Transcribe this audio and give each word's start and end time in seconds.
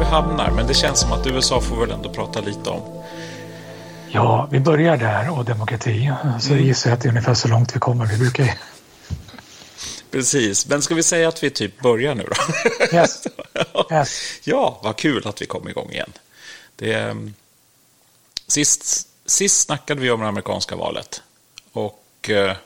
vi 0.00 0.06
hamnar. 0.06 0.50
Men 0.50 0.66
det 0.66 0.74
känns 0.74 1.00
som 1.00 1.12
att 1.12 1.26
USA 1.26 1.60
får 1.60 1.76
väl 1.76 1.90
ändå 1.90 2.12
prata 2.12 2.40
lite 2.40 2.70
om. 2.70 3.02
Ja, 4.08 4.48
vi 4.50 4.60
börjar 4.60 4.96
där 4.96 5.38
och 5.38 5.44
demokrati. 5.44 6.12
Så 6.40 6.52
mm. 6.52 6.64
gissar 6.64 6.90
jag 6.90 6.96
att 6.96 7.02
det 7.02 7.08
är 7.08 7.10
ungefär 7.10 7.34
så 7.34 7.48
långt 7.48 7.76
vi 7.76 7.80
kommer. 7.80 8.06
Vi 8.06 8.18
brukar 8.18 8.58
Precis, 10.10 10.66
men 10.68 10.82
ska 10.82 10.94
vi 10.94 11.02
säga 11.02 11.28
att 11.28 11.42
vi 11.42 11.50
typ 11.50 11.80
börjar 11.80 12.14
nu 12.14 12.26
då? 12.30 12.96
Yes. 12.96 13.26
yes. 13.90 14.40
Ja, 14.44 14.80
vad 14.82 14.96
kul 14.96 15.26
att 15.26 15.42
vi 15.42 15.46
kom 15.46 15.68
igång 15.68 15.90
igen. 15.90 16.12
Det, 16.76 16.94
ehm, 16.94 17.34
sist, 18.46 19.08
sist 19.26 19.60
snackade 19.60 20.00
vi 20.00 20.10
om 20.10 20.20
det 20.20 20.28
amerikanska 20.28 20.76
valet. 20.76 21.22
Och 21.72 22.30
eh, 22.30 22.56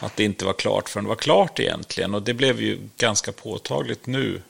att 0.00 0.16
det 0.16 0.24
inte 0.24 0.44
var 0.44 0.52
klart 0.52 0.88
förrän 0.88 1.04
det 1.04 1.08
var 1.08 1.16
klart 1.16 1.60
egentligen. 1.60 2.14
Och 2.14 2.22
det 2.22 2.34
blev 2.34 2.60
ju 2.60 2.78
ganska 2.96 3.32
påtagligt 3.32 4.06
nu 4.06 4.42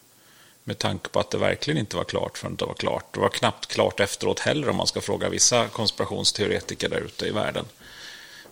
med 0.64 0.78
tanke 0.78 1.08
på 1.08 1.20
att 1.20 1.30
det 1.30 1.38
verkligen 1.38 1.80
inte 1.80 1.96
var 1.96 2.04
klart 2.04 2.38
förrän 2.38 2.56
det 2.56 2.64
var 2.64 2.74
klart. 2.74 3.04
Det 3.10 3.20
var 3.20 3.28
knappt 3.28 3.66
klart 3.66 4.00
efteråt 4.00 4.40
heller 4.40 4.70
om 4.70 4.76
man 4.76 4.86
ska 4.86 5.00
fråga 5.00 5.28
vissa 5.28 5.68
konspirationsteoretiker 5.68 6.88
där 6.88 7.00
ute 7.00 7.26
i 7.26 7.30
världen. 7.30 7.64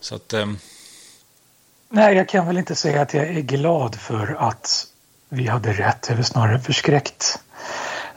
Så 0.00 0.14
att... 0.14 0.32
Eh, 0.32 0.46
Nej, 1.92 2.16
jag 2.16 2.28
kan 2.28 2.46
väl 2.46 2.58
inte 2.58 2.74
säga 2.74 3.02
att 3.02 3.14
jag 3.14 3.26
är 3.26 3.40
glad 3.40 3.94
för 3.94 4.36
att 4.38 4.86
vi 5.28 5.46
hade 5.46 5.72
rätt, 5.72 6.10
eller 6.10 6.22
snarare 6.22 6.60
förskräckt 6.60 7.40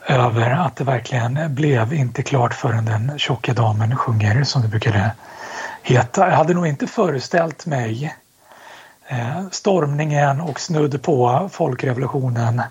över 0.06 0.50
att 0.50 0.76
det 0.76 0.84
verkligen 0.84 1.54
blev 1.54 1.94
inte 1.94 2.22
klart 2.22 2.54
förrän 2.54 2.84
den 2.84 3.18
tjocka 3.18 3.54
damen 3.54 3.96
sjunger, 3.96 4.44
som 4.44 4.62
det 4.62 4.68
brukade 4.68 5.10
heta. 5.82 6.28
Jag 6.28 6.36
hade 6.36 6.54
nog 6.54 6.66
inte 6.66 6.86
föreställt 6.86 7.66
mig 7.66 8.16
eh, 9.06 9.48
stormningen 9.50 10.40
och 10.40 10.60
snudd 10.60 11.02
på 11.02 11.48
folkrevolutionen 11.52 12.62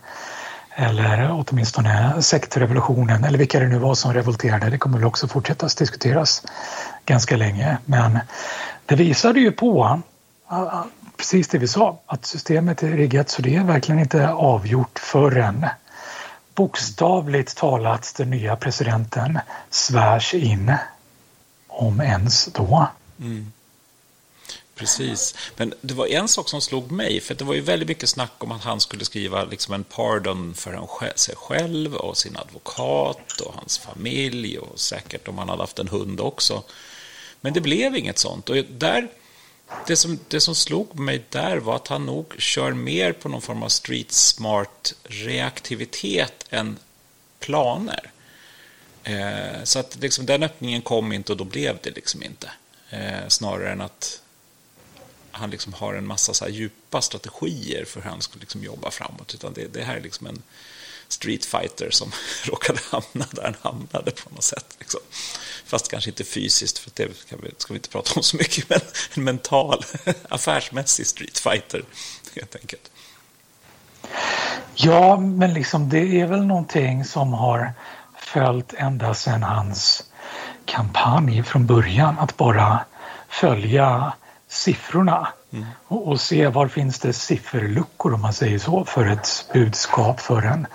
eller 0.75 1.45
åtminstone 1.47 2.21
sektrevolutionen 2.21 3.23
eller 3.23 3.37
vilka 3.37 3.59
det 3.59 3.67
nu 3.67 3.77
var 3.77 3.95
som 3.95 4.13
revolterade. 4.13 4.69
Det 4.69 4.77
kommer 4.77 4.97
väl 4.97 5.07
också 5.07 5.27
fortsätta 5.27 5.67
diskuteras 5.67 6.43
ganska 7.05 7.37
länge. 7.37 7.77
Men 7.85 8.19
det 8.85 8.95
visade 8.95 9.39
ju 9.39 9.51
på 9.51 10.01
precis 11.17 11.47
det 11.47 11.57
vi 11.57 11.67
sa, 11.67 11.99
att 12.05 12.25
systemet 12.25 12.83
är 12.83 12.87
riggat 12.87 13.29
så 13.29 13.41
det 13.41 13.55
är 13.55 13.63
verkligen 13.63 13.99
inte 13.99 14.29
avgjort 14.29 14.99
förrän 14.99 15.65
bokstavligt 16.55 17.57
talat 17.57 18.13
den 18.17 18.29
nya 18.29 18.55
presidenten 18.55 19.39
svärs 19.69 20.33
in, 20.33 20.73
om 21.67 22.01
ens 22.01 22.45
då. 22.45 22.87
Mm. 23.19 23.51
Precis, 24.75 25.35
men 25.55 25.73
det 25.81 25.93
var 25.93 26.07
en 26.07 26.27
sak 26.27 26.49
som 26.49 26.61
slog 26.61 26.91
mig, 26.91 27.21
för 27.21 27.35
det 27.35 27.43
var 27.43 27.53
ju 27.53 27.61
väldigt 27.61 27.87
mycket 27.87 28.09
snack 28.09 28.31
om 28.37 28.51
att 28.51 28.63
han 28.63 28.79
skulle 28.79 29.05
skriva 29.05 29.43
liksom 29.43 29.73
en 29.73 29.83
pardon 29.83 30.53
för 30.53 31.13
sig 31.15 31.35
själv 31.35 31.95
och 31.95 32.17
sin 32.17 32.37
advokat 32.37 33.41
och 33.41 33.53
hans 33.53 33.77
familj 33.77 34.57
och 34.57 34.79
säkert 34.79 35.27
om 35.27 35.37
han 35.37 35.49
hade 35.49 35.63
haft 35.63 35.79
en 35.79 35.87
hund 35.87 36.19
också. 36.19 36.63
Men 37.41 37.53
det 37.53 37.61
blev 37.61 37.95
inget 37.95 38.19
sånt 38.19 38.49
och 38.49 38.55
där 38.55 39.07
det 39.87 39.95
som, 39.95 40.19
det 40.27 40.39
som 40.39 40.55
slog 40.55 40.99
mig 40.99 41.23
där 41.29 41.57
var 41.57 41.75
att 41.75 41.87
han 41.87 42.05
nog 42.05 42.33
kör 42.37 42.71
mer 42.71 43.11
på 43.11 43.29
någon 43.29 43.41
form 43.41 43.63
av 43.63 43.69
street 43.69 44.11
smart 44.11 44.93
reaktivitet 45.03 46.45
än 46.49 46.77
planer. 47.39 48.11
Eh, 49.03 49.63
så 49.63 49.79
att 49.79 49.97
liksom, 50.01 50.25
den 50.25 50.43
öppningen 50.43 50.81
kom 50.81 51.11
inte 51.11 51.31
och 51.31 51.37
då 51.37 51.43
blev 51.43 51.77
det 51.83 51.91
liksom 51.91 52.23
inte. 52.23 52.51
Eh, 52.89 53.27
snarare 53.27 53.71
än 53.71 53.81
att 53.81 54.22
han 55.33 55.49
liksom 55.49 55.73
har 55.73 55.93
en 55.93 56.07
massa 56.07 56.33
så 56.33 56.47
djupa 56.47 57.01
strategier 57.01 57.85
för 57.85 58.01
hur 58.01 58.09
han 58.09 58.21
ska 58.21 58.39
liksom 58.39 58.63
jobba 58.63 58.91
framåt. 58.91 59.33
Utan 59.33 59.53
det, 59.53 59.73
det 59.73 59.83
här 59.83 59.95
är 59.95 60.01
liksom 60.01 60.27
en 60.27 60.41
street 61.07 61.45
fighter 61.45 61.89
som 61.91 62.11
råkade 62.43 62.79
hamna 62.91 63.25
där 63.31 63.43
han 63.43 63.55
hamnade 63.61 64.11
på 64.11 64.29
något 64.29 64.43
sätt. 64.43 64.75
Liksom. 64.79 64.99
Fast 65.65 65.91
kanske 65.91 66.09
inte 66.09 66.23
fysiskt, 66.23 66.77
för 66.77 66.91
det 66.93 67.17
ska 67.17 67.35
vi, 67.37 67.51
ska 67.57 67.73
vi 67.73 67.77
inte 67.77 67.89
prata 67.89 68.11
om 68.15 68.23
så 68.23 68.37
mycket, 68.37 68.69
men 68.69 68.79
en 69.13 69.23
mental, 69.23 69.83
affärsmässig 70.29 71.07
streetfighter 71.07 71.83
helt 72.35 72.55
enkelt. 72.55 72.91
Ja, 74.75 75.17
men 75.17 75.53
liksom 75.53 75.89
det 75.89 76.21
är 76.21 76.27
väl 76.27 76.45
någonting 76.45 77.05
som 77.05 77.33
har 77.33 77.73
följt 78.17 78.73
ända 78.73 79.13
sedan 79.13 79.43
hans 79.43 80.03
kampanj 80.65 81.43
från 81.43 81.65
början, 81.65 82.19
att 82.19 82.37
bara 82.37 82.85
följa 83.29 84.13
siffrorna 84.53 85.27
mm. 85.51 85.65
och, 85.87 86.07
och, 86.07 86.21
se 86.21 86.47
var 86.47 86.67
finns 86.67 86.99
det 86.99 87.13
sifferluckor 87.13 88.13
om 88.13 88.21
man 88.21 88.33
säger 88.33 88.59
så 88.59 88.85
för 88.85 89.05
ett 89.05 89.45
budskap, 89.53 90.19
för 90.19 90.41
en 90.41 90.67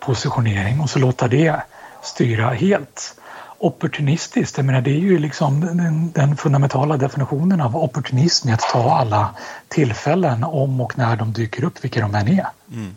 positionering 0.00 0.80
och 0.80 0.90
så 0.90 0.98
låta 0.98 1.28
det 1.28 1.62
styra 2.02 2.50
helt 2.50 3.14
opportunistiskt. 3.58 4.56
Jag 4.56 4.66
menar, 4.66 4.80
det 4.80 4.90
är 4.90 5.00
ju 5.00 5.18
liksom 5.18 5.60
den, 5.60 6.12
den, 6.12 6.36
fundamentala 6.36 6.96
definitionen 6.96 7.60
av 7.60 7.76
opportunism 7.76 8.52
att 8.52 8.60
ta 8.60 8.96
alla 8.96 9.34
tillfällen 9.68 10.44
om 10.44 10.80
och 10.80 10.98
när 10.98 11.16
de 11.16 11.32
dyker 11.32 11.64
upp, 11.64 11.84
vilka 11.84 12.00
de 12.00 12.14
än 12.14 12.28
är. 12.28 12.46
Mm. 12.72 12.96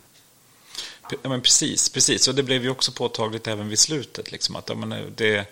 Ja, 1.10 1.30
men 1.30 1.42
precis, 1.42 1.90
precis. 1.90 2.28
Och 2.28 2.36
det 2.36 2.44
blev 2.44 2.64
ju 2.64 2.70
också 2.70 2.92
påtagligt 2.92 3.48
även 3.48 3.68
vid 3.68 3.80
slutet. 3.80 4.32
Liksom, 4.32 4.56
att, 4.56 4.78
menar, 4.78 5.04
det, 5.16 5.38
eh, 5.38 5.46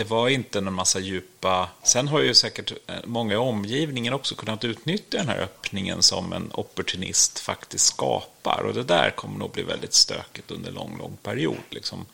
det 0.00 0.04
var 0.04 0.28
inte 0.28 0.58
en 0.58 0.72
massa 0.72 1.00
djupa... 1.00 1.68
Sen 1.82 2.08
har 2.08 2.20
ju 2.20 2.34
säkert 2.34 2.72
eh, 2.86 2.94
många 3.04 3.34
i 3.34 3.36
omgivningen 3.36 4.12
också 4.12 4.34
kunnat 4.34 4.64
utnyttja 4.64 5.18
den 5.18 5.28
här 5.28 5.38
öppningen 5.38 6.02
som 6.02 6.32
en 6.32 6.50
opportunist 6.54 7.38
faktiskt 7.38 7.86
skapar. 7.86 8.62
Och 8.62 8.74
det 8.74 8.82
där 8.82 9.10
kommer 9.10 9.38
nog 9.38 9.50
bli 9.50 9.62
väldigt 9.62 9.92
stökigt 9.92 10.50
under 10.50 10.68
en 10.68 10.74
lång, 10.74 10.98
lång 10.98 11.16
period. 11.22 11.56
Liksom 11.70 12.06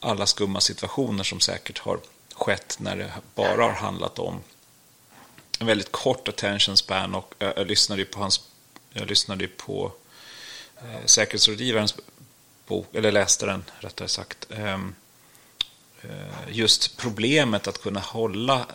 alla 0.00 0.26
skumma 0.26 0.60
situationer 0.60 1.24
som 1.24 1.40
säkert 1.40 1.78
har 1.78 2.00
skett 2.34 2.76
när 2.80 2.96
det 2.96 3.12
bara 3.34 3.62
har 3.62 3.72
handlat 3.72 4.18
om 4.18 4.40
en 5.58 5.66
väldigt 5.66 5.92
kort 5.92 6.28
attention 6.28 6.76
span 6.76 7.14
och 7.14 7.34
jag, 7.38 7.52
jag 7.56 7.66
lyssnade 7.66 8.04
på 8.04 8.20
hans 8.20 8.48
jag 8.92 9.08
lyssnade 9.08 9.48
på 9.48 9.92
eh, 10.76 11.04
säkerhetsrådgivarens 11.04 11.94
bok, 12.66 12.94
eller 12.94 13.12
läste 13.12 13.46
den 13.46 13.64
rättare 13.80 14.08
sagt. 14.08 14.46
Eh, 14.50 14.78
Eh, 16.02 16.48
just 16.50 16.96
problemet 16.96 17.68
att 17.68 17.82
kunna 17.82 18.00
hålla 18.00 18.66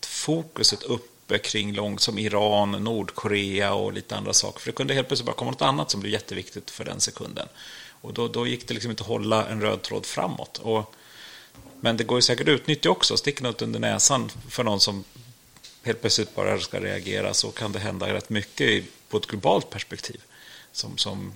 fokuset 0.00 0.82
uppe 0.82 1.38
kring 1.38 1.72
långt 1.72 2.00
som 2.00 2.18
Iran, 2.18 2.70
Nordkorea 2.70 3.74
och 3.74 3.92
lite 3.92 4.16
andra 4.16 4.32
saker. 4.32 4.60
För 4.60 4.66
det 4.66 4.76
kunde 4.76 4.94
helt 4.94 5.08
plötsligt 5.08 5.26
bara 5.26 5.36
komma 5.36 5.50
något 5.50 5.62
annat 5.62 5.90
som 5.90 6.00
blev 6.00 6.12
jätteviktigt 6.12 6.70
för 6.70 6.84
den 6.84 7.00
sekunden. 7.00 7.48
Och 8.00 8.14
då, 8.14 8.28
då 8.28 8.46
gick 8.46 8.68
det 8.68 8.74
liksom 8.74 8.90
inte 8.90 9.02
att 9.02 9.08
hålla 9.08 9.46
en 9.46 9.60
röd 9.60 9.82
tråd 9.82 10.06
framåt. 10.06 10.58
Och, 10.58 10.94
men 11.80 11.96
det 11.96 12.04
går 12.04 12.18
ju 12.18 12.22
säkert 12.22 12.48
att 12.48 12.52
utnyttja 12.52 12.90
också. 12.90 13.16
Sticker 13.16 13.42
något 13.42 13.62
under 13.62 13.80
näsan 13.80 14.30
för 14.48 14.64
någon 14.64 14.80
som 14.80 15.04
helt 15.82 16.00
plötsligt 16.00 16.34
bara 16.34 16.60
ska 16.60 16.80
reagera 16.80 17.34
så 17.34 17.50
kan 17.50 17.72
det 17.72 17.78
hända 17.78 18.14
rätt 18.14 18.30
mycket 18.30 18.84
på 19.08 19.16
ett 19.16 19.26
globalt 19.26 19.70
perspektiv. 19.70 20.20
Som, 20.72 20.98
som 20.98 21.32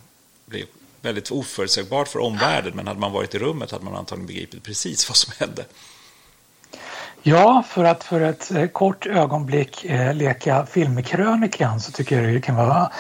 blir 0.46 0.66
väldigt 1.04 1.31
oförutsägbart 1.31 2.09
för 2.09 2.19
omvärlden. 2.19 2.72
Men 2.75 2.87
hade 2.87 3.00
man 3.00 3.12
varit 3.12 3.34
i 3.34 3.38
rummet 3.38 3.70
hade 3.70 3.84
man 3.84 3.97
antagligen 3.97 4.26
begripit 4.26 4.62
precis 4.62 5.09
vad 5.09 5.16
som 5.16 5.32
hände. 5.38 5.65
Ja, 7.26 7.65
för 7.69 7.84
att 7.84 8.04
för 8.04 8.20
ett 8.20 8.50
eh, 8.50 8.66
kort 8.66 9.06
ögonblick 9.06 9.84
eh, 9.84 10.14
leka 10.14 10.66
filmkrönikan 10.66 11.81
så 11.81 11.93
tycker 11.93 12.22
jag 12.22 12.34
det 12.34 12.41
kan 12.41 12.56
vara 12.56 12.91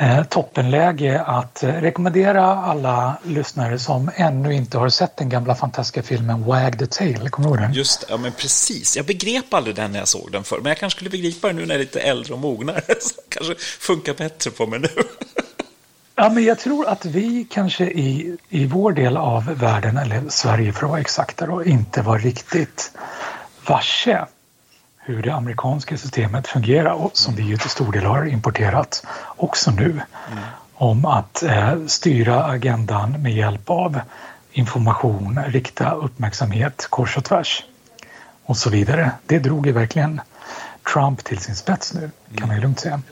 eh, 0.00 0.24
toppenläge 0.24 1.22
att 1.22 1.62
eh, 1.62 1.68
rekommendera 1.68 2.44
alla 2.44 3.16
lyssnare 3.22 3.78
som 3.78 4.10
ännu 4.14 4.54
inte 4.54 4.78
har 4.78 4.88
sett 4.88 5.16
den 5.16 5.28
gamla 5.28 5.54
fantastiska 5.54 6.02
filmen 6.02 6.44
Wag 6.44 6.78
the 6.78 6.86
Tail. 6.86 7.30
Kommer 7.30 7.48
du 7.48 7.54
ihåg 7.54 7.62
den? 7.62 7.72
Just 7.72 8.04
ja 8.08 8.16
men 8.16 8.32
precis. 8.32 8.96
Jag 8.96 9.06
begrep 9.06 9.54
aldrig 9.54 9.76
den 9.76 9.92
när 9.92 9.98
jag 9.98 10.08
såg 10.08 10.32
den 10.32 10.44
förr, 10.44 10.58
men 10.62 10.70
jag 10.70 10.78
kanske 10.78 10.96
skulle 10.96 11.10
begripa 11.10 11.46
den 11.46 11.56
nu 11.56 11.66
när 11.66 11.74
jag 11.74 11.80
är 11.80 11.84
lite 11.84 12.00
äldre 12.00 12.34
och 12.34 12.40
mognare. 12.40 12.80
Så 13.00 13.14
kanske 13.28 13.54
funkar 13.58 14.14
bättre 14.14 14.50
på 14.50 14.66
mig 14.66 14.78
nu. 14.80 14.88
Ja, 16.20 16.28
men 16.28 16.44
jag 16.44 16.58
tror 16.58 16.88
att 16.88 17.04
vi 17.04 17.46
kanske 17.50 17.84
i, 17.84 18.36
i 18.48 18.66
vår 18.66 18.92
del 18.92 19.16
av 19.16 19.44
världen, 19.44 19.96
eller 19.96 20.22
Sverige 20.28 20.72
för 20.72 20.84
att 20.84 20.90
vara 20.90 21.00
exaktare, 21.00 21.68
inte 21.68 22.02
var 22.02 22.18
riktigt 22.18 22.92
varse 23.66 24.24
hur 24.96 25.22
det 25.22 25.34
amerikanska 25.34 25.96
systemet 25.96 26.46
fungerar 26.46 26.90
och 26.90 27.10
som 27.16 27.34
vi 27.34 27.42
ju 27.42 27.56
till 27.56 27.70
stor 27.70 27.92
del 27.92 28.04
har 28.04 28.26
importerat 28.26 29.06
också 29.36 29.70
nu. 29.70 29.90
Mm. 29.90 30.02
Om 30.74 31.04
att 31.04 31.42
eh, 31.42 31.86
styra 31.86 32.44
agendan 32.44 33.22
med 33.22 33.32
hjälp 33.32 33.70
av 33.70 34.00
information, 34.52 35.40
rikta 35.46 35.90
uppmärksamhet 35.90 36.86
kors 36.90 37.16
och 37.16 37.24
tvärs 37.24 37.64
och 38.44 38.56
så 38.56 38.70
vidare. 38.70 39.10
Det 39.26 39.38
drog 39.38 39.66
ju 39.66 39.72
verkligen 39.72 40.20
Trump 40.92 41.24
till 41.24 41.38
sin 41.38 41.56
spets 41.56 41.94
nu, 41.94 42.10
kan 42.36 42.48
man 42.48 42.56
ju 42.56 42.62
lugnt 42.62 42.80
säga. 42.80 43.02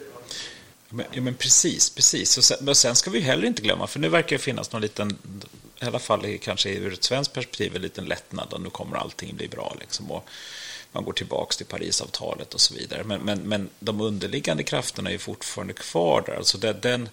Men, 0.90 1.06
ja, 1.12 1.20
men 1.20 1.34
precis, 1.34 1.90
precis. 1.90 2.38
Och 2.38 2.44
sen, 2.44 2.58
men 2.60 2.74
sen 2.74 2.96
ska 2.96 3.10
vi 3.10 3.20
heller 3.20 3.46
inte 3.46 3.62
glömma, 3.62 3.86
för 3.86 4.00
nu 4.00 4.08
verkar 4.08 4.36
det 4.36 4.42
finnas 4.42 4.72
någon 4.72 4.82
liten, 4.82 5.18
i 5.80 5.84
alla 5.84 5.98
fall 5.98 6.38
kanske 6.38 6.70
ur 6.70 6.92
ett 6.92 7.04
svenskt 7.04 7.32
perspektiv, 7.32 7.76
en 7.76 7.82
liten 7.82 8.04
lättnad 8.04 8.52
och 8.52 8.60
nu 8.60 8.70
kommer 8.70 8.96
allting 8.96 9.36
bli 9.36 9.48
bra. 9.48 9.76
Liksom, 9.80 10.10
och 10.10 10.28
man 10.92 11.04
går 11.04 11.12
tillbaka 11.12 11.54
till 11.56 11.66
Parisavtalet 11.66 12.54
och 12.54 12.60
så 12.60 12.74
vidare. 12.74 13.04
Men, 13.04 13.20
men, 13.20 13.38
men 13.38 13.68
de 13.78 14.00
underliggande 14.00 14.62
krafterna 14.62 15.10
är 15.10 15.18
fortfarande 15.18 15.72
kvar 15.72 16.22
där. 16.26 16.34
Alltså 16.34 16.58
det, 16.58 16.72
den, 16.72 17.08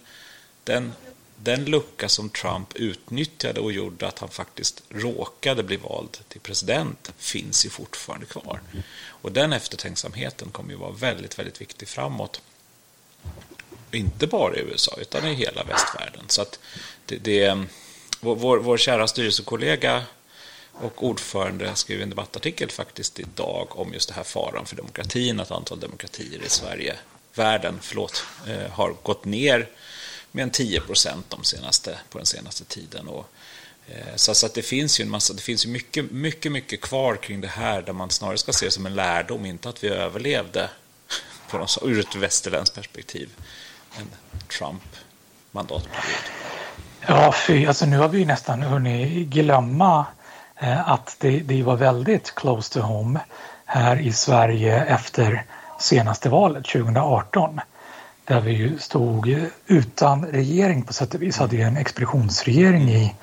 den 0.64 0.92
den 1.36 1.64
lucka 1.64 2.08
som 2.08 2.30
Trump 2.30 2.76
utnyttjade 2.76 3.60
och 3.60 3.72
gjorde 3.72 4.08
att 4.08 4.18
han 4.18 4.28
faktiskt 4.28 4.82
råkade 4.88 5.62
bli 5.62 5.76
vald 5.76 6.18
till 6.28 6.40
president 6.40 7.12
finns 7.18 7.66
ju 7.66 7.70
fortfarande 7.70 8.26
kvar. 8.26 8.60
Och 9.06 9.32
den 9.32 9.52
eftertänksamheten 9.52 10.50
kommer 10.50 10.70
ju 10.70 10.76
vara 10.76 10.90
väldigt, 10.92 11.38
väldigt 11.38 11.60
viktig 11.60 11.88
framåt. 11.88 12.42
Inte 13.94 14.26
bara 14.26 14.56
i 14.56 14.60
USA, 14.60 14.96
utan 15.00 15.26
i 15.26 15.34
hela 15.34 15.64
västvärlden. 15.64 16.24
Så 16.28 16.42
att 16.42 16.58
det, 17.06 17.16
det 17.16 17.66
vår, 18.20 18.58
vår 18.58 18.76
kära 18.76 19.06
styrelsekollega 19.06 20.02
och 20.72 21.04
ordförande 21.04 21.74
skrev 21.74 22.02
en 22.02 22.10
debattartikel 22.10 22.70
faktiskt 22.70 23.20
idag 23.20 23.78
om 23.78 23.92
just 23.92 24.08
det 24.08 24.14
här 24.14 24.24
faran 24.24 24.66
för 24.66 24.76
demokratin, 24.76 25.40
att 25.40 25.50
antal 25.50 25.80
demokratier 25.80 26.44
i 26.46 26.48
Sverige, 26.48 26.96
världen, 27.34 27.78
förlåt, 27.82 28.24
eh, 28.46 28.70
har 28.70 28.96
gått 29.02 29.24
ner 29.24 29.68
med 30.30 30.42
en 30.42 30.50
10 30.50 30.80
procent 30.80 31.30
de 31.30 31.44
senaste, 31.44 31.98
på 32.10 32.18
den 32.18 32.26
senaste 32.26 32.64
tiden. 32.64 33.08
Och, 33.08 33.26
eh, 33.88 34.16
så, 34.16 34.34
så 34.34 34.46
att 34.46 34.54
det 34.54 34.62
finns 34.62 35.00
ju 35.00 35.02
en 35.02 35.10
massa, 35.10 35.32
det 35.34 35.42
finns 35.42 35.66
ju 35.66 35.70
mycket, 35.70 36.10
mycket, 36.10 36.52
mycket 36.52 36.80
kvar 36.80 37.16
kring 37.16 37.40
det 37.40 37.48
här 37.48 37.82
där 37.82 37.92
man 37.92 38.10
snarare 38.10 38.38
ska 38.38 38.52
se 38.52 38.66
det 38.66 38.70
som 38.70 38.86
en 38.86 38.94
lärdom, 38.94 39.46
inte 39.46 39.68
att 39.68 39.84
vi 39.84 39.88
överlevde 39.88 40.70
på 41.50 41.58
något, 41.58 41.78
ur 41.82 42.00
ett 42.00 42.14
västerländskt 42.14 42.76
perspektiv, 42.76 43.28
en 43.98 44.06
Trump-mandatperiod. 44.48 46.24
Ja, 47.06 47.32
fy, 47.32 47.66
alltså 47.66 47.86
nu 47.86 47.98
har 47.98 48.08
vi 48.08 48.24
nästan 48.24 48.62
hunnit 48.62 49.28
glömma 49.28 50.06
eh, 50.56 50.90
att 50.90 51.16
det, 51.20 51.38
det 51.38 51.62
var 51.62 51.76
väldigt 51.76 52.34
close 52.34 52.72
to 52.72 52.80
home 52.80 53.20
här 53.64 54.00
i 54.00 54.12
Sverige 54.12 54.84
efter 54.84 55.44
senaste 55.78 56.28
valet 56.28 56.64
2018 56.64 57.60
där 58.24 58.40
vi 58.40 58.52
ju 58.52 58.78
stod 58.78 59.50
utan 59.66 60.26
regering 60.26 60.82
på 60.82 60.92
sätt 60.92 61.14
och 61.14 61.22
vis. 61.22 61.38
Hade 61.38 61.56
en 61.56 61.76
expeditionsregering 61.76 62.90
i 62.90 63.14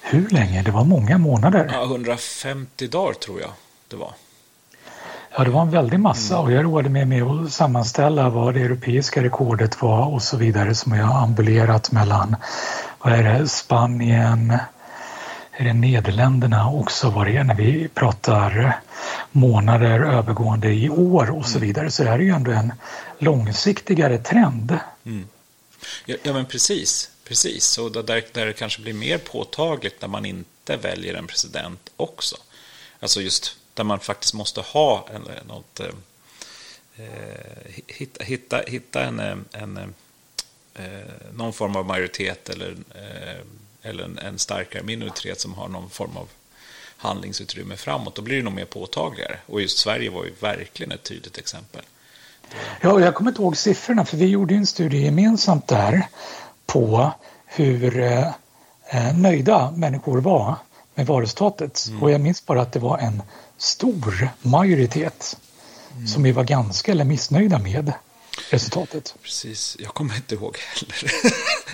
hur 0.00 0.28
länge? 0.28 0.62
Det 0.62 0.70
var 0.70 0.84
många 0.84 1.18
månader. 1.18 1.70
Ja, 1.72 1.84
150 1.84 2.86
dagar 2.86 3.12
tror 3.12 3.40
jag 3.40 3.50
det 3.88 3.96
var. 3.96 4.14
Ja, 5.36 5.44
det 5.44 5.50
var 5.50 5.62
en 5.62 5.70
väldig 5.70 6.00
massa 6.00 6.34
mm. 6.34 6.46
och 6.46 6.52
jag 6.52 6.64
roade 6.64 6.88
mig 6.88 7.04
med 7.04 7.22
att 7.22 7.52
sammanställa 7.52 8.28
vad 8.28 8.54
det 8.54 8.60
europeiska 8.60 9.22
rekordet 9.22 9.82
var 9.82 10.14
och 10.14 10.22
så 10.22 10.36
vidare 10.36 10.74
som 10.74 10.92
jag 10.92 11.16
ambulerat 11.16 11.92
mellan 11.92 12.36
vad 12.98 13.12
är 13.12 13.22
det, 13.22 13.48
Spanien, 13.48 14.58
är 15.52 15.64
det 15.64 15.72
Nederländerna 15.72 16.70
också 16.70 17.10
vad 17.10 17.26
det 17.26 17.36
är 17.36 17.44
när 17.44 17.54
vi 17.54 17.88
pratar 17.88 18.80
månader 19.32 20.00
övergående 20.00 20.72
i 20.72 20.90
år 20.90 21.30
och 21.30 21.46
så 21.46 21.56
mm. 21.56 21.66
vidare. 21.66 21.90
Så 21.90 22.04
det 22.04 22.10
här 22.10 22.18
är 22.18 22.22
ju 22.22 22.34
ändå 22.34 22.50
en 22.50 22.72
långsiktigare 23.18 24.18
trend. 24.18 24.78
Mm. 25.06 25.28
Ja, 26.06 26.16
ja, 26.22 26.32
men 26.32 26.46
precis. 26.46 27.10
Precis, 27.24 27.78
och 27.78 27.92
där, 27.92 28.24
där 28.32 28.46
det 28.46 28.52
kanske 28.52 28.82
blir 28.82 28.92
mer 28.92 29.18
påtagligt 29.18 30.00
när 30.00 30.08
man 30.08 30.26
inte 30.26 30.76
väljer 30.76 31.14
en 31.14 31.26
president 31.26 31.90
också. 31.96 32.36
Alltså 33.00 33.20
just 33.20 33.56
där 33.74 33.84
man 33.84 34.00
faktiskt 34.00 34.34
måste 34.34 34.60
ha 34.60 35.08
en, 35.14 35.46
något, 35.46 35.80
eh, 35.80 35.86
eh 36.96 37.82
hitta, 37.86 38.24
hitta, 38.24 38.62
hitta 38.66 39.04
en, 39.04 39.20
en, 39.52 39.94
eh, 40.74 40.84
någon 41.32 41.52
form 41.52 41.76
av 41.76 41.86
majoritet 41.86 42.48
eller, 42.48 42.76
eh, 42.94 43.40
eller 43.82 44.04
en, 44.04 44.18
en, 44.18 44.38
starkare 44.38 44.82
minoritet 44.82 45.40
som 45.40 45.54
har 45.54 45.68
någon 45.68 45.90
form 45.90 46.16
av 46.16 46.28
handlingsutrymme 46.96 47.76
framåt. 47.76 48.14
Då 48.14 48.22
blir 48.22 48.36
det 48.36 48.42
nog 48.42 48.52
mer 48.52 48.64
påtagligare. 48.64 49.38
Och 49.46 49.60
just 49.60 49.78
Sverige 49.78 50.10
var 50.10 50.24
ju 50.24 50.32
verkligen 50.40 50.92
ett 50.92 51.02
tydligt 51.02 51.38
exempel. 51.38 51.82
Ja, 52.80 53.00
jag 53.00 53.14
kommer 53.14 53.30
inte 53.30 53.42
ihåg 53.42 53.56
siffrorna 53.56 54.04
för 54.04 54.16
vi 54.16 54.26
gjorde 54.26 54.54
en 54.54 54.66
studie 54.66 55.04
gemensamt 55.04 55.68
där 55.68 56.08
på 56.66 57.12
hur 57.46 57.98
eh, 57.98 58.28
eh, 58.88 59.18
nöjda 59.18 59.70
människor 59.70 60.20
var 60.20 60.56
med 60.94 61.06
valresultatet. 61.06 61.86
Mm. 61.88 62.02
Och 62.02 62.10
jag 62.10 62.20
minns 62.20 62.46
bara 62.46 62.62
att 62.62 62.72
det 62.72 62.78
var 62.78 62.98
en 62.98 63.22
stor 63.60 64.28
majoritet 64.42 65.36
mm. 65.94 66.06
som 66.06 66.22
vi 66.22 66.32
var 66.32 66.44
ganska 66.44 66.92
eller 66.92 67.04
missnöjda 67.04 67.58
med 67.58 67.92
resultatet. 68.50 69.14
Precis, 69.22 69.76
jag 69.80 69.94
kommer 69.94 70.16
inte 70.16 70.34
ihåg 70.34 70.56
heller. 70.58 71.12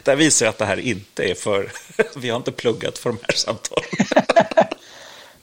det 0.05 0.11
här 0.11 0.17
visar 0.17 0.47
att 0.47 0.59
det 0.59 0.67
här 0.67 0.81
inte 0.81 1.25
är 1.25 1.35
för... 1.35 1.73
vi 2.17 2.29
har 2.31 2.37
inte 2.37 2.53
pluggat 2.53 2.99
för 2.99 3.11
de 3.11 3.19
här 3.23 3.35
samtalen. 3.35 3.89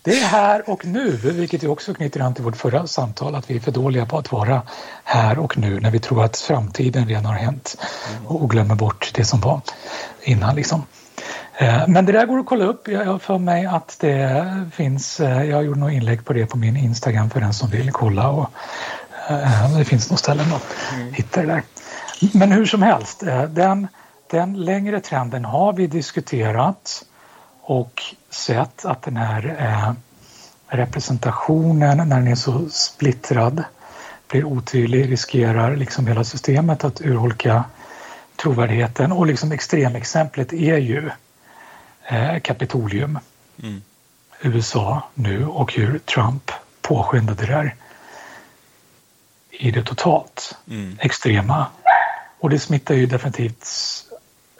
Det 0.02 0.20
är 0.20 0.26
här 0.26 0.70
och 0.70 0.86
nu, 0.86 1.12
vilket 1.12 1.64
också 1.64 1.94
knyter 1.94 2.20
an 2.20 2.34
till 2.34 2.44
vårt 2.44 2.58
förra 2.58 2.88
samtal, 2.88 3.36
att 3.36 3.50
vi 3.50 3.56
är 3.56 3.60
för 3.60 3.72
dåliga 3.72 4.06
på 4.06 4.18
att 4.18 4.32
vara 4.32 4.62
här 5.04 5.40
och 5.40 5.58
nu 5.58 5.80
när 5.80 5.92
vi 5.92 6.00
tror 6.00 6.24
att 6.24 6.38
framtiden 6.38 7.08
redan 7.08 7.26
har 7.26 7.34
hänt 7.34 7.78
och 8.26 8.50
glömmer 8.50 8.76
bort 8.76 9.12
det 9.16 9.26
som 9.26 9.42
var 9.42 9.62
innan. 10.22 10.56
Liksom. 10.56 10.84
Eh, 11.58 11.88
men 11.88 12.06
det 12.06 12.12
där 12.12 12.26
går 12.26 12.40
att 12.40 12.46
kolla 12.46 12.66
upp. 12.66 12.88
Jag 12.88 13.06
har 13.06 13.20
för 13.20 13.38
mig 13.38 13.66
att 13.66 13.98
det 14.00 14.46
finns, 14.74 15.20
eh, 15.20 15.44
jag 15.44 15.66
gjorde 15.66 15.80
något 15.80 15.92
inlägg 15.92 16.26
på 16.26 16.34
det 16.34 16.46
på 16.46 16.58
min 16.58 16.78
Instagram 16.78 17.30
för 17.30 17.40
den 17.40 17.54
som 17.54 17.70
vill 17.70 17.92
kolla 17.92 18.30
och 18.30 18.50
eh, 19.30 19.78
det 19.78 19.86
finns 19.86 20.12
något 20.12 20.20
ställe 20.20 20.42
att 20.42 20.94
mm. 20.94 21.14
hitta 21.14 21.42
det 21.42 21.48
där. 21.48 21.64
Men 22.34 22.52
hur 22.52 22.66
som 22.66 22.82
helst, 22.82 23.24
den, 23.50 23.88
den 24.32 24.54
längre 24.66 25.00
trenden 25.00 25.46
har 25.46 25.74
vi 25.74 25.88
diskuterat 25.88 27.04
och 27.62 28.02
sett 28.30 28.86
att 28.86 29.02
den 29.02 29.18
här 29.18 29.96
representationen 30.68 31.98
när 31.98 32.06
den 32.16 32.28
är 32.28 32.36
så 32.36 32.70
splittrad 32.70 33.64
blir 34.28 34.44
otydlig, 34.46 35.12
riskerar 35.12 35.76
liksom 35.76 36.08
hela 36.08 36.24
systemet 36.24 36.84
att 36.84 37.02
urholka 37.02 37.64
trovärdigheten 38.36 39.12
och 39.12 39.28
liksom 39.28 39.52
extremexemplet 39.52 40.54
är 40.54 40.78
ju 40.78 41.10
Kapitolium. 42.44 43.20
Mm. 43.64 43.82
USA 44.42 45.10
nu 45.14 45.46
och 45.46 45.74
hur 45.74 46.00
Trump 46.00 46.52
påskyndade 46.82 47.46
det 47.46 47.52
där 47.52 47.76
i 49.50 49.72
det 49.72 49.84
totalt 49.84 50.56
mm. 50.70 50.98
extrema. 51.02 51.68
Och 52.40 52.50
det 52.50 52.60
smittar 52.60 52.96
ju 52.96 53.06
definitivt 53.06 53.68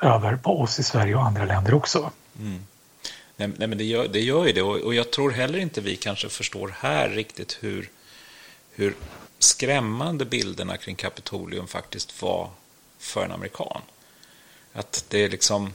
över 0.02 0.36
på 0.36 0.62
oss 0.62 0.80
i 0.80 0.84
Sverige 0.84 1.16
och 1.16 1.26
andra 1.26 1.46
länder 1.46 1.74
också. 1.74 2.12
Mm. 2.40 2.66
Nej, 3.36 3.52
nej, 3.58 3.68
men 3.68 3.78
det 3.78 3.84
gör, 3.84 4.08
det 4.08 4.20
gör 4.20 4.46
ju 4.46 4.54
det 4.54 4.62
och, 4.62 4.76
och, 4.76 4.96
jag 4.96 5.12
tror 5.12 5.32
heller 5.32 5.60
inte 5.60 5.82
vi 5.82 5.96
kanske 5.96 6.30
förstår 6.30 6.76
här 6.80 7.10
riktigt 7.10 7.58
hur, 7.62 7.90
hur 8.72 8.96
skrämmande 9.40 10.26
bilderna 10.26 10.78
kring 10.78 10.96
Kapitolium 10.96 11.68
faktiskt 11.68 12.22
var 12.22 12.50
för 13.00 13.26
en 13.26 13.32
amerikan. 13.32 13.82
Att 14.74 15.06
det 15.10 15.18
är 15.24 15.30
liksom... 15.30 15.74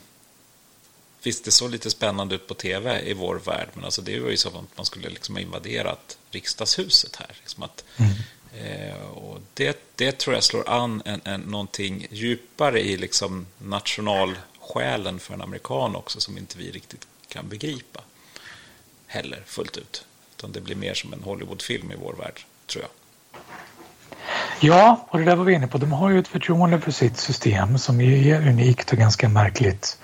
Visst, 1.29 1.45
det 1.45 1.51
såg 1.51 1.71
lite 1.71 1.91
spännande 1.91 2.35
ut 2.35 2.47
på 2.47 2.55
tv 2.55 3.01
i 3.01 3.13
vår 3.13 3.41
värld, 3.45 3.69
men 3.75 3.85
alltså 3.85 4.03
det 4.03 4.21
var 4.21 4.31
ju 4.31 4.37
som 4.37 4.57
att 4.57 4.77
man 4.77 4.87
skulle 4.87 5.09
liksom 5.09 5.35
ha 5.35 5.43
invaderat 5.43 6.19
riksdagshuset 6.31 7.17
här. 7.17 7.31
Liksom 7.41 7.63
att, 7.63 7.85
mm. 7.97 8.13
eh, 8.55 9.03
och 9.03 9.41
det, 9.55 9.79
det 9.95 10.19
tror 10.19 10.35
jag 10.35 10.45
slår 10.45 10.69
an 10.69 11.03
en, 11.05 11.21
en, 11.25 11.41
någonting 11.41 12.07
djupare 12.11 12.81
i 12.81 12.97
liksom 12.97 13.47
nationalsjälen 13.59 15.19
för 15.19 15.35
en 15.35 15.43
amerikan 15.43 15.97
också, 15.97 16.21
som 16.21 16.39
inte 16.39 16.59
vi 16.59 16.71
riktigt 16.71 17.07
kan 17.29 17.49
begripa 17.49 18.01
heller 19.07 19.43
fullt 19.47 19.77
ut. 19.77 20.05
Utan 20.37 20.53
det 20.53 20.61
blir 20.61 20.77
mer 20.77 20.95
som 20.95 21.13
en 21.13 21.23
Hollywoodfilm 21.23 21.93
i 21.93 21.97
vår 21.97 22.13
värld, 22.13 22.41
tror 22.67 22.83
jag. 22.83 22.91
Ja, 24.61 25.07
och 25.11 25.19
det 25.19 25.25
där 25.25 25.37
var 25.37 25.45
vi 25.45 25.55
inne 25.55 25.67
på. 25.67 25.79
De 25.79 25.93
har 25.93 26.11
ju 26.11 26.19
ett 26.19 26.29
förtroende 26.29 26.81
för 26.81 26.91
sitt 26.91 27.17
system 27.17 27.79
som 27.79 28.01
är 28.01 28.49
unikt 28.49 28.93
och 28.93 28.99
ganska 28.99 29.29
märkligt 29.29 29.99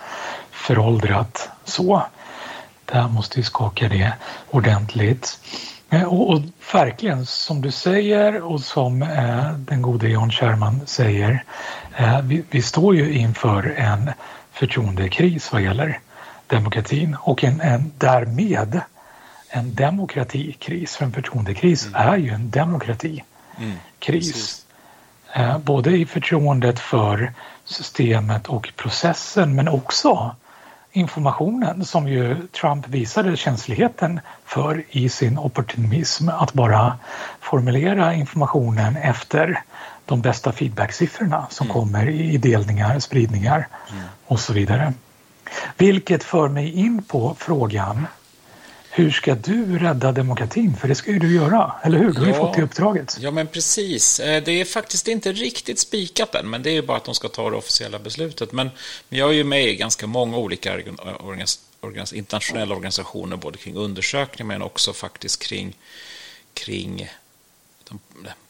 föråldrat. 0.64 1.49
Så, 1.64 2.02
där 2.85 3.09
måste 3.09 3.38
vi 3.38 3.44
skaka 3.44 3.88
det 3.88 4.12
ordentligt. 4.50 5.38
Eh, 5.90 6.02
och, 6.02 6.30
och 6.30 6.40
verkligen, 6.73 7.26
som 7.26 7.61
du 7.61 7.71
säger 7.71 8.42
och 8.42 8.61
som 8.61 9.02
eh, 9.02 9.52
den 9.52 9.83
gode 9.83 10.09
John 10.09 10.30
Sherman 10.30 10.80
säger, 10.87 11.44
eh, 11.97 12.21
vi, 12.21 12.44
vi, 12.50 12.62
står 12.62 12.97
ju 12.97 13.14
inför 13.14 13.75
en 13.76 14.11
förtroendekris 14.52 15.52
vad 15.52 15.62
gäller 15.62 16.00
demokratin 16.47 17.16
och 17.21 17.44
en, 17.44 17.61
en 17.61 17.92
därmed 17.99 18.80
en 19.49 19.75
demokratikris, 19.75 20.97
för 20.97 21.04
en 21.04 21.12
förtroendekris 21.12 21.87
mm. 21.87 22.09
är 22.09 22.16
ju 22.16 22.30
en 22.30 22.50
demokratikris. 22.50 23.25
Mm, 25.35 25.50
eh, 25.50 25.59
både 25.59 25.97
i 25.97 26.06
förtroendet 26.06 26.80
för 26.80 27.33
systemet 27.64 28.47
och 28.47 28.73
processen 28.76 29.54
men 29.54 29.68
också 29.68 30.37
informationen 30.97 31.85
som 31.85 32.09
ju 32.09 32.47
Trump 32.47 32.89
visade 32.89 33.37
känsligheten 33.37 34.21
för 34.45 34.85
i 34.91 35.09
sin 35.09 35.39
opportunism 35.39 36.29
att 36.29 36.53
bara 36.53 36.99
formulera 37.41 38.15
informationen 38.15 38.97
efter 38.97 39.63
de 40.05 40.21
bästa 40.21 40.53
feedbacksiffrorna 40.53 41.47
som 41.51 41.67
mm. 41.67 41.75
kommer 41.75 42.09
i 42.09 42.37
delningar, 42.37 42.99
spridningar 42.99 43.69
mm. 43.91 44.05
och 44.27 44.41
så 44.41 44.53
vidare. 44.53 44.93
Vilket 45.77 46.25
för 46.25 46.49
mig 46.49 46.73
in 46.81 47.03
på 47.03 47.37
frågan 47.39 48.07
hur 48.97 49.11
ska 49.11 49.35
du 49.35 49.79
rädda 49.79 50.13
demokratin? 50.13 50.77
För 50.77 50.89
det 50.89 50.95
ska 50.95 51.11
ju 51.11 51.19
du 51.19 51.35
göra, 51.35 51.75
eller 51.83 51.99
hur? 51.99 52.13
Du 52.13 52.21
har 52.21 52.27
ju 52.27 52.35
fått 52.35 52.55
det 52.55 52.63
uppdraget. 52.63 53.17
Ja, 53.21 53.31
men 53.31 53.47
precis. 53.47 54.21
Eh, 54.21 54.43
det 54.43 54.61
är 54.61 54.65
faktiskt 54.65 55.09
inte 55.09 55.33
riktigt 55.33 55.79
spikat 55.79 56.35
än, 56.35 56.51
men 56.51 56.63
det 56.63 56.71
är 56.71 56.75
ju 56.75 56.83
bara 56.83 56.97
att 56.97 57.05
de 57.05 57.15
ska 57.15 57.29
ta 57.29 57.51
det 57.51 57.57
officiella 57.57 57.99
beslutet. 57.99 58.53
Men, 58.53 58.71
jag 59.09 59.29
är 59.31 59.35
ju 59.35 59.45
med 59.45 59.69
i 59.69 59.77
ganska 59.77 60.07
många 60.07 60.37
olika 60.37 60.81
internationella 62.13 62.75
organisationer, 62.75 63.37
både 63.37 63.59
kring 63.59 63.77
undersökningar 63.77 64.47
men 64.47 64.63
också 64.63 64.93
faktiskt 64.93 65.43
kring, 65.43 65.77
kring 66.55 67.09
de 67.89 67.99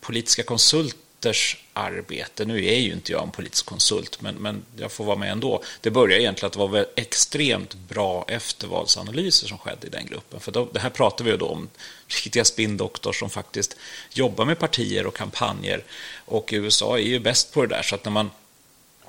politiska 0.00 0.42
konsulter 0.42 1.03
konsulters 1.24 1.56
arbete. 1.72 2.44
Nu 2.44 2.66
är 2.66 2.78
ju 2.78 2.92
inte 2.92 3.12
jag 3.12 3.22
en 3.22 3.30
politisk 3.30 3.66
konsult, 3.66 4.20
men, 4.20 4.34
men 4.34 4.62
jag 4.76 4.92
får 4.92 5.04
vara 5.04 5.16
med 5.16 5.32
ändå. 5.32 5.62
Det 5.80 5.90
börjar 5.90 6.18
egentligen 6.18 6.50
att 6.50 6.56
vara 6.56 6.84
extremt 6.96 7.74
bra 7.74 8.24
eftervalsanalyser 8.28 9.48
som 9.48 9.58
skedde 9.58 9.86
i 9.86 9.90
den 9.90 10.06
gruppen. 10.06 10.40
För 10.40 10.52
då, 10.52 10.68
det 10.72 10.80
här 10.80 10.90
pratar 10.90 11.24
vi 11.24 11.30
ju 11.30 11.36
då 11.36 11.46
om 11.46 11.68
riktiga 12.08 12.44
spindoktor 12.44 13.12
som 13.12 13.30
faktiskt 13.30 13.76
jobbar 14.12 14.44
med 14.44 14.58
partier 14.58 15.06
och 15.06 15.16
kampanjer. 15.16 15.84
Och 16.26 16.50
USA 16.52 16.98
är 16.98 17.02
ju 17.02 17.18
bäst 17.18 17.52
på 17.52 17.62
det 17.62 17.76
där, 17.76 17.82
så 17.82 17.94
att 17.94 18.04
när 18.04 18.12
man 18.12 18.30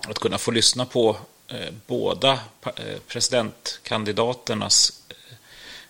att 0.08 0.20
kunna 0.20 0.38
få 0.38 0.52
lyssna 0.52 0.86
på 0.86 1.18
eh, 1.48 1.74
båda 1.88 2.40
eh, 2.64 3.00
presidentkandidaternas 3.08 5.02
eh, 5.10 5.16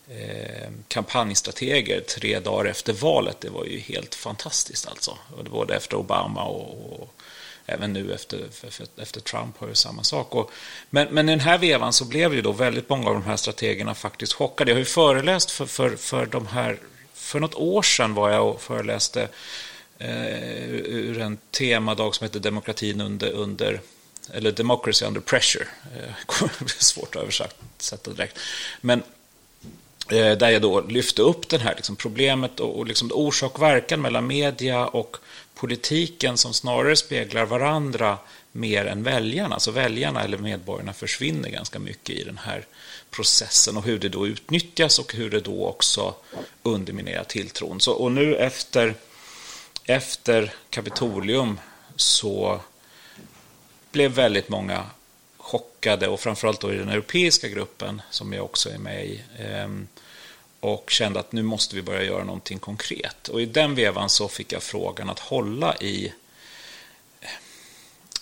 eh, 0.08 0.70
kampanjstrateger 0.88 2.02
tre 2.02 2.40
dagar 2.40 2.66
efter 2.66 2.94
valet. 2.94 3.42
Det 3.42 3.50
var 3.50 3.66
ju 3.66 3.80
helt 3.80 4.16
fantastiskt 4.16 4.88
alltså. 4.88 5.18
Både 5.52 5.76
efter 5.76 5.98
Obama 5.98 6.44
och, 6.44 7.02
och 7.02 7.16
även 7.66 7.94
nu 7.94 8.14
efter, 8.14 8.40
efter 8.98 9.22
Trump 9.22 9.58
har 9.58 9.68
ju 9.68 9.76
samma 9.76 10.04
sak. 10.04 10.36
Och, 10.36 10.52
men, 10.90 11.08
men 11.08 11.30
i 11.30 11.32
den 11.32 11.40
här 11.40 11.58
vevan 11.58 11.94
så 11.94 12.06
blev 12.06 12.34
ju 12.34 12.42
då 12.42 12.52
väldigt 12.52 12.90
många 12.90 13.08
av 13.08 13.14
de 13.14 13.24
här 13.24 13.36
strategerna 13.36 13.96
faktiskt 13.96 14.34
chockade. 14.34 14.72
Jag 14.72 14.76
har 14.76 14.80
ju 14.80 14.86
föreläst 14.86 15.52
för, 15.52 15.66
för, 15.66 15.96
för 15.96 16.26
de 16.26 16.48
här, 16.48 16.80
för 17.14 17.40
något 17.40 17.56
år 17.56 17.82
sedan 17.82 18.14
var 18.14 18.30
jag 18.30 18.50
och 18.50 18.62
föreläste 18.62 19.28
eh, 19.98 20.70
ur 20.70 21.22
en 21.22 21.38
temadag 21.52 22.16
som 22.16 22.26
heter 22.26 22.40
Demokratin 22.40 23.02
under, 23.02 23.32
under 23.32 23.82
eller 24.34 24.52
Democracy 24.52 25.06
under 25.06 25.22
pressure. 25.22 25.68
Det 25.94 26.00
eh, 26.00 26.52
är 26.60 26.68
svårt 26.84 27.16
att 27.16 27.22
översätta 27.22 28.12
direkt. 28.12 28.40
Men 28.82 29.04
Eh, 30.10 30.38
där 30.38 30.50
jag 30.50 30.62
då 30.62 30.82
lyfte 30.82 31.22
upp 31.22 31.50
det 31.50 31.58
här 31.58 31.76
liksom 31.76 31.96
problemet 31.96 32.60
och, 32.60 32.80
och 32.80 32.88
liksom 32.88 33.12
orsak 33.14 33.56
och 33.56 33.62
verkan 33.62 34.02
mellan 34.02 34.28
media 34.28 34.88
och 34.88 35.18
politiken 35.56 36.38
som 36.38 36.54
snarare 36.54 36.96
speglar 36.96 37.46
varandra 37.46 38.18
mer 38.52 38.86
än 38.86 39.04
väljarna. 39.04 39.60
Så 39.60 39.72
väljarna 39.72 40.24
eller 40.24 40.38
medborgarna 40.38 40.94
försvinner 40.94 41.50
ganska 41.50 41.80
mycket 41.80 42.16
i 42.16 42.24
den 42.24 42.38
här 42.38 42.66
processen 43.12 43.78
och 43.78 43.84
hur 43.84 44.00
det 44.00 44.10
då 44.10 44.28
utnyttjas 44.28 45.00
och 45.00 45.14
hur 45.14 45.30
det 45.30 45.40
då 45.40 45.66
också 45.66 46.16
underminerar 46.64 47.24
tilltron. 47.24 47.82
Så, 47.82 47.94
och 47.94 48.12
nu 48.12 48.36
efter, 48.36 48.96
efter 49.84 50.54
Kapitolium 50.70 51.60
så 51.96 52.60
blev 53.92 54.12
väldigt 54.12 54.50
många 54.50 54.86
chockade 55.38 56.08
och 56.08 56.20
framförallt 56.20 56.62
då 56.62 56.74
i 56.74 56.78
den 56.78 56.90
europeiska 56.90 57.48
gruppen 57.48 58.02
som 58.12 58.34
jag 58.34 58.46
också 58.46 58.70
är 58.70 58.78
med 58.78 59.06
i 59.06 59.22
Eh, 59.40 59.68
och 60.66 60.90
kände 60.90 61.20
att 61.20 61.32
nu 61.32 61.44
måste 61.44 61.76
vi 61.76 61.82
börja 61.82 62.04
göra 62.04 62.24
någonting 62.24 62.60
konkret. 62.60 63.28
Och 63.28 63.42
i 63.42 63.46
den 63.46 63.76
vevan 63.76 64.10
så 64.10 64.28
fick 64.28 64.52
jag 64.52 64.64
frågan 64.64 65.10
att 65.10 65.20
hålla 65.20 65.76
i 65.78 66.14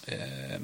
eh, 0.06 0.60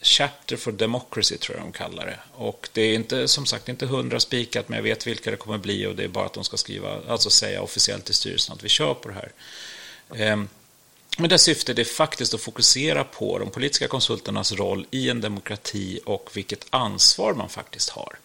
Chapter 0.00 0.56
for 0.56 0.72
Democracy 0.72 1.36
tror 1.36 1.56
jag 1.56 1.66
de 1.66 1.72
kallar 1.72 2.06
det. 2.06 2.18
Och 2.34 2.68
det 2.72 2.82
är 2.82 2.94
inte 2.94 3.28
som 3.28 3.46
sagt 3.46 3.68
inte 3.68 3.86
hundra 3.86 4.20
spikat 4.20 4.68
men 4.68 4.76
jag 4.76 4.82
vet 4.82 5.06
vilka 5.06 5.30
det 5.30 5.36
kommer 5.36 5.58
bli 5.58 5.86
och 5.86 5.96
det 5.96 6.04
är 6.04 6.08
bara 6.08 6.26
att 6.26 6.32
de 6.32 6.44
ska 6.44 6.56
skriva, 6.56 7.00
alltså 7.08 7.30
säga 7.30 7.62
officiellt 7.62 8.04
till 8.04 8.14
styrelsen 8.14 8.54
att 8.54 8.64
vi 8.64 8.68
kör 8.68 8.94
på 8.94 9.08
det 9.08 9.14
här. 9.14 9.32
Eh, 10.14 10.36
men 11.18 11.30
där 11.30 11.36
syftet 11.36 11.78
är 11.78 11.84
faktiskt 11.84 12.34
att 12.34 12.40
fokusera 12.40 13.04
på 13.04 13.38
de 13.38 13.50
politiska 13.50 13.88
konsulternas 13.88 14.52
roll 14.52 14.86
i 14.90 15.10
en 15.10 15.20
demokrati 15.20 16.00
och 16.04 16.30
vilket 16.34 16.66
ansvar 16.70 17.34
man 17.34 17.48
faktiskt 17.48 17.90
har. 17.90 18.18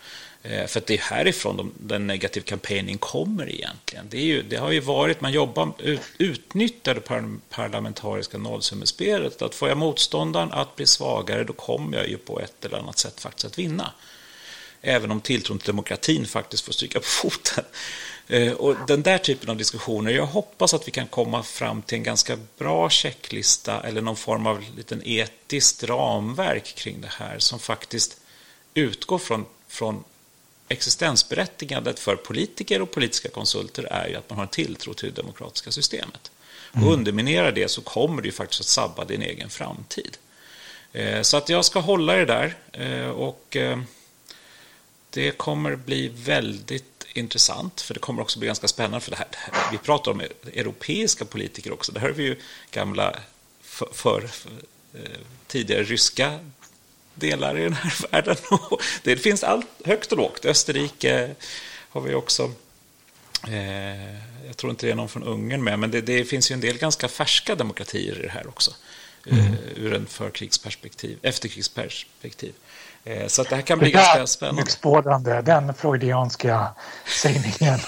Eh, 0.45 0.67
för 0.67 0.79
att 0.79 0.85
det 0.85 0.93
är 0.93 0.97
härifrån 0.97 1.57
de, 1.57 1.71
den 1.79 2.07
negativa 2.07 2.45
kampanjen 2.45 2.97
kommer 2.97 3.50
egentligen. 3.50 4.05
Det, 4.09 4.17
är 4.17 4.25
ju, 4.25 4.41
det 4.41 4.55
har 4.55 4.71
ju 4.71 4.79
varit, 4.79 5.21
man 5.21 5.31
jobbar, 5.31 5.73
utnyttjar 6.17 6.95
det 6.95 7.31
parlamentariska 7.50 8.38
nollsummespelet. 8.38 9.41
Att 9.41 9.55
får 9.55 9.69
jag 9.69 9.77
motståndaren 9.77 10.51
att 10.51 10.75
bli 10.75 10.85
svagare, 10.85 11.43
då 11.43 11.53
kommer 11.53 11.97
jag 11.97 12.09
ju 12.09 12.17
på 12.17 12.39
ett 12.39 12.65
eller 12.65 12.77
annat 12.77 12.97
sätt 12.97 13.19
faktiskt 13.21 13.45
att 13.45 13.59
vinna. 13.59 13.91
Även 14.81 15.12
om 15.12 15.21
tilltron 15.21 15.59
till 15.59 15.67
demokratin 15.67 16.25
faktiskt 16.25 16.65
får 16.65 16.73
stryka 16.73 17.00
på 17.00 17.05
foten. 17.21 17.65
Eh, 18.27 18.53
och 18.53 18.75
den 18.88 19.01
där 19.01 19.17
typen 19.17 19.50
av 19.50 19.57
diskussioner, 19.57 20.12
jag 20.12 20.25
hoppas 20.25 20.73
att 20.73 20.88
vi 20.88 20.91
kan 20.91 21.07
komma 21.07 21.43
fram 21.43 21.81
till 21.81 21.97
en 21.97 22.03
ganska 22.03 22.38
bra 22.57 22.89
checklista 22.89 23.81
eller 23.81 24.01
någon 24.01 24.15
form 24.15 24.47
av 24.47 24.63
liten 24.77 25.01
etiskt 25.05 25.83
ramverk 25.83 26.75
kring 26.75 27.01
det 27.01 27.12
här 27.19 27.39
som 27.39 27.59
faktiskt 27.59 28.17
utgår 28.73 29.17
från, 29.17 29.45
från 29.67 30.03
existensberättigandet 30.67 32.00
för 32.00 32.15
politiker 32.15 32.82
och 32.82 32.91
politiska 32.91 33.29
konsulter 33.29 33.84
är 33.84 34.08
ju 34.08 34.15
att 34.15 34.29
man 34.29 34.38
har 34.38 34.46
en 34.46 34.50
tilltro 34.50 34.93
till 34.93 35.13
det 35.13 35.22
demokratiska 35.22 35.72
systemet. 35.72 36.32
Mm. 36.74 36.88
Och 36.88 36.93
underminerar 36.93 37.51
det 37.51 37.67
så 37.67 37.82
kommer 37.82 38.22
det 38.22 38.25
ju 38.25 38.32
faktiskt 38.32 38.62
att 38.62 38.67
sabba 38.67 39.05
din 39.05 39.22
egen 39.22 39.50
framtid. 39.50 40.17
Eh, 40.93 41.22
så 41.22 41.38
att 41.38 41.50
jag 41.50 41.65
ska 41.65 41.79
hålla 41.79 42.13
det 42.13 42.25
där 42.25 42.55
eh, 42.72 43.10
och 43.10 43.55
eh, 43.55 43.79
det 45.10 45.32
kommer 45.32 45.75
bli 45.75 46.12
väldigt 46.15 47.05
intressant, 47.13 47.82
för 47.82 47.93
det 47.93 48.00
kommer 48.00 48.22
också 48.22 48.39
bli 48.39 48.48
ganska 48.48 48.67
spännande. 48.67 49.00
För 49.00 49.12
det 49.12 49.17
här, 49.17 49.27
vi 49.72 49.77
pratar 49.77 50.12
om 50.12 50.22
europeiska 50.53 51.25
politiker 51.25 51.74
också. 51.74 51.91
Det 51.91 52.00
här 52.00 52.10
är 52.10 52.13
vi 52.13 52.24
ju 52.24 52.39
gamla 52.72 53.15
för, 53.62 53.88
för 53.93 54.29
tidigare 55.48 55.84
ryska 55.84 56.39
delar 57.15 57.58
i 57.58 57.63
den 57.63 57.74
här 57.74 57.93
världen. 58.12 58.36
det 59.03 59.17
finns 59.17 59.43
allt 59.43 59.67
högt 59.86 60.12
och 60.12 60.17
lågt. 60.17 60.46
Österrike 60.46 61.36
har 61.89 62.01
vi 62.01 62.13
också. 62.13 62.51
Eh, 63.48 64.13
jag 64.48 64.58
tror 64.58 64.70
inte 64.70 64.86
det 64.86 64.91
är 64.91 64.96
någon 64.96 65.10
från 65.10 65.24
Ungern 65.24 65.63
med, 65.63 65.79
men 65.79 65.91
det, 65.91 66.01
det, 66.01 66.25
finns 66.25 66.51
ju 66.51 66.53
en 66.53 66.60
del 66.60 66.77
ganska 66.77 67.08
färska 67.08 67.55
demokratier 67.55 68.20
i 68.20 68.22
det 68.22 68.32
här 68.32 68.48
också. 68.48 68.72
Eh, 69.27 69.48
mm. 69.48 69.55
ur 69.75 69.93
en 69.93 70.05
förkrigsperspektiv, 70.05 71.17
efterkrigsperspektiv. 71.22 72.53
Eh, 73.03 73.27
så 73.27 73.41
att 73.41 73.50
det 73.50 73.55
här 73.55 73.63
kan 73.63 73.79
bli 73.79 73.91
ganska 73.91 74.27
spännande. 74.27 74.62
Mycket 74.62 74.74
den 75.41 75.74
freudianska 75.74 76.67
sägningen. 77.22 77.79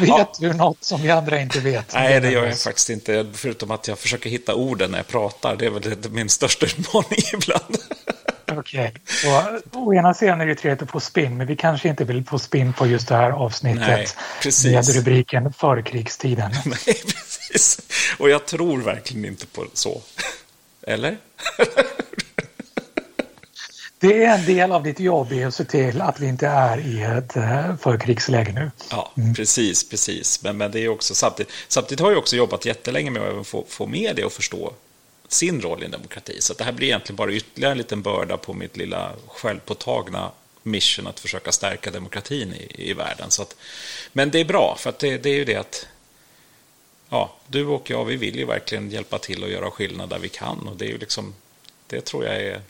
Vet 0.00 0.08
ja. 0.08 0.32
du 0.38 0.52
något 0.52 0.84
som 0.84 1.02
vi 1.02 1.10
andra 1.10 1.40
inte 1.40 1.60
vet? 1.60 1.94
Nej, 1.94 2.20
det 2.20 2.30
gör 2.30 2.46
jag 2.46 2.58
faktiskt 2.58 2.90
inte. 2.90 3.26
Förutom 3.32 3.70
att 3.70 3.88
jag 3.88 3.98
försöker 3.98 4.30
hitta 4.30 4.54
orden 4.54 4.90
när 4.90 4.98
jag 4.98 5.06
pratar. 5.06 5.56
Det 5.56 5.66
är 5.66 5.70
väl 5.70 6.10
min 6.10 6.28
största 6.28 6.66
utmaning 6.66 7.18
ibland. 7.32 7.76
Okej. 8.52 8.94
Okay. 9.24 9.60
Å 9.72 9.94
ena 9.94 10.14
sidan 10.14 10.40
är 10.40 10.46
det 10.46 10.54
trevligt 10.54 10.82
att 10.82 10.90
få 10.90 11.00
spinn, 11.00 11.36
men 11.36 11.46
vi 11.46 11.56
kanske 11.56 11.88
inte 11.88 12.04
vill 12.04 12.24
få 12.24 12.38
spinn 12.38 12.72
på 12.72 12.86
just 12.86 13.08
det 13.08 13.16
här 13.16 13.30
avsnittet 13.30 14.14
Nej, 14.44 14.72
med 14.74 14.88
rubriken 14.96 15.52
Förkrigstiden. 15.52 16.50
Nej, 16.64 17.02
precis. 17.06 17.78
Och 18.18 18.30
jag 18.30 18.46
tror 18.46 18.82
verkligen 18.82 19.24
inte 19.24 19.46
på 19.46 19.66
så. 19.74 20.02
Eller? 20.82 21.16
Det 24.00 24.24
är 24.24 24.38
en 24.38 24.46
del 24.46 24.72
av 24.72 24.82
ditt 24.82 25.00
jobb 25.00 25.32
att 25.46 25.54
se 25.54 25.64
till 25.64 26.00
att 26.00 26.20
vi 26.20 26.26
inte 26.26 26.46
är 26.46 26.78
i 26.78 27.02
ett 27.02 27.36
eh, 27.36 27.76
förkrigsläge 27.76 28.52
nu. 28.52 28.70
Ja, 28.90 29.12
mm. 29.16 29.34
precis, 29.34 29.88
precis. 29.88 30.42
Men, 30.42 30.56
men 30.56 30.70
det 30.70 30.80
är 30.80 30.88
också 30.88 31.14
samtidigt, 31.14 31.52
samtidigt 31.68 32.00
har 32.00 32.10
jag 32.10 32.18
också 32.18 32.36
jobbat 32.36 32.64
jättelänge 32.64 33.10
med 33.10 33.22
att 33.22 33.28
även 33.28 33.44
få, 33.44 33.64
få 33.68 33.86
media 33.86 34.26
att 34.26 34.32
förstå 34.32 34.72
sin 35.28 35.60
roll 35.60 35.82
i 35.82 35.84
en 35.84 35.90
demokrati. 35.90 36.36
Så 36.40 36.54
det 36.54 36.64
här 36.64 36.72
blir 36.72 36.86
egentligen 36.86 37.16
bara 37.16 37.32
ytterligare 37.32 37.72
en 37.72 37.78
liten 37.78 38.02
börda 38.02 38.36
på 38.36 38.52
mitt 38.52 38.76
lilla 38.76 39.12
självpåtagna 39.28 40.30
mission 40.62 41.06
att 41.06 41.20
försöka 41.20 41.52
stärka 41.52 41.90
demokratin 41.90 42.54
i, 42.54 42.90
i 42.90 42.92
världen. 42.92 43.30
Så 43.30 43.42
att, 43.42 43.56
men 44.12 44.30
det 44.30 44.40
är 44.40 44.44
bra, 44.44 44.76
för 44.78 44.90
att 44.90 44.98
det, 44.98 45.18
det 45.18 45.30
är 45.30 45.34
ju 45.34 45.44
det 45.44 45.56
att 45.56 45.86
ja, 47.08 47.36
du 47.46 47.66
och 47.66 47.90
jag, 47.90 48.04
vi 48.04 48.16
vill 48.16 48.36
ju 48.36 48.44
verkligen 48.44 48.90
hjälpa 48.90 49.18
till 49.18 49.42
och 49.42 49.50
göra 49.50 49.70
skillnad 49.70 50.08
där 50.08 50.18
vi 50.18 50.28
kan. 50.28 50.68
Och 50.68 50.76
det 50.76 50.84
är 50.84 50.90
ju 50.90 50.98
liksom, 50.98 51.34
det 51.86 52.00
tror 52.00 52.24
jag 52.24 52.36
är 52.36 52.60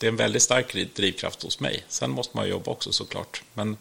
det 0.00 0.06
är 0.06 0.10
en 0.10 0.16
väldigt 0.16 0.42
stark 0.42 0.94
drivkraft 0.96 1.42
hos 1.42 1.60
mig. 1.60 1.84
Sen 1.88 2.10
måste 2.10 2.36
man 2.36 2.48
jobba 2.48 2.70
också 2.70 2.92
såklart. 2.92 3.42
Men 3.54 3.76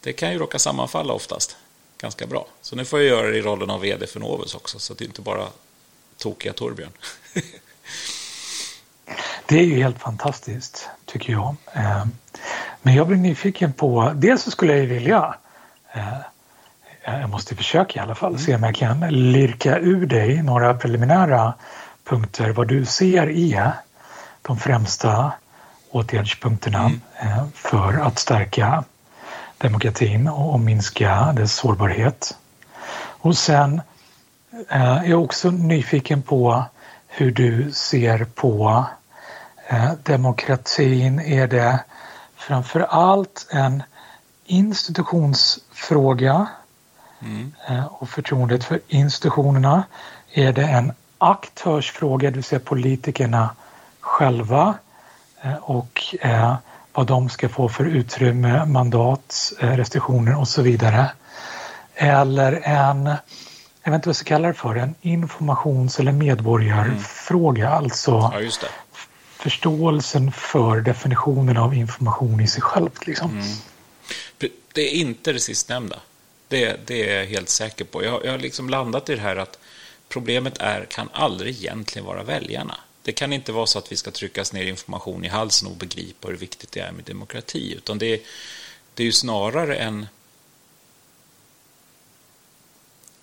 det 0.00 0.12
kan 0.12 0.32
ju 0.32 0.38
råka 0.38 0.58
sammanfalla 0.58 1.12
oftast 1.12 1.56
ganska 1.98 2.26
bra. 2.26 2.46
Så 2.60 2.76
nu 2.76 2.84
får 2.84 2.98
jag 2.98 3.08
göra 3.08 3.26
det 3.26 3.38
i 3.38 3.42
rollen 3.42 3.70
av 3.70 3.80
vd 3.80 4.06
för 4.06 4.20
Novus 4.20 4.54
också, 4.54 4.78
så 4.78 4.94
det 4.94 5.04
är 5.04 5.06
inte 5.06 5.22
bara 5.22 5.46
tokiga 6.18 6.52
Torbjörn. 6.52 6.90
det 9.46 9.58
är 9.58 9.64
ju 9.64 9.82
helt 9.82 9.98
fantastiskt, 9.98 10.88
tycker 11.04 11.32
jag. 11.32 11.56
Eh, 11.72 12.06
men 12.82 12.94
jag 12.94 13.06
blir 13.06 13.16
nyfiken 13.16 13.72
på, 13.72 14.12
dels 14.14 14.42
så 14.42 14.50
skulle 14.50 14.72
jag 14.72 14.80
ju 14.80 14.86
vilja 14.86 15.34
eh, 15.92 16.18
jag 17.02 17.30
måste 17.30 17.56
försöka 17.56 18.00
i 18.00 18.02
alla 18.02 18.14
fall 18.14 18.38
se 18.38 18.54
om 18.54 18.62
jag 18.62 18.74
kan 18.74 19.00
lirka 19.10 19.78
ur 19.78 20.06
dig 20.06 20.42
några 20.42 20.74
preliminära 20.74 21.54
punkter 22.04 22.50
vad 22.50 22.68
du 22.68 22.84
ser 22.84 23.30
är 23.30 23.72
de 24.42 24.58
främsta 24.58 25.32
åtgärdspunkterna 25.96 26.84
mm. 26.84 27.00
För 27.54 27.92
att 27.92 28.18
stärka 28.18 28.84
demokratin 29.58 30.28
och 30.28 30.60
minska 30.60 31.32
dess 31.32 31.54
sårbarhet. 31.54 32.36
Och 32.98 33.36
sen 33.36 33.80
eh, 34.70 34.96
är 34.96 35.04
jag 35.04 35.22
också 35.22 35.50
nyfiken 35.50 36.22
på 36.22 36.64
hur 37.06 37.30
du 37.30 37.72
ser 37.72 38.24
på 38.24 38.86
eh, 39.68 39.92
demokratin. 40.02 41.20
Är 41.20 41.46
det 41.46 41.84
framför 42.36 42.80
allt 42.80 43.46
en 43.50 43.82
institutionsfråga 44.44 46.46
mm. 47.20 47.52
och 47.90 48.08
förtroendet 48.08 48.64
för 48.64 48.80
institutionerna? 48.88 49.84
Är 50.32 50.52
det 50.52 50.64
en 50.64 50.92
aktörsfråga, 51.18 52.30
det 52.30 52.34
vill 52.34 52.44
säga 52.44 52.60
politikerna 52.60 53.50
själva 54.00 54.74
och 55.60 56.14
eh, 56.20 56.54
vad 56.92 57.06
de 57.06 57.28
ska 57.28 57.48
få 57.48 57.68
för 57.68 57.84
utrymme, 57.84 58.64
mandat, 58.64 59.52
eh, 59.60 59.70
restriktioner 59.70 60.38
och 60.38 60.48
så 60.48 60.62
vidare. 60.62 61.10
Eller 61.94 62.52
en, 62.64 63.06
jag 63.82 63.90
vet 63.90 63.94
inte 63.94 64.08
vad 64.08 64.08
jag 64.08 64.16
ska 64.16 64.28
kalla 64.28 64.48
det 64.48 64.54
för, 64.54 64.74
en 64.74 64.94
informations 65.00 66.00
eller 66.00 66.12
medborgarfråga, 66.12 67.66
mm. 67.66 67.78
alltså 67.78 68.10
ja, 68.10 68.68
förståelsen 69.36 70.32
för 70.32 70.80
definitionen 70.80 71.56
av 71.56 71.74
information 71.74 72.40
i 72.40 72.46
sig 72.46 72.62
självt. 72.62 73.06
Liksom. 73.06 73.30
Mm. 73.30 73.46
Det 74.74 74.82
är 74.82 74.94
inte 74.94 75.32
det 75.32 75.40
sistnämnda. 75.40 75.96
Det, 76.48 76.86
det 76.86 77.10
är 77.10 77.18
jag 77.18 77.26
helt 77.26 77.48
säker 77.48 77.84
på. 77.84 78.04
Jag, 78.04 78.24
jag 78.24 78.30
har 78.30 78.38
liksom 78.38 78.70
landat 78.70 79.08
i 79.08 79.14
det 79.14 79.20
här 79.20 79.36
att 79.36 79.58
problemet 80.08 80.58
är, 80.58 80.84
kan 80.84 81.08
aldrig 81.12 81.56
egentligen 81.56 82.06
vara 82.06 82.22
väljarna. 82.22 82.74
Det 83.06 83.12
kan 83.12 83.32
inte 83.32 83.52
vara 83.52 83.66
så 83.66 83.78
att 83.78 83.92
vi 83.92 83.96
ska 83.96 84.10
tryckas 84.10 84.52
ner 84.52 84.66
information 84.66 85.24
i 85.24 85.28
halsen 85.28 85.68
och 85.68 85.76
begripa 85.76 86.28
hur 86.28 86.36
viktigt 86.36 86.72
det 86.72 86.80
är 86.80 86.92
med 86.92 87.04
demokrati, 87.04 87.74
utan 87.74 87.98
det 87.98 88.06
är, 88.06 88.20
det 88.94 89.02
är 89.02 89.04
ju 89.04 89.12
snarare 89.12 89.76
en 89.76 90.06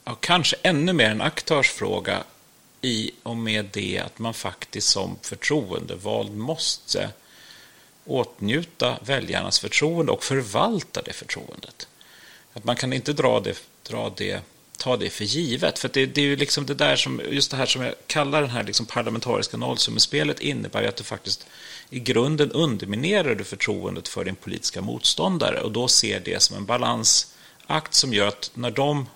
ja, 0.04 0.16
kanske 0.20 0.56
ännu 0.62 0.94
mer 0.94 1.10
en 1.10 1.22
aktörsfråga 1.22 2.24
i 2.82 3.12
och 3.24 3.38
med 3.38 3.70
det 3.74 4.00
att 4.00 4.20
man 4.20 4.34
faktiskt 4.34 4.88
som 4.88 5.18
förtroendevald 5.22 6.36
måste 6.36 7.10
åtnjuta 8.06 9.00
väljarnas 9.02 9.60
förtroende 9.60 10.12
och 10.12 10.24
förvalta 10.24 11.02
det 11.02 11.14
förtroendet. 11.14 11.88
Att 12.54 12.64
man 12.64 12.76
kan 12.76 12.94
inte 12.94 13.14
dra 13.14 13.40
det, 13.40 13.64
dra 13.84 14.14
det 14.18 14.42
ta 14.78 14.98
det 14.98 15.10
för 15.10 15.24
givet. 15.24 15.80
För 15.80 15.90
det, 15.94 16.06
det, 16.06 16.22
är 16.22 16.26
ju 16.26 16.36
liksom 16.36 16.66
det 16.66 16.74
där 16.74 16.96
som, 16.96 17.22
just 17.32 17.52
det 17.52 17.58
här 17.58 17.66
som 17.66 17.82
jag 17.82 17.94
kallar 18.08 18.42
det 18.42 18.48
här 18.48 18.64
liksom 18.64 18.86
parlamentariska 18.86 19.58
nollsummespelet 19.58 20.40
innebär 20.40 20.82
ju 20.82 20.88
att 20.88 20.96
du 20.96 21.04
faktiskt 21.04 21.48
i 21.90 22.00
grunden 22.00 22.52
underminerar 22.52 23.36
du 23.36 23.44
förtroendet 23.44 24.08
för 24.08 24.26
din 24.26 24.36
politiska 24.36 24.82
motståndare 24.82 25.62
och 25.62 25.72
då 25.72 25.88
ser 25.88 26.20
det 26.20 26.42
som 26.42 26.58
en 26.58 26.66
balansakt 26.66 27.94
som 27.94 28.14
gör 28.14 28.28
att 28.28 28.52
när 28.54 28.72
de 28.72 29.08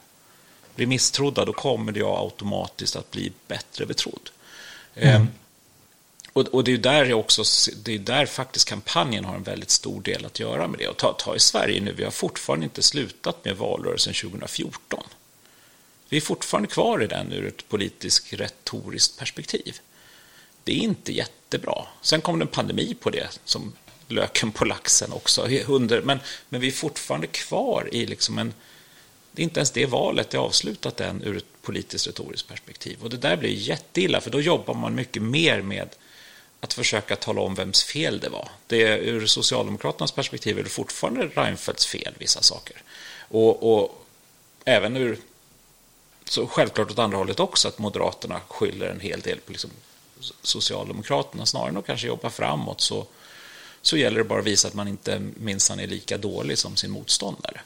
blir 0.75 0.87
misstrodda 0.87 1.45
då 1.45 1.53
kommer 1.53 1.97
jag 1.97 2.19
automatiskt 2.19 2.95
att 2.95 3.11
bli 3.11 3.31
bättre 3.47 3.85
betrodd. 3.85 4.29
Mm. 4.95 5.15
Ehm, 5.15 5.27
och, 6.33 6.47
och, 6.47 6.63
det 6.63 6.73
är 6.73 6.77
där 6.77 7.05
jag 7.05 7.19
också, 7.19 7.43
det 7.83 7.95
är 7.95 7.99
där 7.99 8.25
faktiskt 8.25 8.69
kampanjen 8.69 9.25
har 9.25 9.35
en 9.35 9.43
väldigt 9.43 9.69
stor 9.69 10.01
del 10.01 10.25
att 10.25 10.39
göra 10.39 10.67
med 10.67 10.79
det. 10.79 10.87
Och 10.87 10.97
ta, 10.97 11.13
ta 11.13 11.35
i 11.35 11.39
Sverige 11.39 11.81
nu, 11.81 11.93
vi 11.93 12.03
har 12.03 12.11
fortfarande 12.11 12.63
inte 12.63 12.81
slutat 12.81 13.45
med 13.45 13.57
valrörelsen 13.57 14.13
2014. 14.13 15.03
Vi 16.09 16.17
är 16.17 16.21
fortfarande 16.21 16.69
kvar 16.69 17.03
i 17.03 17.07
den 17.07 17.33
ur 17.33 17.47
ett 17.47 17.69
politiskt 17.69 18.33
retoriskt 18.33 19.19
perspektiv. 19.19 19.79
Det 20.63 20.71
är 20.71 20.79
inte 20.79 21.13
jättebra. 21.13 21.85
Sen 22.01 22.21
kom 22.21 22.39
det 22.39 22.43
en 22.43 22.47
pandemi 22.47 22.95
på 22.99 23.09
det 23.09 23.39
som 23.45 23.73
löken 24.07 24.51
på 24.51 24.65
laxen 24.65 25.13
också. 25.13 25.47
Under, 25.67 26.01
men, 26.01 26.19
men 26.49 26.61
vi 26.61 26.67
är 26.67 26.71
fortfarande 26.71 27.27
kvar 27.27 27.89
i 27.91 28.05
liksom 28.05 28.37
en... 28.37 28.53
Det 29.31 29.41
är 29.41 29.43
inte 29.43 29.59
ens 29.59 29.71
det 29.71 29.85
valet 29.85 30.33
är 30.33 30.37
avslutat 30.37 31.01
än 31.01 31.23
ur 31.23 31.37
ett 31.37 31.61
politiskt 31.61 32.07
retoriskt 32.07 32.47
perspektiv. 32.47 32.97
Och 33.03 33.09
det 33.09 33.17
där 33.17 33.37
blir 33.37 33.49
jätteilla, 33.49 34.21
för 34.21 34.31
då 34.31 34.41
jobbar 34.41 34.73
man 34.73 34.95
mycket 34.95 35.23
mer 35.23 35.61
med 35.61 35.89
att 36.59 36.73
försöka 36.73 37.15
tala 37.15 37.41
om 37.41 37.55
vems 37.55 37.83
fel 37.83 38.19
det 38.19 38.29
var. 38.29 38.49
Det 38.67 38.83
är, 38.83 38.97
ur 38.97 39.25
Socialdemokraternas 39.25 40.11
perspektiv 40.11 40.59
är 40.59 40.63
det 40.63 40.69
fortfarande 40.69 41.27
Reinfeldts 41.27 41.85
fel, 41.85 42.13
vissa 42.17 42.41
saker. 42.41 42.81
Och, 43.29 43.73
och 43.73 44.05
även 44.65 44.97
ur 44.97 45.17
så 46.29 46.47
självklart 46.47 46.91
åt 46.91 46.99
andra 46.99 47.17
hållet 47.17 47.39
också, 47.39 47.67
att 47.67 47.79
Moderaterna 47.79 48.39
skyller 48.47 48.89
en 48.89 48.99
hel 48.99 49.21
del 49.21 49.39
på 49.39 49.51
liksom 49.51 49.69
Socialdemokraterna. 50.41 51.45
Snarare 51.45 51.69
än 51.69 51.77
att 51.77 51.85
kanske 51.85 52.07
jobba 52.07 52.29
framåt 52.29 52.81
så, 52.81 53.05
så 53.81 53.97
gäller 53.97 54.17
det 54.17 54.23
bara 54.23 54.39
att 54.39 54.45
visa 54.45 54.67
att 54.67 54.73
man 54.73 54.87
inte 54.87 55.21
minsann 55.35 55.79
är 55.79 55.87
lika 55.87 56.17
dålig 56.17 56.57
som 56.57 56.75
sin 56.75 56.91
motståndare. 56.91 57.61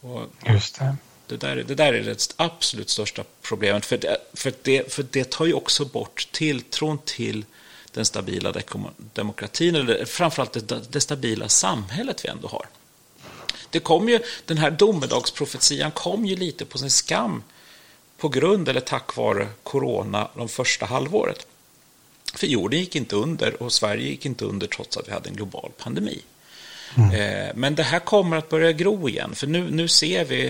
Och 0.00 0.22
Just 0.46 0.78
det. 0.78 0.96
Det 1.26 1.36
där, 1.36 1.56
det 1.56 1.74
där 1.74 1.92
är 1.92 2.02
det 2.02 2.34
absolut 2.36 2.90
största 2.90 3.24
problemet, 3.42 3.86
för 3.86 3.98
det, 3.98 4.16
för, 4.34 4.52
det, 4.62 4.92
för 4.92 5.02
det 5.10 5.30
tar 5.30 5.46
ju 5.46 5.54
också 5.54 5.84
bort 5.84 6.28
tilltron 6.32 6.98
till 7.04 7.44
den 7.92 8.04
stabila 8.04 8.54
demokratin, 8.96 9.74
eller 9.74 10.04
framförallt 10.04 10.52
det, 10.52 10.80
det 10.90 11.00
stabila 11.00 11.48
samhället 11.48 12.24
vi 12.24 12.28
ändå 12.28 12.48
har. 12.48 12.66
Det 13.70 13.80
kom 13.80 14.08
ju, 14.08 14.20
den 14.44 14.58
här 14.58 14.70
domedagsprofetian 14.70 15.90
kom 15.90 16.26
ju 16.26 16.36
lite 16.36 16.64
på 16.64 16.78
sin 16.78 16.90
skam 16.90 17.42
på 18.18 18.28
grund 18.28 18.68
eller 18.68 18.80
tack 18.80 19.16
vare 19.16 19.48
corona 19.62 20.28
de 20.36 20.48
första 20.48 20.86
halvåret. 20.86 21.46
För 22.34 22.46
jorden 22.46 22.80
gick 22.80 22.96
inte 22.96 23.16
under 23.16 23.62
och 23.62 23.72
Sverige 23.72 24.08
gick 24.08 24.26
inte 24.26 24.44
under 24.44 24.66
trots 24.66 24.96
att 24.96 25.08
vi 25.08 25.12
hade 25.12 25.28
en 25.28 25.36
global 25.36 25.70
pandemi. 25.78 26.22
Mm. 26.96 27.10
Eh, 27.10 27.50
men 27.54 27.74
det 27.74 27.82
här 27.82 27.98
kommer 27.98 28.36
att 28.36 28.48
börja 28.48 28.72
gro 28.72 29.08
igen, 29.08 29.34
för 29.34 29.46
nu, 29.46 29.70
nu, 29.70 29.88
ser 29.88 30.24
vi, 30.24 30.46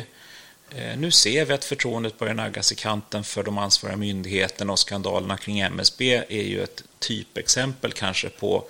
eh, 0.74 0.98
nu 0.98 1.10
ser 1.10 1.44
vi 1.44 1.54
att 1.54 1.64
förtroendet 1.64 2.18
börjar 2.18 2.34
naggas 2.34 2.72
i 2.72 2.74
kanten 2.74 3.24
för 3.24 3.42
de 3.42 3.58
ansvariga 3.58 3.96
myndigheterna 3.96 4.72
och 4.72 4.78
skandalerna 4.78 5.36
kring 5.36 5.60
MSB 5.60 6.22
är 6.28 6.42
ju 6.42 6.62
ett 6.62 6.82
typexempel 6.98 7.92
kanske 7.92 8.28
på, 8.28 8.64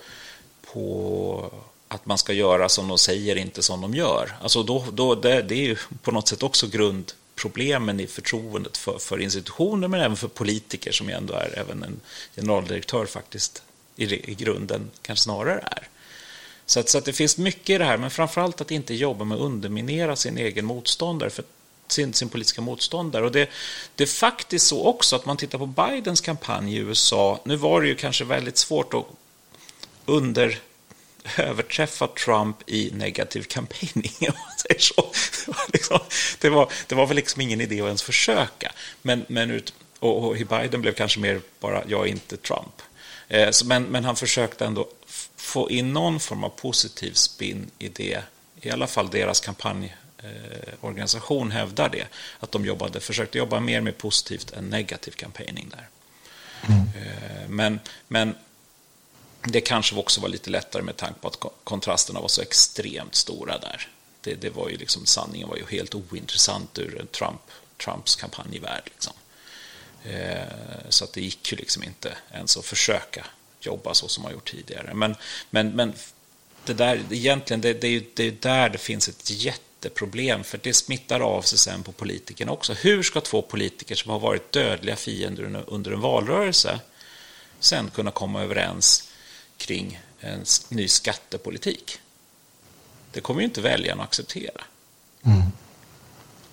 på 0.73 1.53
att 1.93 2.05
man 2.05 2.17
ska 2.17 2.33
göra 2.33 2.69
som 2.69 2.87
de 2.87 2.97
säger, 2.97 3.35
inte 3.35 3.61
som 3.61 3.81
de 3.81 3.93
gör. 3.93 4.37
Alltså 4.41 4.63
då, 4.63 4.85
då, 4.93 5.15
det, 5.15 5.41
det 5.41 5.55
är 5.55 5.67
ju 5.67 5.77
på 6.01 6.11
något 6.11 6.27
sätt 6.27 6.43
också 6.43 6.67
grundproblemen 6.67 7.99
i 7.99 8.07
förtroendet 8.07 8.77
för, 8.77 8.97
för 8.97 9.21
institutioner 9.21 9.87
men 9.87 10.01
även 10.01 10.17
för 10.17 10.27
politiker 10.27 10.91
som 10.91 11.09
ju 11.09 11.15
ändå 11.15 11.33
är 11.33 11.59
även 11.59 11.83
en 11.83 11.99
generaldirektör 12.35 13.05
faktiskt 13.05 13.63
i, 13.95 14.31
i 14.31 14.35
grunden 14.35 14.89
kanske 15.01 15.23
snarare 15.23 15.59
är. 15.59 15.87
Så, 16.65 16.79
att, 16.79 16.89
så 16.89 16.97
att 16.97 17.05
det 17.05 17.13
finns 17.13 17.37
mycket 17.37 17.69
i 17.69 17.77
det 17.77 17.85
här, 17.85 17.97
men 17.97 18.11
framförallt 18.11 18.61
att 18.61 18.71
inte 18.71 18.93
jobba 18.93 19.25
med 19.25 19.35
att 19.35 19.41
underminera 19.41 20.15
sin 20.15 20.37
egen 20.37 20.65
motståndare, 20.65 21.29
för 21.29 21.45
sin, 21.87 22.13
sin 22.13 22.29
politiska 22.29 22.61
motståndare. 22.61 23.25
Och 23.25 23.31
det, 23.31 23.49
det 23.95 24.03
är 24.03 24.07
faktiskt 24.07 24.67
så 24.67 24.85
också 24.85 25.15
att 25.15 25.25
man 25.25 25.37
tittar 25.37 25.57
på 25.57 25.65
Bidens 25.65 26.21
kampanj 26.21 26.75
i 26.75 26.77
USA. 26.77 27.39
Nu 27.43 27.55
var 27.55 27.81
det 27.81 27.87
ju 27.87 27.95
kanske 27.95 28.23
väldigt 28.23 28.57
svårt 28.57 28.93
att 28.93 29.05
under 30.05 30.61
överträffa 31.37 32.07
Trump 32.07 32.69
i 32.69 32.91
negativ 32.93 33.43
campaigning, 33.43 34.13
om 34.19 34.25
man 34.27 34.57
säger 34.57 34.79
så. 34.79 35.11
Det 35.45 35.51
var, 35.51 35.65
liksom, 35.73 35.99
det 36.39 36.49
var, 36.49 36.71
det 36.87 36.95
var 36.95 37.07
väl 37.07 37.15
liksom 37.15 37.41
ingen 37.41 37.61
idé 37.61 37.81
att 37.81 37.85
ens 37.85 38.03
försöka. 38.03 38.71
Men, 39.01 39.25
men 39.27 39.51
ut, 39.51 39.73
och, 39.99 40.23
och 40.23 40.35
Biden 40.35 40.81
blev 40.81 40.93
kanske 40.93 41.19
mer 41.19 41.41
bara, 41.59 41.83
jag 41.87 42.07
är 42.07 42.11
inte 42.11 42.37
Trump. 42.37 42.81
Eh, 43.27 43.51
så, 43.51 43.65
men, 43.65 43.83
men 43.83 44.05
han 44.05 44.15
försökte 44.15 44.65
ändå 44.65 44.89
få 45.35 45.69
in 45.69 45.93
någon 45.93 46.19
form 46.19 46.43
av 46.43 46.49
positiv 46.49 47.13
spin 47.13 47.71
i 47.79 47.87
det. 47.87 48.21
I 48.61 48.69
alla 48.69 48.87
fall 48.87 49.09
deras 49.09 49.39
kampanjorganisation 49.39 51.51
eh, 51.51 51.57
hävdar 51.57 51.89
det. 51.89 52.07
Att 52.39 52.51
de 52.51 52.65
jobbade, 52.65 52.99
försökte 52.99 53.37
jobba 53.37 53.59
mer 53.59 53.81
med 53.81 53.97
positivt 53.97 54.51
än 54.51 54.69
negativ 54.69 55.11
campaigning 55.11 55.69
där. 55.69 55.87
Mm. 56.67 56.81
Eh, 56.81 57.47
men, 57.47 57.79
men 58.07 58.35
det 59.43 59.61
kanske 59.61 59.95
också 59.95 60.21
var 60.21 60.29
lite 60.29 60.49
lättare 60.49 60.81
med 60.81 60.97
tanke 60.97 61.19
på 61.19 61.27
att 61.27 61.37
kontrasterna 61.63 62.19
var 62.19 62.27
så 62.27 62.41
extremt 62.41 63.15
stora 63.15 63.57
där. 63.57 63.87
Det, 64.21 64.35
det 64.35 64.49
var 64.49 64.69
ju 64.69 64.77
liksom, 64.77 65.05
sanningen 65.05 65.49
var 65.49 65.57
ju 65.57 65.65
helt 65.69 65.95
ointressant 65.95 66.79
ur 66.79 67.05
Trump, 67.11 67.41
Trumps 67.77 68.15
kampanjvärld. 68.15 68.83
Liksom. 68.85 69.13
Eh, 70.03 70.89
så 70.89 71.03
att 71.03 71.13
det 71.13 71.21
gick 71.21 71.51
ju 71.51 71.57
liksom 71.57 71.83
inte 71.83 72.13
ens 72.31 72.57
att 72.57 72.65
försöka 72.65 73.25
jobba 73.59 73.93
så 73.93 74.07
som 74.07 74.23
man 74.23 74.31
gjort 74.31 74.51
tidigare. 74.51 74.93
Men, 74.93 75.15
men, 75.49 75.69
men 75.69 75.93
det 76.65 76.73
där, 76.73 77.01
egentligen, 77.11 77.61
det, 77.61 77.73
det, 77.73 77.87
är 77.87 77.91
ju, 77.91 78.05
det 78.13 78.27
är 78.27 78.31
där 78.31 78.69
det 78.69 78.77
finns 78.77 79.09
ett 79.09 79.31
jätteproblem, 79.31 80.43
för 80.43 80.59
det 80.63 80.73
smittar 80.73 81.19
av 81.19 81.41
sig 81.41 81.57
sen 81.57 81.83
på 81.83 81.91
politikerna 81.91 82.51
också. 82.51 82.73
Hur 82.73 83.03
ska 83.03 83.21
två 83.21 83.41
politiker 83.41 83.95
som 83.95 84.11
har 84.11 84.19
varit 84.19 84.51
dödliga 84.51 84.95
fiender 84.95 85.63
under 85.67 85.91
en 85.91 86.01
valrörelse 86.01 86.79
sen 87.59 87.89
kunna 87.89 88.11
komma 88.11 88.43
överens 88.43 89.10
kring 89.61 89.99
en 90.19 90.45
ny 90.69 90.87
skattepolitik. 90.87 91.99
Det 93.11 93.21
kommer 93.21 93.41
ju 93.41 93.45
inte 93.45 93.61
väljarna 93.61 94.03
att 94.03 94.09
acceptera. 94.09 94.63
Mm. 95.25 95.41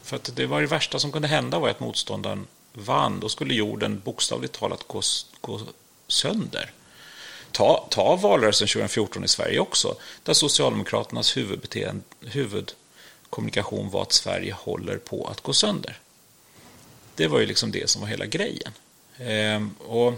För 0.02 0.16
att 0.16 0.36
det 0.36 0.46
var 0.46 0.60
det 0.60 0.66
värsta 0.66 0.98
som 0.98 1.12
kunde 1.12 1.28
hända 1.28 1.58
var 1.58 1.68
att 1.68 1.80
motståndaren 1.80 2.46
vann. 2.72 3.20
Då 3.20 3.28
skulle 3.28 3.54
jorden 3.54 4.00
bokstavligt 4.04 4.58
talat 4.58 4.88
gå, 4.88 5.02
gå 5.40 5.60
sönder. 6.06 6.72
Ta, 7.52 7.86
ta 7.90 8.16
valrörelsen 8.16 8.68
2014 8.68 9.24
i 9.24 9.28
Sverige 9.28 9.60
också, 9.60 9.96
där 10.22 10.34
Socialdemokraternas 10.34 11.36
huvudkommunikation 12.20 13.90
var 13.90 14.02
att 14.02 14.12
Sverige 14.12 14.52
håller 14.52 14.96
på 14.96 15.26
att 15.26 15.40
gå 15.40 15.52
sönder. 15.52 15.98
Det 17.14 17.26
var 17.26 17.38
ju 17.38 17.46
liksom 17.46 17.70
det 17.70 17.90
som 17.90 18.00
var 18.00 18.08
hela 18.08 18.26
grejen. 18.26 18.72
Ehm, 19.18 19.74
och 19.78 20.14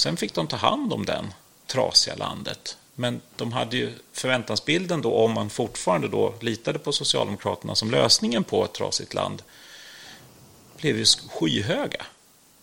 sen 0.00 0.16
fick 0.16 0.34
de 0.34 0.46
ta 0.46 0.56
hand 0.56 0.92
om 0.92 1.06
den 1.06 1.34
trasiga 1.66 2.16
landet. 2.16 2.76
Men 2.94 3.20
de 3.36 3.52
hade 3.52 3.76
ju 3.76 3.92
förväntansbilden 4.12 5.02
då, 5.02 5.14
om 5.14 5.32
man 5.32 5.50
fortfarande 5.50 6.08
då 6.08 6.34
litade 6.40 6.78
på 6.78 6.92
Socialdemokraterna 6.92 7.74
som 7.74 7.90
lösningen 7.90 8.44
på 8.44 8.64
ett 8.64 8.72
trasigt 8.72 9.14
land, 9.14 9.42
blev 10.76 10.98
ju 10.98 11.04
skyhöga. 11.04 12.06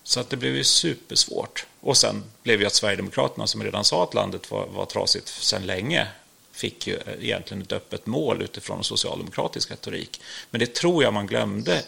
Så 0.03 0.19
att 0.19 0.29
det 0.29 0.37
blev 0.37 0.55
ju 0.55 0.63
supersvårt. 0.63 1.65
Och 1.79 1.97
sen 1.97 2.23
blev 2.43 2.61
ju 2.61 2.67
att 2.67 2.73
Sverigedemokraterna, 2.73 3.47
som 3.47 3.63
redan 3.63 3.83
sa 3.83 4.03
att 4.03 4.13
landet 4.13 4.51
var, 4.51 4.67
var 4.67 4.85
trasigt 4.85 5.27
sedan 5.27 5.65
länge, 5.65 6.07
fick 6.51 6.87
ju 6.87 6.95
eh, 6.95 7.25
egentligen 7.25 7.63
ett 7.63 7.71
öppet 7.71 8.05
mål 8.05 8.41
utifrån 8.41 8.83
socialdemokratisk 8.83 9.71
retorik. 9.71 10.21
Men 10.49 10.59
det 10.59 10.73
tror 10.73 11.03
jag 11.03 11.13
man 11.13 11.27
glömde 11.27 11.83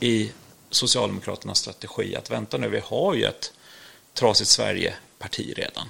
i 0.00 0.32
Socialdemokraternas 0.70 1.58
strategi 1.58 2.16
att 2.16 2.30
vänta 2.30 2.58
nu, 2.58 2.68
vi 2.68 2.80
har 2.84 3.14
ju 3.14 3.24
ett 3.24 3.52
trasigt 4.14 4.50
Sverige-parti 4.50 5.54
redan. 5.56 5.88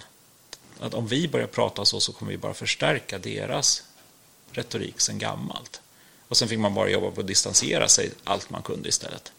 Att 0.81 0.95
om 0.95 1.07
vi 1.07 1.29
börjar 1.29 1.47
prata 1.47 1.85
så 1.85 2.01
så 2.01 2.13
kommer 2.13 2.33
vi 2.33 2.39
bara 2.39 2.55
förstärka 2.55 3.19
deras 3.19 3.83
retorik 4.53 5.01
sen 5.01 5.19
gammalt. 5.19 5.81
Och 6.29 6.37
sen 6.37 6.49
fick 6.49 6.59
man 6.59 6.75
bara 6.75 6.89
jobba 6.89 7.11
på 7.11 7.21
att 7.21 7.27
distansera 7.27 7.89
sig 7.89 8.11
allt 8.25 8.51
man 8.51 8.63
kunde 8.63 8.89
istället. 8.89 9.33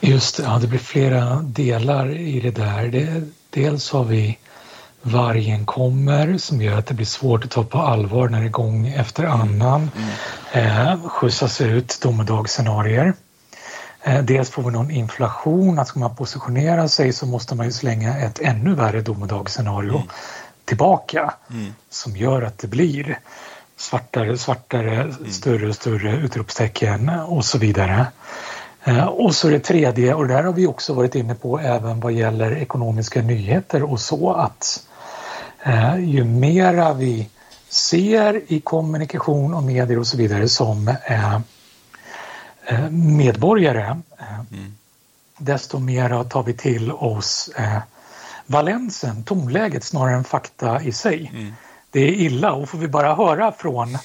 Just 0.00 0.36
det, 0.36 0.42
ja, 0.42 0.58
det 0.58 0.66
blir 0.66 0.78
flera 0.78 1.36
delar 1.42 2.16
i 2.16 2.40
det 2.40 2.50
där. 2.50 2.88
Det, 2.88 3.22
dels 3.50 3.90
har 3.90 4.04
vi 4.04 4.38
vargen 5.02 5.66
kommer 5.66 6.38
som 6.38 6.62
gör 6.62 6.78
att 6.78 6.86
det 6.86 6.94
blir 6.94 7.06
svårt 7.06 7.44
att 7.44 7.50
ta 7.50 7.64
på 7.64 7.78
allvar 7.78 8.28
när 8.28 8.42
det 8.42 8.48
gång 8.48 8.88
efter 8.88 9.24
annan 9.24 9.90
mm. 10.52 10.90
eh, 10.92 11.08
skjutsas 11.08 11.60
ut 11.60 11.98
domedagsscenarier. 12.02 13.14
Eh, 14.02 14.22
dels 14.22 14.50
får 14.50 14.62
vi 14.62 14.70
någon 14.70 14.90
inflation, 14.90 15.78
att 15.78 15.88
ska 15.88 16.00
man 16.00 16.16
positionera 16.16 16.88
sig 16.88 17.12
så 17.12 17.26
måste 17.26 17.54
man 17.54 17.66
ju 17.66 17.72
slänga 17.72 18.18
ett 18.18 18.38
ännu 18.40 18.74
värre 18.74 19.00
domedagsscenario 19.00 19.94
mm. 19.94 20.08
tillbaka 20.64 21.34
mm. 21.50 21.74
som 21.90 22.16
gör 22.16 22.42
att 22.42 22.58
det 22.58 22.68
blir 22.68 23.18
svartare, 23.76 24.38
svartare, 24.38 24.94
mm. 24.94 25.30
större 25.30 25.68
och 25.68 25.74
större 25.74 26.16
utropstecken 26.16 27.08
och 27.08 27.44
så 27.44 27.58
vidare. 27.58 28.06
Eh, 28.84 29.04
och 29.04 29.34
så 29.34 29.48
det 29.48 29.60
tredje, 29.60 30.14
och 30.14 30.28
det 30.28 30.34
där 30.34 30.42
har 30.42 30.52
vi 30.52 30.66
också 30.66 30.94
varit 30.94 31.14
inne 31.14 31.34
på 31.34 31.58
även 31.58 32.00
vad 32.00 32.12
gäller 32.12 32.56
ekonomiska 32.56 33.22
nyheter 33.22 33.82
och 33.82 34.00
så 34.00 34.32
att 34.32 34.86
eh, 35.62 35.96
ju 35.98 36.24
mera 36.24 36.92
vi 36.94 37.28
ser 37.68 38.42
i 38.46 38.60
kommunikation 38.60 39.54
och 39.54 39.62
medier 39.62 39.98
och 39.98 40.06
så 40.06 40.16
vidare 40.16 40.48
som 40.48 40.94
medborgare 42.90 44.00
eh, 44.18 44.40
mm. 44.52 44.74
desto 45.38 45.78
mera 45.78 46.24
tar 46.24 46.42
vi 46.42 46.52
till 46.52 46.92
oss 46.92 47.50
eh, 47.56 47.78
valensen, 48.46 49.24
tonläget 49.24 49.84
snarare 49.84 50.14
än 50.14 50.24
fakta 50.24 50.82
i 50.82 50.92
sig. 50.92 51.30
Mm. 51.34 51.54
Det 51.90 52.00
är 52.00 52.12
illa 52.12 52.52
och 52.52 52.68
får 52.68 52.78
vi 52.78 52.88
bara 52.88 53.14
höra 53.14 53.52
från 53.52 53.98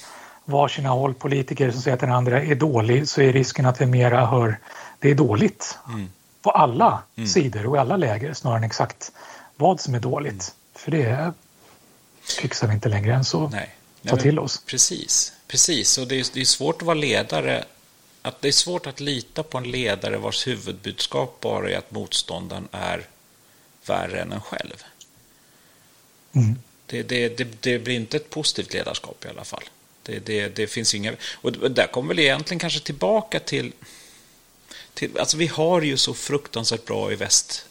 varsina 0.44 0.88
håll 0.88 1.14
politiker 1.14 1.70
som 1.70 1.82
säger 1.82 1.94
att 1.94 2.00
den 2.00 2.12
andra 2.12 2.42
är 2.42 2.54
dålig 2.54 3.08
så 3.08 3.20
är 3.20 3.32
risken 3.32 3.66
att 3.66 3.80
vi 3.80 3.86
mera 3.86 4.26
hör 4.26 4.58
det 4.98 5.10
är 5.10 5.14
dåligt 5.14 5.78
mm. 5.88 6.08
på 6.42 6.50
alla 6.50 7.02
mm. 7.16 7.28
sidor 7.28 7.66
och 7.66 7.76
i 7.76 7.78
alla 7.78 7.96
läger 7.96 8.34
snarare 8.34 8.58
än 8.58 8.64
exakt 8.64 9.12
vad 9.56 9.80
som 9.80 9.94
är 9.94 10.00
dåligt. 10.00 10.32
Mm. 10.32 10.44
För 10.74 10.90
det 10.90 11.32
fixar 12.40 12.68
vi 12.68 12.74
inte 12.74 12.88
längre 12.88 13.14
än 13.14 13.24
så. 13.24 13.48
Nej. 13.48 13.76
Nej, 14.02 14.10
ta 14.10 14.16
till 14.16 14.38
oss. 14.38 14.62
Precis, 14.66 15.32
precis. 15.48 15.98
Och 15.98 16.08
det 16.08 16.20
är, 16.20 16.26
det 16.34 16.40
är 16.40 16.44
svårt 16.44 16.76
att 16.76 16.82
vara 16.82 16.94
ledare 16.94 17.64
att 18.26 18.42
det 18.42 18.48
är 18.48 18.52
svårt 18.52 18.86
att 18.86 19.00
lita 19.00 19.42
på 19.42 19.58
en 19.58 19.70
ledare 19.70 20.16
vars 20.16 20.46
huvudbudskap 20.46 21.40
bara 21.40 21.70
är 21.70 21.78
att 21.78 21.90
motståndaren 21.90 22.68
är 22.72 23.08
värre 23.86 24.20
än 24.20 24.32
en 24.32 24.40
själv. 24.40 24.84
Mm. 26.32 26.58
Det, 26.86 27.02
det, 27.02 27.28
det, 27.28 27.62
det, 27.62 27.78
blir 27.78 27.94
inte 27.94 28.16
ett 28.16 28.30
positivt 28.30 28.72
ledarskap 28.72 29.24
i 29.24 29.28
alla 29.28 29.44
fall. 29.44 29.64
Det, 30.02 30.70
finns 30.70 30.94
inga... 30.94 31.12
Och 31.34 31.70
där 31.70 31.86
kommer 31.86 32.08
väl 32.08 32.18
egentligen 32.18 32.58
kanske 32.58 32.80
tillbaka 32.80 33.40
till, 33.40 33.72
till... 34.94 35.18
Alltså 35.18 35.36
vi 35.36 35.46
har 35.46 35.82
ju 35.82 35.96
så 35.96 36.14
fruktansvärt 36.14 36.84
bra 36.84 37.12
i 37.12 37.16
väst, 37.16 37.66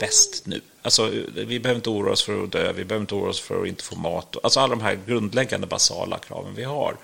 väst 0.00 0.46
nu. 0.46 0.60
Alltså 0.82 1.06
vi 1.34 1.60
behöver 1.60 1.78
inte 1.78 1.90
oroa 1.90 2.12
oss 2.12 2.24
för 2.24 2.44
att 2.44 2.52
dö, 2.52 2.72
vi 2.72 2.84
behöver 2.84 3.02
inte 3.02 3.14
oroa 3.14 3.30
oss 3.30 3.40
för 3.40 3.62
att 3.62 3.68
inte 3.68 3.84
få 3.84 3.96
mat. 3.96 4.36
Alltså 4.42 4.60
alla 4.60 4.76
de 4.76 4.82
här 4.82 4.98
grundläggande 5.06 5.66
basala 5.66 6.18
kraven 6.18 6.54
vi 6.54 6.64
har. 6.64 6.96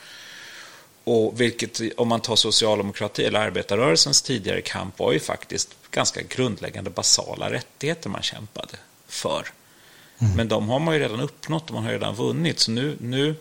Och 1.04 1.40
vilket, 1.40 1.80
om 1.96 2.08
man 2.08 2.20
tar 2.20 2.36
socialdemokrati 2.36 3.24
eller 3.24 3.40
arbetarrörelsens 3.40 4.22
tidigare 4.22 4.60
kamp, 4.60 4.98
var 4.98 5.12
ju 5.12 5.20
faktiskt 5.20 5.76
ganska 5.90 6.22
grundläggande 6.22 6.90
basala 6.90 7.50
rättigheter 7.50 8.10
man 8.10 8.22
kämpade 8.22 8.76
för. 9.06 9.46
Mm. 10.18 10.36
Men 10.36 10.48
de 10.48 10.68
har 10.68 10.78
man 10.78 10.94
ju 10.94 11.00
redan 11.00 11.20
uppnått 11.20 11.68
och 11.68 11.74
man 11.74 11.84
har 11.84 11.92
redan 11.92 12.14
vunnit. 12.14 12.58
Så 12.58 12.70
nu, 12.70 12.96
nu 13.00 13.34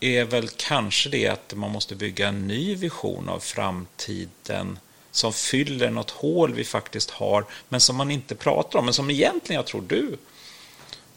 är 0.00 0.24
väl 0.24 0.48
kanske 0.48 1.08
det 1.08 1.28
att 1.28 1.54
man 1.54 1.70
måste 1.70 1.94
bygga 1.94 2.28
en 2.28 2.46
ny 2.48 2.74
vision 2.74 3.28
av 3.28 3.40
framtiden 3.40 4.78
som 5.10 5.32
fyller 5.32 5.90
något 5.90 6.10
hål 6.10 6.54
vi 6.54 6.64
faktiskt 6.64 7.10
har, 7.10 7.44
men 7.68 7.80
som 7.80 7.96
man 7.96 8.10
inte 8.10 8.34
pratar 8.34 8.78
om, 8.78 8.84
men 8.84 8.94
som 8.94 9.10
egentligen 9.10 9.58
jag 9.58 9.66
tror 9.66 9.82
du 9.88 10.16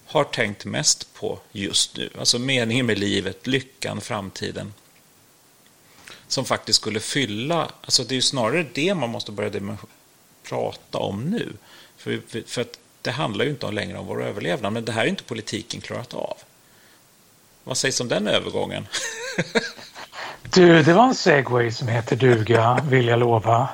har 0.06 0.24
tänkt 0.24 0.66
mest 0.66 1.14
på 1.14 1.40
just 1.52 1.98
nu. 1.98 2.10
Alltså 2.20 2.40
meningen 2.40 2.86
med 2.86 3.00
livet, 3.00 3.48
lyckan, 3.48 4.02
framtiden. 4.02 4.74
Som 6.28 6.46
faktiskt 6.46 6.80
skulle 6.82 7.00
fylla, 7.00 7.72
alltså 7.82 8.04
det 8.04 8.12
är 8.12 8.16
ju 8.16 8.22
snarare 8.22 8.66
det 8.74 8.96
man 8.96 9.10
måste 9.10 9.32
börja 9.32 9.78
prata 10.50 10.98
om 10.98 11.24
nu. 11.24 11.54
För, 11.98 12.22
för 12.48 12.62
att 12.62 12.80
det 13.02 13.12
handlar 13.12 13.46
ju 13.46 13.52
inte 13.52 13.72
längre 13.72 13.98
om 13.98 14.08
vår 14.08 14.24
överlevnad, 14.24 14.74
men 14.74 14.86
det 14.86 14.92
här 14.92 15.04
är 15.04 15.10
inte 15.10 15.24
politiken 15.24 15.82
klarat 15.82 16.14
av. 16.14 16.38
Vad 17.64 17.78
sägs 17.78 18.02
om 18.02 18.08
den 18.08 18.28
övergången? 18.28 18.88
du, 20.54 20.84
det 20.84 20.94
var 20.94 21.08
en 21.08 21.16
segway 21.16 21.72
som 21.72 21.88
heter 21.88 22.16
duga, 22.16 22.80
vill 22.90 23.08
jag 23.08 23.20
lova. 23.20 23.70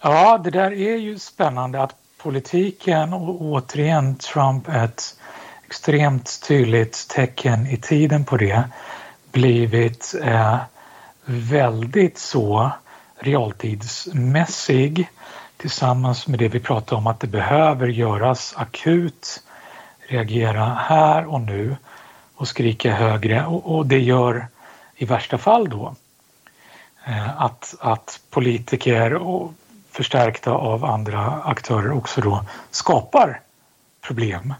Ja, 0.00 0.38
det 0.44 0.50
där 0.50 0.72
är 0.72 0.96
ju 0.96 1.18
spännande 1.18 1.82
att 1.82 1.94
politiken 2.18 3.12
och 3.12 3.42
återigen 3.42 4.16
Trump 4.16 4.68
ett 4.68 5.16
extremt 5.66 6.40
tydligt 6.48 7.08
tecken 7.08 7.66
i 7.66 7.76
tiden 7.76 8.24
på 8.24 8.36
det 8.36 8.62
blivit 9.32 10.14
eh, 10.22 10.58
väldigt 11.26 12.18
så 12.18 12.70
realtidsmässig 13.18 15.10
tillsammans 15.56 16.26
med 16.26 16.38
det 16.38 16.48
vi 16.48 16.60
pratade 16.60 16.98
om 16.98 17.06
att 17.06 17.20
det 17.20 17.26
behöver 17.26 17.88
göras 17.88 18.54
akut, 18.56 19.42
reagera 20.08 20.64
här 20.64 21.26
och 21.26 21.40
nu 21.40 21.76
och 22.34 22.48
skrika 22.48 22.94
högre 22.94 23.46
och, 23.46 23.76
och 23.76 23.86
det 23.86 24.00
gör 24.00 24.48
i 24.96 25.04
värsta 25.04 25.38
fall 25.38 25.68
då 25.68 25.94
eh, 27.06 27.42
att, 27.42 27.74
att 27.80 28.20
politiker 28.30 29.14
och 29.14 29.52
förstärkta 29.90 30.50
av 30.50 30.84
andra 30.84 31.42
aktörer 31.44 31.92
också 31.92 32.20
då 32.20 32.44
skapar 32.70 33.40
problem. 34.00 34.54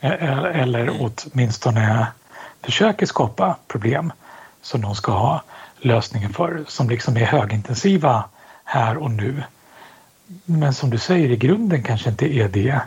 Eh, 0.00 0.12
eh 0.12 0.60
eller 0.60 0.90
åtminstone 1.00 2.06
försöker 2.62 3.06
skapa 3.06 3.56
problem 3.66 4.12
som 4.62 4.80
de 4.80 4.94
ska 4.94 5.12
ha 5.12 5.42
lösningen 5.80 6.32
för, 6.32 6.64
som 6.68 6.90
liksom 6.90 7.16
är 7.16 7.24
högintensiva 7.24 8.24
här 8.64 8.96
och 8.96 9.10
nu. 9.10 9.42
Men 10.44 10.74
som 10.74 10.90
du 10.90 10.98
säger, 10.98 11.30
i 11.30 11.36
grunden 11.36 11.82
kanske 11.82 12.10
inte 12.10 12.34
är 12.34 12.48
det 12.48 12.80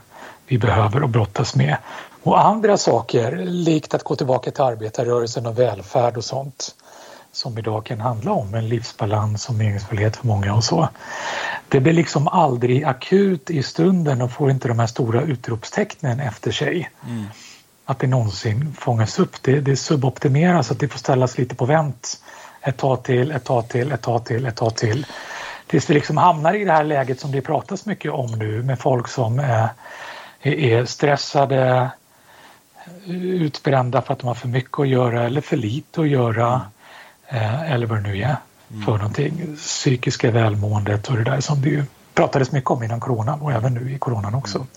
vi 0.48 0.58
behöver 0.58 1.02
att 1.02 1.10
brottas 1.10 1.56
med. 1.56 1.78
Och 2.24 2.46
andra 2.46 2.78
saker, 2.78 3.46
likt 3.46 3.94
att 3.94 4.04
gå 4.04 4.16
tillbaka 4.16 4.52
till 4.52 4.64
arbetarrörelsen 4.64 5.46
och 5.46 5.60
välfärd 5.60 6.18
och 6.18 6.24
sånt 6.24 6.76
som 7.32 7.58
idag 7.58 7.86
kan 7.86 8.00
handla 8.00 8.32
om 8.32 8.54
en 8.54 8.70
livsbalans 8.70 9.50
och 9.50 9.56
meningsfullhet 9.56 10.16
för 10.16 10.28
många 10.28 10.54
och 10.54 10.64
så. 10.64 10.90
Det 11.70 11.80
blir 11.80 11.94
liksom 11.94 12.28
aldrig 12.28 12.84
akut 12.84 13.50
i 13.50 13.64
stunden 13.64 14.22
och 14.22 14.32
får 14.32 14.52
inte 14.52 14.68
de 14.68 14.80
här 14.80 14.88
stora 14.88 15.22
utropstecknen 15.22 16.20
efter 16.20 16.52
sig. 16.52 16.90
Mm. 17.08 17.26
Att 17.86 18.00
det 18.00 18.08
någonsin 18.08 18.76
fångas 18.80 19.20
upp. 19.20 19.44
Det, 19.44 19.60
det 19.60 19.76
suboptimeras, 19.76 20.72
att 20.72 20.80
det 20.80 20.88
får 20.88 21.00
ställas 21.00 21.38
lite 21.38 21.56
på 21.56 21.66
vänt 21.66 22.20
ett 22.64 22.78
tag 22.78 23.04
till, 23.04 23.32
ett 23.32 23.44
tag 23.44 23.70
till, 23.70 23.92
ett 23.92 24.02
tag 24.02 24.26
till, 24.26 24.46
ett 24.46 24.56
tag 24.56 24.76
till. 24.76 25.06
Tills 25.68 25.90
vi 25.90 25.94
liksom 25.94 26.18
hamnar 26.18 26.54
i 26.54 26.66
det 26.66 26.72
här 26.72 26.84
läget 26.84 27.20
som 27.20 27.32
det 27.32 27.42
pratas 27.42 27.86
mycket 27.86 28.12
om 28.12 28.32
nu 28.32 28.64
med 28.64 28.80
folk 28.80 29.08
som 29.08 29.40
är, 29.40 29.70
är 30.42 30.86
stressade, 30.86 31.90
utbrända 33.06 34.02
för 34.02 34.14
att 34.14 34.20
de 34.20 34.28
har 34.28 34.36
för 34.36 34.48
mycket 34.48 34.80
att 34.80 34.88
göra 34.88 35.24
eller 35.24 35.42
för 35.42 35.58
lite 35.58 36.02
att 36.02 36.10
göra 36.10 36.62
eh, 37.28 37.72
eller 37.72 37.86
vad 37.86 37.98
det 37.98 38.10
nu 38.10 38.22
är 38.22 38.36
för 38.68 38.76
mm. 38.76 38.98
någonting. 38.98 39.58
Psykiska 39.58 40.32
välmåendet 40.32 41.10
och 41.10 41.18
det 41.18 41.24
där 41.24 41.40
som 41.40 41.62
det 41.62 41.70
ju 41.70 41.84
pratades 42.14 42.52
mycket 42.52 42.70
om 42.70 42.84
innan 42.84 43.00
coronan 43.00 43.42
och 43.42 43.52
även 43.52 43.74
nu 43.74 43.94
i 43.94 44.00
coronan 44.00 44.36
också. 44.36 44.68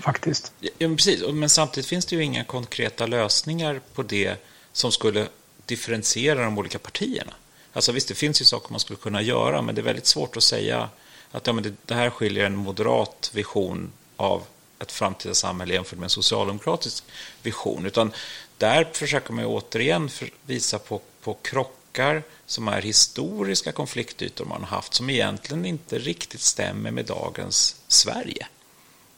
faktiskt. 0.00 0.52
Ja, 0.60 0.70
men 0.78 0.96
precis. 0.96 1.22
Men 1.32 1.48
samtidigt 1.48 1.88
finns 1.88 2.06
det 2.06 2.16
ju 2.16 2.24
inga 2.24 2.44
konkreta 2.44 3.06
lösningar 3.06 3.80
på 3.94 4.02
det 4.02 4.36
som 4.72 4.92
skulle 4.92 5.26
differentiera 5.68 6.44
de 6.44 6.58
olika 6.58 6.78
partierna. 6.78 7.32
Alltså 7.72 7.92
visst, 7.92 8.08
det 8.08 8.14
finns 8.14 8.40
ju 8.40 8.44
saker 8.44 8.70
man 8.70 8.80
skulle 8.80 8.96
kunna 8.96 9.22
göra, 9.22 9.62
men 9.62 9.74
det 9.74 9.80
är 9.80 9.82
väldigt 9.82 10.06
svårt 10.06 10.36
att 10.36 10.42
säga 10.42 10.88
att 11.30 11.46
ja, 11.46 11.52
men 11.52 11.64
det, 11.64 11.74
det 11.86 11.94
här 11.94 12.10
skiljer 12.10 12.46
en 12.46 12.56
moderat 12.56 13.30
vision 13.34 13.92
av 14.16 14.42
ett 14.78 14.92
framtida 14.92 15.34
samhälle 15.34 15.74
jämfört 15.74 15.98
med 15.98 16.06
en 16.06 16.10
socialdemokratisk 16.10 17.04
vision. 17.42 17.86
Utan 17.86 18.12
där 18.58 18.88
försöker 18.92 19.32
man 19.32 19.44
ju 19.44 19.50
återigen 19.50 20.10
visa 20.46 20.78
på, 20.78 21.00
på 21.22 21.34
krockar 21.34 22.22
som 22.46 22.68
är 22.68 22.82
historiska 22.82 23.72
konfliktytor 23.72 24.44
man 24.44 24.60
har 24.60 24.68
haft 24.68 24.94
som 24.94 25.10
egentligen 25.10 25.64
inte 25.64 25.98
riktigt 25.98 26.40
stämmer 26.40 26.90
med 26.90 27.04
dagens 27.04 27.76
Sverige. 27.88 28.46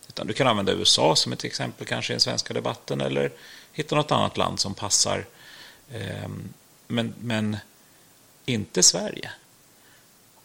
Utan 0.08 0.26
du 0.26 0.32
kan 0.32 0.46
använda 0.46 0.72
USA 0.72 1.16
som 1.16 1.32
ett 1.32 1.44
exempel 1.44 1.86
kanske 1.86 2.12
i 2.12 2.14
den 2.14 2.20
svenska 2.20 2.54
debatten 2.54 3.00
eller 3.00 3.32
hitta 3.72 3.96
något 3.96 4.12
annat 4.12 4.36
land 4.36 4.60
som 4.60 4.74
passar. 4.74 5.26
Ehm, 5.94 6.52
men, 6.86 7.14
men 7.20 7.56
inte 8.46 8.82
Sverige. 8.82 9.30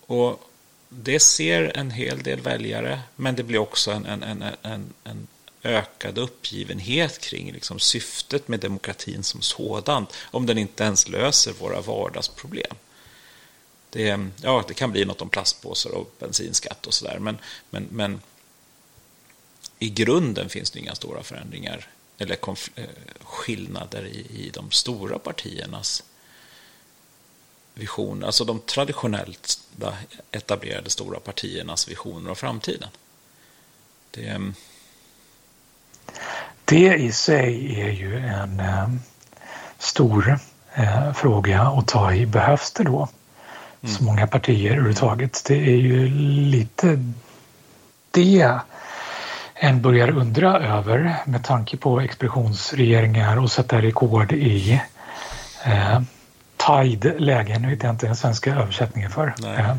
Och 0.05 0.49
det 0.89 1.19
ser 1.19 1.77
en 1.77 1.91
hel 1.91 2.23
del 2.23 2.41
väljare, 2.41 3.01
men 3.15 3.35
det 3.35 3.43
blir 3.43 3.59
också 3.59 3.91
en, 3.91 4.05
en, 4.05 4.23
en, 4.23 4.43
en, 4.61 4.93
en 5.03 5.27
ökad 5.63 6.17
uppgivenhet 6.17 7.19
kring 7.19 7.51
liksom 7.51 7.79
syftet 7.79 8.47
med 8.47 8.59
demokratin 8.59 9.23
som 9.23 9.41
sådant, 9.41 10.13
om 10.31 10.45
den 10.45 10.57
inte 10.57 10.83
ens 10.83 11.07
löser 11.07 11.53
våra 11.53 11.81
vardagsproblem. 11.81 12.75
Det, 13.89 14.29
ja, 14.41 14.63
det 14.67 14.73
kan 14.73 14.91
bli 14.91 15.05
något 15.05 15.21
om 15.21 15.29
plastpåsar 15.29 15.89
och 15.89 16.13
bensinskatt 16.19 16.87
och 16.87 16.93
sådär, 16.93 17.19
men, 17.19 17.37
men, 17.69 17.87
men 17.91 18.21
i 19.79 19.89
grunden 19.89 20.49
finns 20.49 20.71
det 20.71 20.79
inga 20.79 20.95
stora 20.95 21.23
förändringar 21.23 21.89
eller 22.17 22.37
eh, 22.75 22.85
skillnader 23.23 24.05
i, 24.05 24.19
i 24.19 24.51
de 24.53 24.71
stora 24.71 25.19
partiernas 25.19 26.03
visioner, 27.73 28.25
alltså 28.25 28.43
de 28.45 28.59
traditionellt 28.59 29.59
etablerade 30.31 30.89
stora 30.89 31.19
partiernas 31.19 31.87
visioner 31.87 32.31
av 32.31 32.35
framtiden. 32.35 32.89
Det, 34.11 34.27
mm. 34.27 34.53
det 36.65 36.95
i 36.95 37.11
sig 37.11 37.81
är 37.81 37.91
ju 37.91 38.17
en 38.17 38.59
eh, 38.59 38.89
stor 39.79 40.39
eh, 40.73 41.13
fråga 41.13 41.61
att 41.61 41.87
ta 41.87 42.13
i. 42.13 42.25
Behövs 42.25 42.71
det 42.71 42.83
då 42.83 43.07
mm. 43.81 43.95
så 43.95 44.03
många 44.03 44.27
partier 44.27 44.71
överhuvudtaget? 44.71 45.43
Det 45.47 45.55
är 45.55 45.77
ju 45.77 46.09
lite 46.49 47.13
det 48.11 48.59
en 49.57 49.81
börjar 49.81 50.09
undra 50.09 50.59
över 50.59 51.15
med 51.25 51.43
tanke 51.43 51.77
på 51.77 51.99
expeditionsregeringar 51.99 53.37
och 53.37 53.51
sätta 53.51 53.81
rekord 53.81 54.31
i 54.31 54.81
eh, 55.65 56.01
tied 56.57 57.21
lägen, 57.21 57.61
nu 57.61 57.69
vet 57.69 57.83
jag 57.83 57.93
inte 57.93 58.05
den 58.05 58.15
svenska 58.15 58.55
översättningen 58.55 59.11
för. 59.11 59.35
Eh, 59.43 59.75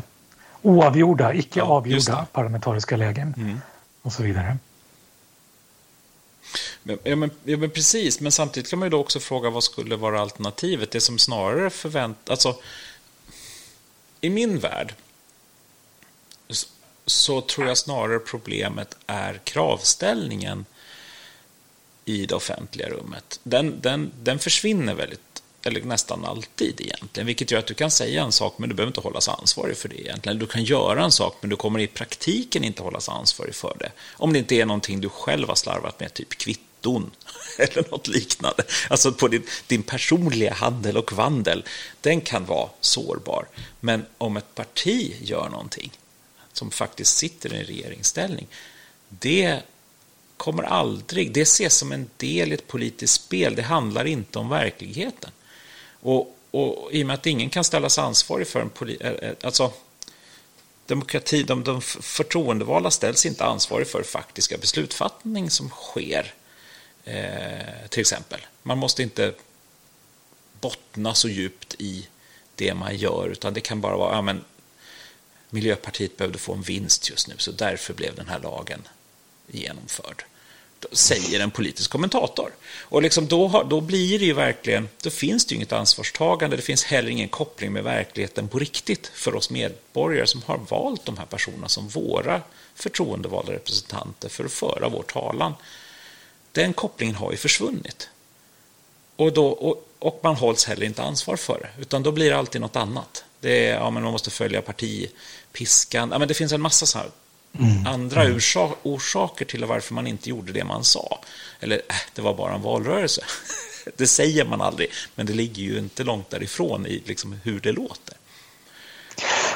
oavgjorda, 0.61 1.33
icke 1.33 1.59
ja, 1.59 1.65
avgjorda 1.65 2.25
parlamentariska 2.31 2.97
lägen 2.97 3.33
mm. 3.37 3.61
och 4.01 4.13
så 4.13 4.23
vidare. 4.23 4.57
Ja 7.03 7.15
men, 7.15 7.31
ja 7.43 7.57
men, 7.57 7.69
precis, 7.69 8.19
men 8.19 8.31
samtidigt 8.31 8.69
kan 8.69 8.79
man 8.79 8.85
ju 8.85 8.89
då 8.89 8.99
också 8.99 9.19
fråga 9.19 9.49
vad 9.49 9.63
skulle 9.63 9.95
vara 9.95 10.21
alternativet? 10.21 10.91
Det 10.91 11.01
som 11.01 11.17
snarare 11.17 11.69
förväntas... 11.69 12.29
Alltså, 12.29 12.61
I 14.21 14.29
min 14.29 14.59
värld 14.59 14.93
så 17.07 17.41
tror 17.41 17.67
jag 17.67 17.77
snarare 17.77 18.19
problemet 18.19 18.97
är 19.07 19.41
kravställningen 19.43 20.65
i 22.05 22.25
det 22.25 22.35
offentliga 22.35 22.89
rummet. 22.89 23.39
Den, 23.43 23.81
den, 23.81 24.11
den 24.23 24.39
försvinner 24.39 24.93
väldigt 24.93 25.21
eller 25.63 25.81
nästan 25.81 26.25
alltid 26.25 26.81
egentligen, 26.81 27.27
vilket 27.27 27.51
gör 27.51 27.59
att 27.59 27.67
du 27.67 27.73
kan 27.73 27.91
säga 27.91 28.23
en 28.23 28.31
sak 28.31 28.57
men 28.57 28.69
du 28.69 28.75
behöver 28.75 28.89
inte 28.89 29.01
hållas 29.01 29.29
ansvarig 29.29 29.77
för 29.77 29.89
det 29.89 30.01
egentligen. 30.01 30.39
Du 30.39 30.47
kan 30.47 30.63
göra 30.63 31.03
en 31.03 31.11
sak 31.11 31.37
men 31.41 31.49
du 31.49 31.55
kommer 31.55 31.79
i 31.79 31.87
praktiken 31.87 32.63
inte 32.63 32.83
hållas 32.83 33.09
ansvarig 33.09 33.55
för 33.55 33.75
det. 33.79 33.91
Om 34.13 34.33
det 34.33 34.39
inte 34.39 34.55
är 34.55 34.65
någonting 34.65 35.01
du 35.01 35.09
själv 35.09 35.47
har 35.47 35.55
slarvat 35.55 35.99
med, 35.99 36.13
typ 36.13 36.29
kvitton 36.29 37.11
eller 37.57 37.91
något 37.91 38.07
liknande. 38.07 38.63
Alltså 38.89 39.11
på 39.11 39.27
din, 39.27 39.43
din 39.67 39.83
personliga 39.83 40.53
handel 40.53 40.97
och 40.97 41.13
vandel, 41.13 41.63
den 42.01 42.21
kan 42.21 42.45
vara 42.45 42.69
sårbar. 42.81 43.47
Men 43.79 44.05
om 44.17 44.37
ett 44.37 44.55
parti 44.55 45.15
gör 45.21 45.49
någonting 45.49 45.91
som 46.57 46.71
faktiskt 46.71 47.17
sitter 47.17 47.53
i 47.53 47.57
en 47.57 47.65
regeringsställning, 47.65 48.47
det 49.09 49.61
kommer 50.37 50.63
aldrig, 50.63 51.31
det 51.31 51.41
ses 51.41 51.77
som 51.77 51.91
en 51.91 52.09
del 52.17 52.51
i 52.51 52.53
ett 52.53 52.67
politiskt 52.67 53.13
spel, 53.13 53.55
det 53.55 53.61
handlar 53.61 54.05
inte 54.05 54.39
om 54.39 54.49
verkligheten. 54.49 55.31
Och, 55.99 56.37
och 56.51 56.91
i 56.91 57.03
och 57.03 57.07
med 57.07 57.13
att 57.13 57.25
ingen 57.25 57.49
kan 57.49 57.63
ställas 57.63 57.97
ansvarig 57.97 58.47
för 58.47 58.61
en 58.61 58.97
eh, 58.99 59.11
eh, 59.11 59.35
alltså 59.41 59.71
demokrati, 60.85 61.43
de, 61.43 61.63
de 61.63 61.81
förtroendevalda 61.81 62.91
ställs 62.91 63.25
inte 63.25 63.45
ansvarig 63.45 63.87
för 63.87 64.03
faktiska 64.03 64.57
beslutfattning 64.57 65.49
som 65.49 65.69
sker, 65.69 66.33
eh, 67.03 67.87
till 67.89 68.01
exempel. 68.01 68.39
Man 68.63 68.77
måste 68.77 69.03
inte 69.03 69.33
bottna 70.61 71.13
så 71.13 71.29
djupt 71.29 71.75
i 71.79 72.07
det 72.55 72.73
man 72.73 72.97
gör, 72.97 73.29
utan 73.29 73.53
det 73.53 73.61
kan 73.61 73.81
bara 73.81 73.97
vara, 73.97 74.15
ja 74.15 74.21
men 74.21 74.43
Miljöpartiet 75.49 76.17
behövde 76.17 76.37
få 76.37 76.53
en 76.53 76.61
vinst 76.61 77.09
just 77.09 77.27
nu, 77.27 77.33
så 77.37 77.51
därför 77.51 77.93
blev 77.93 78.15
den 78.15 78.27
här 78.27 78.39
lagen 78.39 78.81
genomförd 79.47 80.23
säger 80.91 81.39
en 81.39 81.51
politisk 81.51 81.91
kommentator. 81.91 82.51
Och 82.79 83.01
liksom 83.01 83.27
då, 83.27 83.47
har, 83.47 83.63
då 83.63 83.81
blir 83.81 84.19
det 84.19 84.25
ju 84.25 84.33
verkligen, 84.33 84.89
då 85.01 85.09
finns 85.09 85.45
det 85.45 85.51
ju 85.51 85.55
inget 85.55 85.73
ansvarstagande, 85.73 86.55
det 86.55 86.61
finns 86.61 86.83
heller 86.83 87.09
ingen 87.09 87.29
koppling 87.29 87.73
med 87.73 87.83
verkligheten 87.83 88.47
på 88.47 88.59
riktigt 88.59 89.11
för 89.13 89.35
oss 89.35 89.49
medborgare 89.49 90.27
som 90.27 90.41
har 90.45 90.57
valt 90.69 91.05
de 91.05 91.17
här 91.17 91.25
personerna 91.25 91.69
som 91.69 91.87
våra 91.87 92.41
förtroendevalda 92.75 93.53
representanter 93.53 94.29
för 94.29 94.45
att 94.45 94.51
föra 94.51 94.89
vår 94.89 95.03
talan. 95.03 95.53
Den 96.51 96.73
kopplingen 96.73 97.15
har 97.15 97.31
ju 97.31 97.37
försvunnit. 97.37 98.09
Och, 99.15 99.33
då, 99.33 99.47
och, 99.47 99.87
och 99.99 100.19
man 100.23 100.35
hålls 100.35 100.65
heller 100.65 100.85
inte 100.85 101.03
ansvar 101.03 101.35
för 101.35 101.59
det, 101.59 101.81
utan 101.81 102.03
då 102.03 102.11
blir 102.11 102.29
det 102.29 102.37
alltid 102.37 102.61
något 102.61 102.75
annat. 102.75 103.23
Det 103.39 103.67
är, 103.67 103.75
ja, 103.75 103.89
men 103.89 104.03
man 104.03 104.11
måste 104.11 104.31
följa 104.31 104.61
partipiskan. 104.61 106.09
Ja, 106.11 106.19
men 106.19 106.27
det 106.27 106.33
finns 106.33 106.51
en 106.51 106.61
massa 106.61 106.85
så 106.85 106.97
här 106.97 107.07
Mm. 107.59 107.87
Andra 107.87 108.23
mm. 108.23 108.39
orsaker 108.83 109.45
till 109.45 109.65
varför 109.65 109.93
man 109.93 110.07
inte 110.07 110.29
gjorde 110.29 110.51
det 110.51 110.63
man 110.63 110.83
sa. 110.83 111.19
Eller, 111.59 111.75
äh, 111.75 111.95
det 112.15 112.21
var 112.21 112.33
bara 112.33 112.55
en 112.55 112.61
valrörelse. 112.61 113.21
det 113.97 114.07
säger 114.07 114.45
man 114.45 114.61
aldrig, 114.61 114.91
men 115.15 115.25
det 115.25 115.33
ligger 115.33 115.63
ju 115.63 115.77
inte 115.77 116.03
långt 116.03 116.29
därifrån 116.29 116.87
i 116.87 117.03
liksom, 117.05 117.39
hur 117.43 117.59
det 117.59 117.71
låter. 117.71 118.13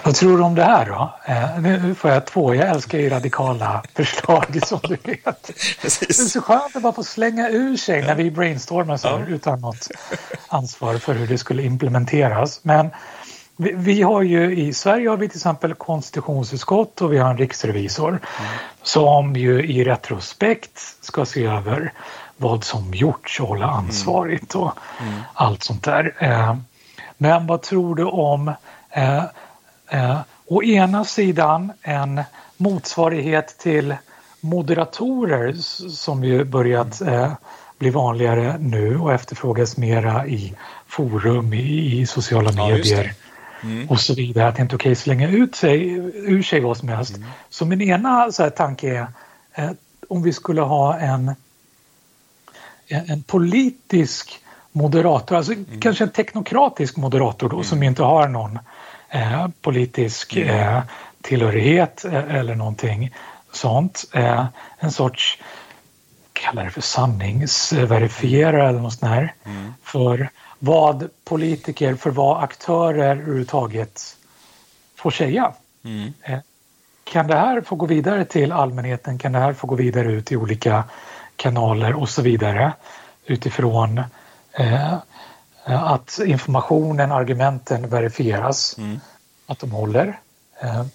Vad 0.04 0.16
tror 0.16 0.38
du 0.38 0.44
om 0.44 0.56
det 0.56 0.64
här 0.64 0.86
då? 0.86 1.20
Eh, 1.26 1.60
nu 1.62 1.96
får 1.96 2.12
jag 2.12 2.26
två. 2.26 2.56
Jag 2.56 2.70
älskar 2.70 2.98
ju 2.98 3.10
radikala 3.10 3.84
förslag 3.96 4.60
som 4.68 4.80
du 4.84 4.98
vet. 5.04 5.52
Precis. 5.82 6.18
Det 6.18 6.24
är 6.24 6.28
så 6.28 6.42
skönt 6.42 6.76
att 6.76 6.82
bara 6.82 6.94
få 6.94 7.04
slänga 7.04 7.50
ur 7.50 7.78
sig 7.78 8.02
när 8.02 8.16
vi 8.16 8.32
brainstormar 8.32 8.98
så 8.98 9.08
ja. 9.08 9.26
utan 9.28 9.62
något 9.62 9.88
ansvar 10.48 10.98
för 10.98 11.14
hur 11.14 11.28
det 11.28 11.38
skulle 11.38 11.64
implementeras. 11.64 12.60
Men 12.64 12.90
vi, 13.62 13.74
vi, 13.76 14.02
har 14.02 14.22
ju 14.22 14.56
i 14.56 14.74
Sverige 14.74 15.10
har 15.10 15.18
vi 15.18 15.30
till 15.30 15.38
exempel 15.38 15.74
konstitutionsutskott 15.74 17.02
och 17.02 17.14
vi 17.14 17.18
har 17.18 17.30
en 17.30 17.38
riksrevisor 17.38 18.10
mm. 18.10 18.22
som 18.84 19.36
ju 19.36 19.64
i 19.64 19.84
retrospekt 19.84 20.80
ska 21.02 21.26
se 21.26 21.46
över 21.46 21.94
vad 22.38 22.64
som 22.64 22.94
gjorts 22.94 23.40
och 23.40 23.48
hålla 23.48 23.66
ansvarigt 23.66 24.56
och 24.56 24.72
mm. 25.00 25.14
Mm. 25.14 25.24
allt 25.34 25.64
sånt 25.64 25.84
där. 25.84 26.16
Eh, 26.20 26.56
men 27.18 27.48
vad 27.48 27.62
tror 27.62 27.96
du 27.96 28.04
om 28.04 28.54
eh, 28.90 29.24
eh, 29.90 30.20
å 30.46 30.64
ena 30.64 31.06
sidan 31.06 31.72
en 31.82 32.22
motsvarighet 32.58 33.58
till 33.58 33.96
moderatorer 34.40 35.54
som 35.90 36.24
ju 36.24 36.44
börjat 36.44 37.02
mm. 37.02 37.14
eh, 37.14 37.32
bli 37.78 37.90
vanligare 37.90 38.58
nu 38.60 39.00
och 39.00 39.14
efterfrågas 39.14 39.78
mera 39.78 40.28
i 40.28 40.54
forum, 40.88 41.54
i, 41.54 42.02
i 42.02 42.06
sociala 42.06 42.52
medier 42.52 43.16
mm. 43.64 43.90
och 43.90 44.00
så 44.00 44.16
vidare. 44.16 44.48
Att 44.48 44.56
det 44.56 44.62
inte 44.62 44.76
är 44.76 44.78
okej 44.78 44.92
att 44.92 44.98
slänga 44.98 45.30
ut 45.30 45.56
sig, 45.56 45.90
ur 46.14 46.44
sig 46.44 46.60
vad 46.60 46.78
som 46.78 46.90
helst. 46.90 47.18
Mm. 47.18 47.30
Så 47.50 47.66
min 47.66 47.82
ena 47.82 48.32
så 48.32 48.44
här, 48.44 48.50
tanke 48.50 48.90
är 48.98 49.08
eh, 49.54 49.72
om 50.08 50.24
vi 50.24 50.34
skulle 50.34 50.62
ha 50.62 50.98
en, 50.98 51.36
en 52.88 53.24
politisk 53.24 54.40
moderator, 54.72 55.36
alltså 55.36 55.54
mm. 55.54 55.80
kanske 55.80 56.04
en 56.04 56.10
teknokratisk 56.10 56.98
moderator 56.98 57.50
då 57.50 57.64
som 57.64 57.78
mm. 57.78 57.88
inte 57.88 58.04
har 58.04 58.28
någon 58.28 58.60
eh, 59.10 59.48
politisk 59.62 60.36
mm. 60.38 60.50
eh, 60.50 60.84
tillhörighet 61.22 62.06
eh, 62.06 62.36
eller 62.36 62.56
någonting 62.56 63.16
sånt. 63.52 64.06
Eh, 64.14 64.46
en 64.80 64.92
sorts 64.92 65.38
kallar 66.34 66.64
det 66.64 66.72
för 66.72 66.82
sanningsverifierare 66.82 68.70
eller 68.70 68.80
något 68.80 68.94
sånt 68.94 69.12
här. 69.12 69.34
Mm. 69.46 69.74
För 69.84 70.30
vad 70.64 71.10
politiker, 71.24 71.96
för 71.96 72.10
vad 72.10 72.44
aktörer 72.44 73.12
överhuvudtaget 73.12 74.18
får 74.96 75.12
säga. 75.12 75.54
Mm. 75.84 76.14
Eh, 76.22 76.40
kan 77.04 77.28
det 77.28 77.36
här 77.36 77.62
få 77.62 77.76
gå 77.76 77.86
vidare 77.86 78.26
till 78.26 78.52
allmänheten? 78.52 79.18
Kan 79.18 79.32
det 79.32 79.40
här 79.40 79.54
få 79.54 79.68
gå 79.68 79.76
vidare 79.76 80.12
ut 80.12 80.32
i 80.32 80.36
olika 80.36 80.84
kanaler 81.36 81.94
och 81.94 82.10
så 82.10 82.22
vidare 82.22 82.74
utifrån 83.26 84.04
eh, 84.52 84.94
att 85.66 86.20
informationen, 86.26 87.12
argumenten 87.12 87.90
verifieras, 87.90 88.78
mm. 88.78 89.00
att 89.46 89.60
de 89.60 89.72
håller 89.72 90.20
eh, 90.62 90.86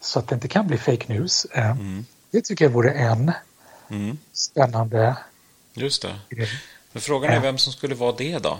så 0.00 0.18
att 0.18 0.28
det 0.28 0.34
inte 0.34 0.48
kan 0.48 0.66
bli 0.66 0.78
fake 0.78 1.12
news. 1.12 1.44
Eh, 1.44 1.70
mm. 1.70 2.06
Det 2.30 2.40
tycker 2.40 2.64
jag 2.64 2.72
vore 2.72 2.90
en 2.90 3.32
mm. 3.90 4.18
spännande 4.32 5.16
Just 5.74 6.02
det. 6.02 6.14
Men 6.92 7.02
frågan 7.02 7.32
är 7.32 7.40
vem 7.40 7.58
som 7.58 7.72
skulle 7.72 7.94
vara 7.94 8.12
det 8.12 8.38
då? 8.38 8.58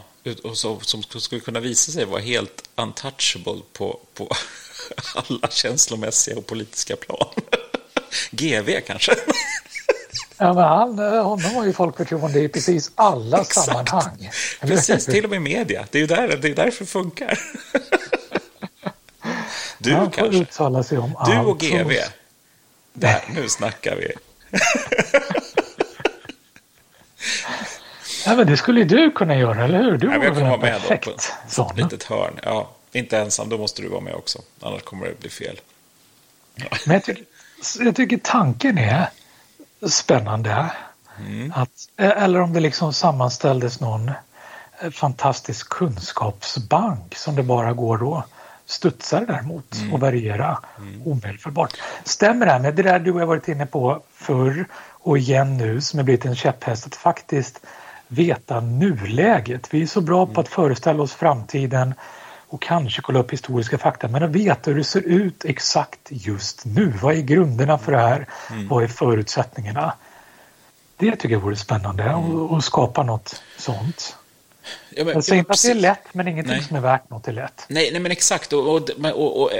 Som, 0.54 0.80
som 0.80 1.20
skulle 1.20 1.40
kunna 1.40 1.60
visa 1.60 1.92
sig 1.92 2.04
vara 2.04 2.20
helt 2.20 2.68
untouchable 2.76 3.60
på, 3.72 4.00
på 4.14 4.28
alla 5.14 5.48
känslomässiga 5.50 6.38
och 6.38 6.46
politiska 6.46 6.96
plan. 6.96 7.28
GV 8.30 8.80
kanske? 8.86 9.12
Ja, 10.38 10.52
men 10.54 10.64
han, 10.64 10.98
honom 11.24 11.54
har 11.54 11.66
ju 11.66 11.72
folk 11.72 11.96
förtroende 11.96 12.40
i 12.40 12.48
precis 12.48 12.90
alla 12.94 13.40
Exakt. 13.40 13.66
sammanhang. 13.66 14.30
Precis, 14.60 15.04
till 15.04 15.24
och 15.24 15.30
med 15.30 15.42
media. 15.42 15.86
Det 15.90 15.98
är 15.98 16.00
ju 16.00 16.06
där, 16.06 16.36
det 16.36 16.48
är 16.48 16.54
därför 16.54 16.84
det 16.84 16.90
funkar. 16.90 17.38
Du 19.80 19.94
han 19.94 20.10
kanske? 20.10 20.46
Du 21.26 21.38
och 21.38 21.60
GV. 21.60 21.92
Där, 22.92 23.24
nu 23.34 23.48
snackar 23.48 23.96
vi. 23.96 24.12
Ja, 28.28 28.36
men 28.36 28.46
det 28.46 28.56
skulle 28.56 28.80
ju 28.80 28.86
du 28.86 29.10
kunna 29.10 29.36
göra, 29.36 29.64
eller 29.64 29.82
hur? 29.82 29.98
Du 29.98 30.06
ja, 30.06 30.24
jag 30.24 30.34
kommer 30.34 30.48
vara 30.48 30.60
med 30.60 30.80
då 30.88 30.96
på 30.96 31.10
ett 31.10 31.76
litet 31.76 32.04
hörn. 32.04 32.40
Ja, 32.42 32.70
inte 32.92 33.18
ensam, 33.18 33.48
då 33.48 33.58
måste 33.58 33.82
du 33.82 33.88
vara 33.88 34.00
med 34.00 34.14
också. 34.14 34.38
Annars 34.60 34.82
kommer 34.82 35.06
det 35.06 35.20
bli 35.20 35.30
fel. 35.30 35.60
Ja. 36.54 36.66
Men 36.86 36.94
jag 36.94 37.04
tycker, 37.04 37.24
jag 37.80 37.96
tycker 37.96 38.18
tanken 38.18 38.78
är 38.78 39.10
spännande. 39.88 40.70
Mm. 41.26 41.52
Att, 41.56 41.70
eller 41.96 42.40
om 42.40 42.52
det 42.52 42.60
liksom 42.60 42.92
sammanställdes 42.92 43.80
någon 43.80 44.10
eh, 44.80 44.90
fantastisk 44.90 45.68
kunskapsbank 45.68 47.14
som 47.14 47.36
det 47.36 47.42
bara 47.42 47.72
går 47.72 48.18
att 48.18 48.24
studsa 48.66 49.20
det 49.20 49.26
där 49.26 49.42
mot 49.42 49.74
mm. 49.74 49.94
och 49.94 50.00
variera 50.00 50.58
mm. 50.78 51.02
omedelbart. 51.06 51.76
Stämmer 52.04 52.46
det 52.46 52.52
här 52.52 52.58
med 52.58 52.74
det 52.74 52.82
där 52.82 52.98
du 52.98 53.12
har 53.12 53.26
varit 53.26 53.48
inne 53.48 53.66
på 53.66 54.02
förr 54.14 54.66
och 54.90 55.18
igen 55.18 55.56
nu 55.56 55.80
som 55.80 55.98
har 55.98 56.04
blivit 56.04 56.24
en 56.24 56.36
käpphäst 56.36 56.86
att 56.86 56.94
faktiskt 56.94 57.60
veta 58.08 58.60
nuläget. 58.60 59.74
Vi 59.74 59.82
är 59.82 59.86
så 59.86 60.00
bra 60.00 60.26
på 60.26 60.32
mm. 60.32 60.40
att 60.40 60.48
föreställa 60.48 61.02
oss 61.02 61.12
framtiden 61.12 61.94
och 62.48 62.62
kanske 62.62 63.02
kolla 63.02 63.18
upp 63.18 63.32
historiska 63.32 63.78
fakta 63.78 64.08
men 64.08 64.22
att 64.22 64.30
veta 64.30 64.70
hur 64.70 64.78
det 64.78 64.84
ser 64.84 65.00
ut 65.00 65.44
exakt 65.44 66.00
just 66.08 66.64
nu. 66.64 66.92
Vad 67.02 67.14
är 67.14 67.20
grunderna 67.20 67.78
för 67.78 67.92
det 67.92 67.98
här? 67.98 68.26
Mm. 68.50 68.68
Vad 68.68 68.84
är 68.84 68.88
förutsättningarna? 68.88 69.92
Det 70.96 71.16
tycker 71.16 71.34
jag 71.34 71.40
vore 71.40 71.56
spännande 71.56 72.02
mm. 72.02 72.54
att 72.54 72.64
skapa 72.64 73.02
något 73.02 73.42
sånt. 73.58 74.16
Ja, 74.90 75.04
men, 75.04 75.14
jag 75.14 75.24
säger 75.24 75.38
inte 75.38 75.52
att 75.52 75.62
det 75.62 75.70
är 75.70 75.74
lätt, 75.74 76.14
men 76.14 76.28
ingenting 76.28 76.52
nej. 76.52 76.62
som 76.62 76.76
är 76.76 76.80
värt 76.80 77.10
något 77.10 77.28
är 77.28 77.32
lätt. 77.32 77.66
Nej, 77.68 77.88
nej 77.92 78.00
men 78.00 78.12
exakt. 78.12 78.52
Och, 78.52 78.74
och, 78.74 78.90
och, 79.04 79.42
och, 79.42 79.52
eh, 79.52 79.58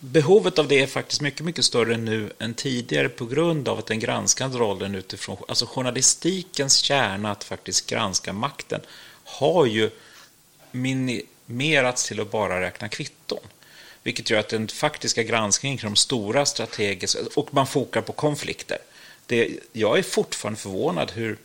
behovet 0.00 0.58
av 0.58 0.68
det 0.68 0.82
är 0.82 0.86
faktiskt 0.86 1.20
mycket, 1.20 1.46
mycket 1.46 1.64
större 1.64 1.96
nu 1.96 2.32
än 2.38 2.54
tidigare 2.54 3.08
på 3.08 3.26
grund 3.26 3.68
av 3.68 3.78
att 3.78 3.86
den 3.86 3.98
granskande 3.98 4.58
rollen 4.58 4.94
utifrån, 4.94 5.36
alltså 5.48 5.66
journalistikens 5.66 6.76
kärna 6.76 7.30
att 7.30 7.44
faktiskt 7.44 7.86
granska 7.86 8.32
makten, 8.32 8.80
har 9.24 9.66
ju 9.66 9.90
minimerats 10.70 12.08
till 12.08 12.20
att 12.20 12.30
bara 12.30 12.60
räkna 12.60 12.88
kvitton. 12.88 13.44
Vilket 14.02 14.30
gör 14.30 14.38
att 14.38 14.48
den 14.48 14.68
faktiska 14.68 15.22
granskningen 15.22 15.78
kring 15.78 15.90
de 15.90 15.96
stora 15.96 16.46
strategiska, 16.46 17.18
och 17.36 17.54
man 17.54 17.66
fokar 17.66 18.00
på 18.00 18.12
konflikter. 18.12 18.78
Det, 19.26 19.58
jag 19.72 19.98
är 19.98 20.02
fortfarande 20.02 20.60
förvånad 20.60 21.10
hur 21.10 21.38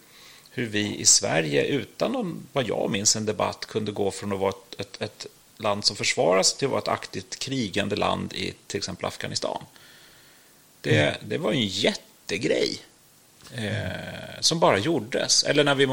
hur 0.57 0.65
vi 0.65 0.95
i 0.95 1.05
Sverige 1.05 1.65
utan 1.65 2.11
någon, 2.11 2.47
vad 2.53 2.67
jag 2.67 2.91
minns, 2.91 3.15
en 3.15 3.25
debatt 3.25 3.65
kunde 3.65 3.91
gå 3.91 4.11
från 4.11 4.33
att 4.33 4.39
vara 4.39 4.49
ett, 4.49 4.81
ett, 4.81 5.01
ett 5.01 5.27
land 5.57 5.85
som 5.85 5.95
försvaras 5.95 6.53
till 6.53 6.65
att 6.65 6.71
vara 6.71 6.81
ett 6.81 6.87
aktivt 6.87 7.39
krigande 7.39 7.95
land 7.95 8.33
i 8.33 8.53
till 8.67 8.77
exempel 8.77 9.05
Afghanistan. 9.05 9.63
Det, 10.81 10.99
mm. 10.99 11.15
det 11.21 11.37
var 11.37 11.51
en 11.51 11.67
jättegrej 11.67 12.81
eh, 13.53 14.39
som 14.39 14.59
bara 14.59 14.77
gjordes. 14.77 15.43
Eller 15.43 15.63
när 15.63 15.75
vi, 15.75 15.87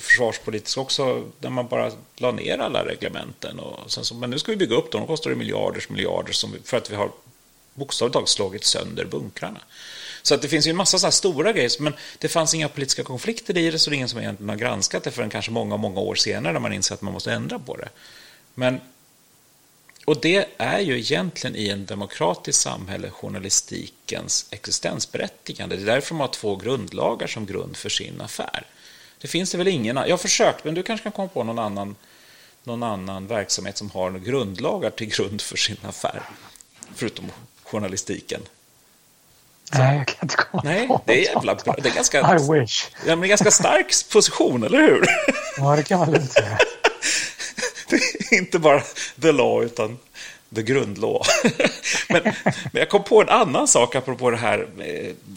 försvarspolitiskt 0.00 0.78
också, 0.78 1.24
när 1.40 1.50
man 1.50 1.68
bara 1.68 1.92
la 2.16 2.30
ner 2.30 2.58
alla 2.58 2.84
reglementen. 2.84 3.58
Och 3.58 3.92
sen 3.92 4.04
så, 4.04 4.14
men 4.14 4.30
nu 4.30 4.38
ska 4.38 4.52
vi 4.52 4.56
bygga 4.56 4.76
upp 4.76 4.92
dem, 4.92 5.00
de 5.00 5.06
kostar 5.06 5.30
det 5.30 5.36
miljarders 5.36 5.88
miljarder 5.88 6.32
som, 6.32 6.56
för 6.64 6.76
att 6.76 6.90
vi 6.90 6.94
har 6.94 7.10
bokstavligt 7.74 8.12
taget 8.12 8.28
slagit 8.28 8.64
sönder 8.64 9.04
bunkrarna. 9.04 9.60
Så 10.22 10.34
att 10.34 10.42
det 10.42 10.48
finns 10.48 10.66
ju 10.66 10.70
en 10.70 10.76
massa 10.76 10.98
sådana 10.98 11.12
stora 11.12 11.52
grejer, 11.52 11.70
men 11.78 11.94
det 12.18 12.28
fanns 12.28 12.54
inga 12.54 12.68
politiska 12.68 13.02
konflikter 13.02 13.58
i 13.58 13.70
det, 13.70 13.78
så 13.78 13.90
det 13.90 13.94
är 13.94 13.96
ingen 13.96 14.08
som 14.08 14.20
egentligen 14.20 14.48
har 14.48 14.56
granskat 14.56 15.04
det 15.04 15.10
förrän 15.10 15.30
kanske 15.30 15.50
många, 15.50 15.76
många 15.76 16.00
år 16.00 16.14
senare 16.14 16.52
när 16.52 16.60
man 16.60 16.72
inser 16.72 16.94
att 16.94 17.02
man 17.02 17.12
måste 17.12 17.32
ändra 17.32 17.58
på 17.58 17.76
det. 17.76 17.88
Men, 18.54 18.80
och 20.04 20.20
det 20.20 20.48
är 20.58 20.78
ju 20.78 20.98
egentligen 20.98 21.56
i 21.56 21.68
en 21.68 21.86
demokratisk 21.86 22.60
samhälle 22.60 23.10
journalistikens 23.10 24.46
existensberättigande. 24.50 25.76
Det 25.76 25.82
är 25.82 25.86
därför 25.86 26.14
man 26.14 26.20
har 26.20 26.34
två 26.34 26.56
grundlagar 26.56 27.26
som 27.26 27.46
grund 27.46 27.76
för 27.76 27.88
sin 27.88 28.20
affär. 28.20 28.66
Det 29.18 29.28
finns 29.28 29.52
det 29.52 29.58
väl 29.58 29.68
ingen, 29.68 29.96
jag 29.96 30.10
har 30.10 30.16
försökt, 30.16 30.64
men 30.64 30.74
du 30.74 30.82
kanske 30.82 31.02
kan 31.02 31.12
komma 31.12 31.28
på 31.28 31.44
någon 31.44 31.58
annan, 31.58 31.96
någon 32.64 32.82
annan 32.82 33.26
verksamhet 33.26 33.76
som 33.76 33.90
har 33.90 34.10
grundlagar 34.10 34.90
till 34.90 35.08
grund 35.08 35.40
för 35.40 35.56
sin 35.56 35.76
affär, 35.82 36.22
förutom 36.94 37.30
journalistiken. 37.62 38.42
Nej, 39.74 39.96
jag 39.98 40.06
kan 40.06 40.18
inte 40.22 40.36
komma 40.36 40.62
Nej, 40.64 40.88
på 40.88 41.02
det 41.06 41.26
är 41.26 41.34
jävla 41.34 41.54
bra. 41.54 41.76
Det 41.82 41.88
är 41.88 41.94
ganska, 41.94 42.20
I 42.20 42.60
wish. 42.60 42.86
Ja, 43.06 43.16
men 43.16 43.28
ganska 43.28 43.50
stark 43.50 44.10
position, 44.12 44.62
eller 44.64 44.78
hur? 44.78 45.04
Ja, 45.56 45.76
det 45.76 45.82
kan 45.82 45.98
man 45.98 46.12
lugnt 46.12 46.32
säga. 46.32 46.58
Inte 48.30 48.58
bara 48.58 48.82
the 49.20 49.32
law, 49.32 49.64
utan 49.64 49.98
the 50.54 50.62
grundlaw. 50.62 51.22
men, 52.08 52.22
men 52.44 52.80
jag 52.80 52.88
kom 52.88 53.04
på 53.04 53.22
en 53.22 53.28
annan 53.28 53.68
sak 53.68 53.94
apropå 53.94 54.30
det 54.30 54.36
här, 54.36 54.68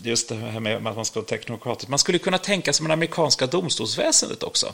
just 0.03 0.29
det 0.29 0.35
här 0.35 0.59
med 0.59 0.87
att 0.87 0.95
man 0.95 1.05
ska 1.05 1.19
vara 1.19 1.27
teknokratisk. 1.27 1.89
Man 1.89 1.99
skulle 1.99 2.17
kunna 2.17 2.37
tänka 2.37 2.73
sig 2.73 2.83
med 2.83 2.93
amerikanska 2.93 3.47
domstolsväsendet 3.47 4.43
också. 4.43 4.73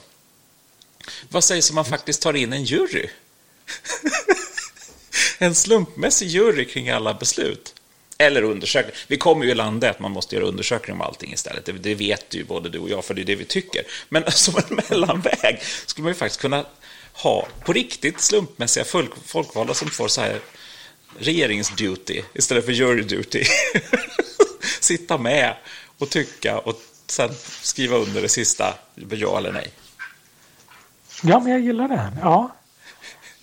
Vad 1.30 1.44
sägs 1.44 1.70
om 1.70 1.76
man 1.76 1.86
faktiskt 1.86 2.22
tar 2.22 2.34
in 2.34 2.54
en 2.54 2.64
jury? 2.64 3.10
en 5.38 5.56
slumpmässig 5.56 6.28
jury 6.28 6.66
kring 6.66 6.90
alla 6.90 7.14
beslut. 7.14 7.76
Eller 8.18 8.44
undersökning. 8.44 8.96
Vi 9.08 9.18
kommer 9.18 9.46
ju 9.46 9.52
i 9.52 9.56
landet 9.56 9.90
att 9.90 10.00
man 10.00 10.12
måste 10.12 10.36
göra 10.36 10.46
undersökning 10.46 10.96
om 10.96 11.02
allting 11.02 11.34
istället. 11.34 11.66
Det, 11.66 11.72
det, 11.72 11.96
vet 11.96 12.34
ju 12.34 12.44
både 12.44 12.70
du 12.70 12.80
och 12.80 12.90
jag, 12.90 13.06
för 13.06 13.14
det 13.14 13.22
är 13.22 13.26
det 13.26 13.36
vi 13.36 13.46
tycker. 13.46 13.84
Men 14.10 14.32
som 14.32 14.54
en 14.58 14.80
mellanväg 14.90 15.60
skulle 15.86 16.04
man 16.04 16.12
ju 16.12 16.16
faktiskt 16.16 16.42
kunna 16.42 16.66
ha 17.24 17.48
på 17.66 17.74
riktigt 17.74 18.22
slumpmässiga 18.22 18.86
folk, 18.86 19.12
folkvalda 19.26 19.74
som 19.74 19.90
får 19.90 20.08
så 20.08 20.22
här 20.22 20.40
regeringsduty 21.20 22.22
istället 22.34 22.66
för 22.66 22.72
jury 22.72 23.02
duty. 23.02 23.44
Sitta 24.82 25.18
med 25.18 25.56
och 25.98 26.10
tycka 26.10 26.60
och 26.60 26.76
sen 27.08 27.30
skriva 27.62 27.98
under 27.98 28.22
det 28.22 28.30
sista, 28.30 28.74
ja 29.10 29.38
eller 29.38 29.52
nej. 29.52 29.72
Ja, 31.24 31.40
men 31.40 31.52
jag 31.52 31.62
gillar 31.62 31.88
det. 31.88 32.12
Ja. 32.22 32.56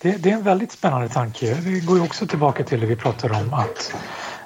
Det, 0.01 0.11
det 0.11 0.29
är 0.29 0.33
en 0.33 0.43
väldigt 0.43 0.71
spännande 0.71 1.09
tanke. 1.09 1.53
Det 1.53 1.79
går 1.79 1.97
ju 1.97 2.03
också 2.03 2.27
tillbaka 2.27 2.63
till 2.63 2.79
det 2.79 2.85
vi 2.85 2.95
pratade 2.95 3.33
om 3.33 3.53
att 3.53 3.93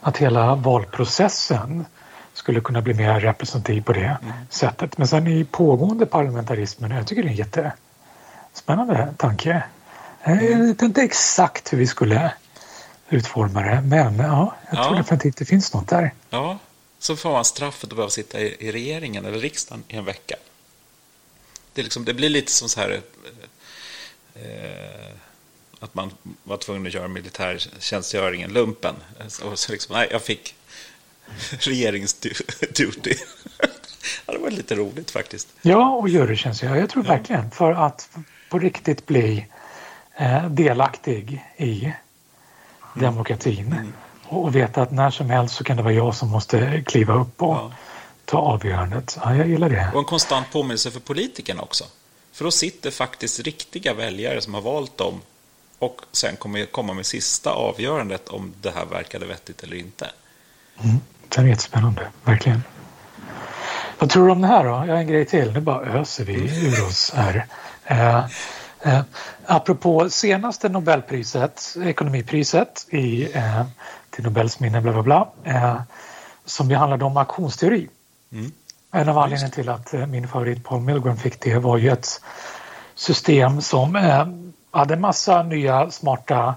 att 0.03 0.17
hela 0.17 0.55
valprocessen 0.55 1.85
skulle 2.33 2.61
kunna 2.61 2.81
bli 2.81 2.93
mer 2.93 3.19
representativ 3.19 3.81
på 3.81 3.93
det 3.93 4.17
mm. 4.21 4.33
sättet. 4.49 4.97
Men 4.97 5.07
sen 5.07 5.27
i 5.27 5.45
pågående 5.45 6.05
parlamentarismen, 6.05 6.91
jag 6.91 7.07
tycker 7.07 7.23
det 7.23 7.27
är 7.27 7.29
en 7.29 7.37
jättespännande 8.53 9.13
tanke. 9.17 9.63
Mm. 10.23 10.51
Jag 10.51 10.67
vet 10.67 10.81
inte 10.81 11.01
exakt 11.01 11.73
hur 11.73 11.77
vi 11.77 11.87
skulle 11.87 12.33
utforma 13.09 13.61
det, 13.61 13.81
men 13.81 14.19
ja, 14.19 14.55
jag 14.69 14.79
ja. 14.79 14.83
tror 14.83 14.95
definitivt 14.95 15.37
det 15.37 15.45
finns 15.45 15.73
något 15.73 15.87
där. 15.87 16.13
Ja, 16.29 16.59
så 16.99 17.15
får 17.15 17.31
man 17.31 17.45
straffet 17.45 17.83
att 17.83 17.95
behöva 17.95 18.09
sitta 18.09 18.39
i, 18.39 18.71
regeringen 18.71 19.25
eller 19.25 19.39
riksdagen 19.39 19.83
i 19.87 19.95
en 19.95 20.05
vecka. 20.05 20.35
Det, 21.73 21.83
liksom, 21.83 22.05
det 22.05 22.13
blir 22.13 22.29
lite 22.29 22.51
som 22.51 22.69
så 22.69 22.79
här 22.79 23.01
eh, 24.35 25.13
att 25.79 25.95
man 25.95 26.11
var 26.43 26.57
tvungen 26.57 26.87
att 26.87 26.93
göra 26.93 27.07
militärtjänstgöringen, 27.07 28.53
lumpen. 28.53 28.95
Och 29.43 29.59
så 29.59 29.71
liksom, 29.71 29.95
nej, 29.95 30.07
jag 30.11 30.21
fick 30.21 30.55
regeringsduty. 31.59 33.15
ja, 34.25 34.33
det 34.33 34.39
var 34.39 34.51
lite 34.51 34.75
roligt 34.75 35.11
faktiskt. 35.11 35.47
Ja, 35.61 35.89
och 35.89 36.09
jurytjänstgöring. 36.09 36.79
Jag 36.79 36.89
tror 36.89 37.05
ja. 37.05 37.11
verkligen 37.11 37.51
för 37.51 37.71
att 37.71 38.09
på 38.53 38.59
riktigt 38.59 39.05
bli 39.05 39.45
eh, 40.15 40.49
delaktig 40.49 41.45
i 41.57 41.83
mm. 41.83 41.95
demokratin 42.93 43.73
mm. 43.73 43.93
och 44.27 44.55
veta 44.55 44.81
att 44.81 44.91
när 44.91 45.09
som 45.09 45.29
helst 45.29 45.55
så 45.55 45.63
kan 45.63 45.77
det 45.77 45.83
vara 45.83 45.93
jag 45.93 46.15
som 46.15 46.29
måste 46.29 46.83
kliva 46.85 47.13
upp 47.13 47.41
och 47.41 47.55
ja. 47.55 47.71
ta 48.25 48.37
avgörandet. 48.37 49.17
Ja, 49.23 49.35
jag 49.35 49.47
gillar 49.47 49.69
det. 49.69 49.89
Och 49.93 49.99
en 49.99 50.05
konstant 50.05 50.51
påminnelse 50.51 50.91
för 50.91 50.99
politikerna 50.99 51.61
också. 51.61 51.83
För 52.31 52.45
då 52.45 52.51
sitter 52.51 52.91
faktiskt 52.91 53.39
riktiga 53.39 53.93
väljare 53.93 54.41
som 54.41 54.53
har 54.53 54.61
valt 54.61 54.97
dem 54.97 55.21
och 55.79 56.01
sen 56.11 56.35
kommer 56.35 56.65
komma 56.65 56.93
med 56.93 57.05
sista 57.05 57.51
avgörandet 57.51 58.29
om 58.29 58.53
det 58.61 58.71
här 58.75 58.85
verkade 58.85 59.25
vettigt 59.25 59.63
eller 59.63 59.75
inte. 59.75 60.09
Mm, 60.83 60.97
det 61.29 61.41
är 61.41 61.45
jättespännande, 61.45 62.07
verkligen. 62.23 62.63
Vad 63.99 64.09
tror 64.09 64.25
du 64.25 64.31
om 64.31 64.41
det 64.41 64.47
här 64.47 64.63
då? 64.63 64.69
Jag 64.69 64.93
har 64.93 64.95
en 65.01 65.07
grej 65.07 65.25
till. 65.25 65.53
Nu 65.53 65.59
bara 65.59 65.85
öser 65.85 66.25
vi 66.25 66.65
ur 66.67 66.85
oss 66.87 67.11
här. 67.15 67.45
Eh, 67.85 68.25
eh, 68.81 69.01
apropå 69.45 70.09
senaste 70.09 70.69
Nobelpriset, 70.69 71.75
ekonomipriset 71.83 72.87
i, 72.89 73.37
eh, 73.37 73.63
till 74.09 74.23
Nobels 74.23 74.59
minne, 74.59 74.81
bla 74.81 74.91
bla 74.91 75.03
bla, 75.03 75.27
eh, 75.43 75.81
som 76.45 76.69
ju 76.69 76.75
handlade 76.75 77.05
om 77.05 77.17
aktionsteori. 77.17 77.89
Mm. 78.31 78.51
En 78.91 79.09
av 79.09 79.17
anledningarna 79.17 79.53
till 79.53 79.69
att 79.69 79.93
eh, 79.93 80.05
min 80.05 80.27
favorit 80.27 80.63
Paul 80.63 80.81
Milgram 80.81 81.17
fick 81.17 81.39
det 81.39 81.57
var 81.57 81.77
ju 81.77 81.89
ett 81.89 82.21
system 82.95 83.61
som 83.61 83.95
eh, 83.95 84.27
hade 84.71 84.95
massa 84.95 85.43
nya 85.43 85.91
smarta 85.91 86.55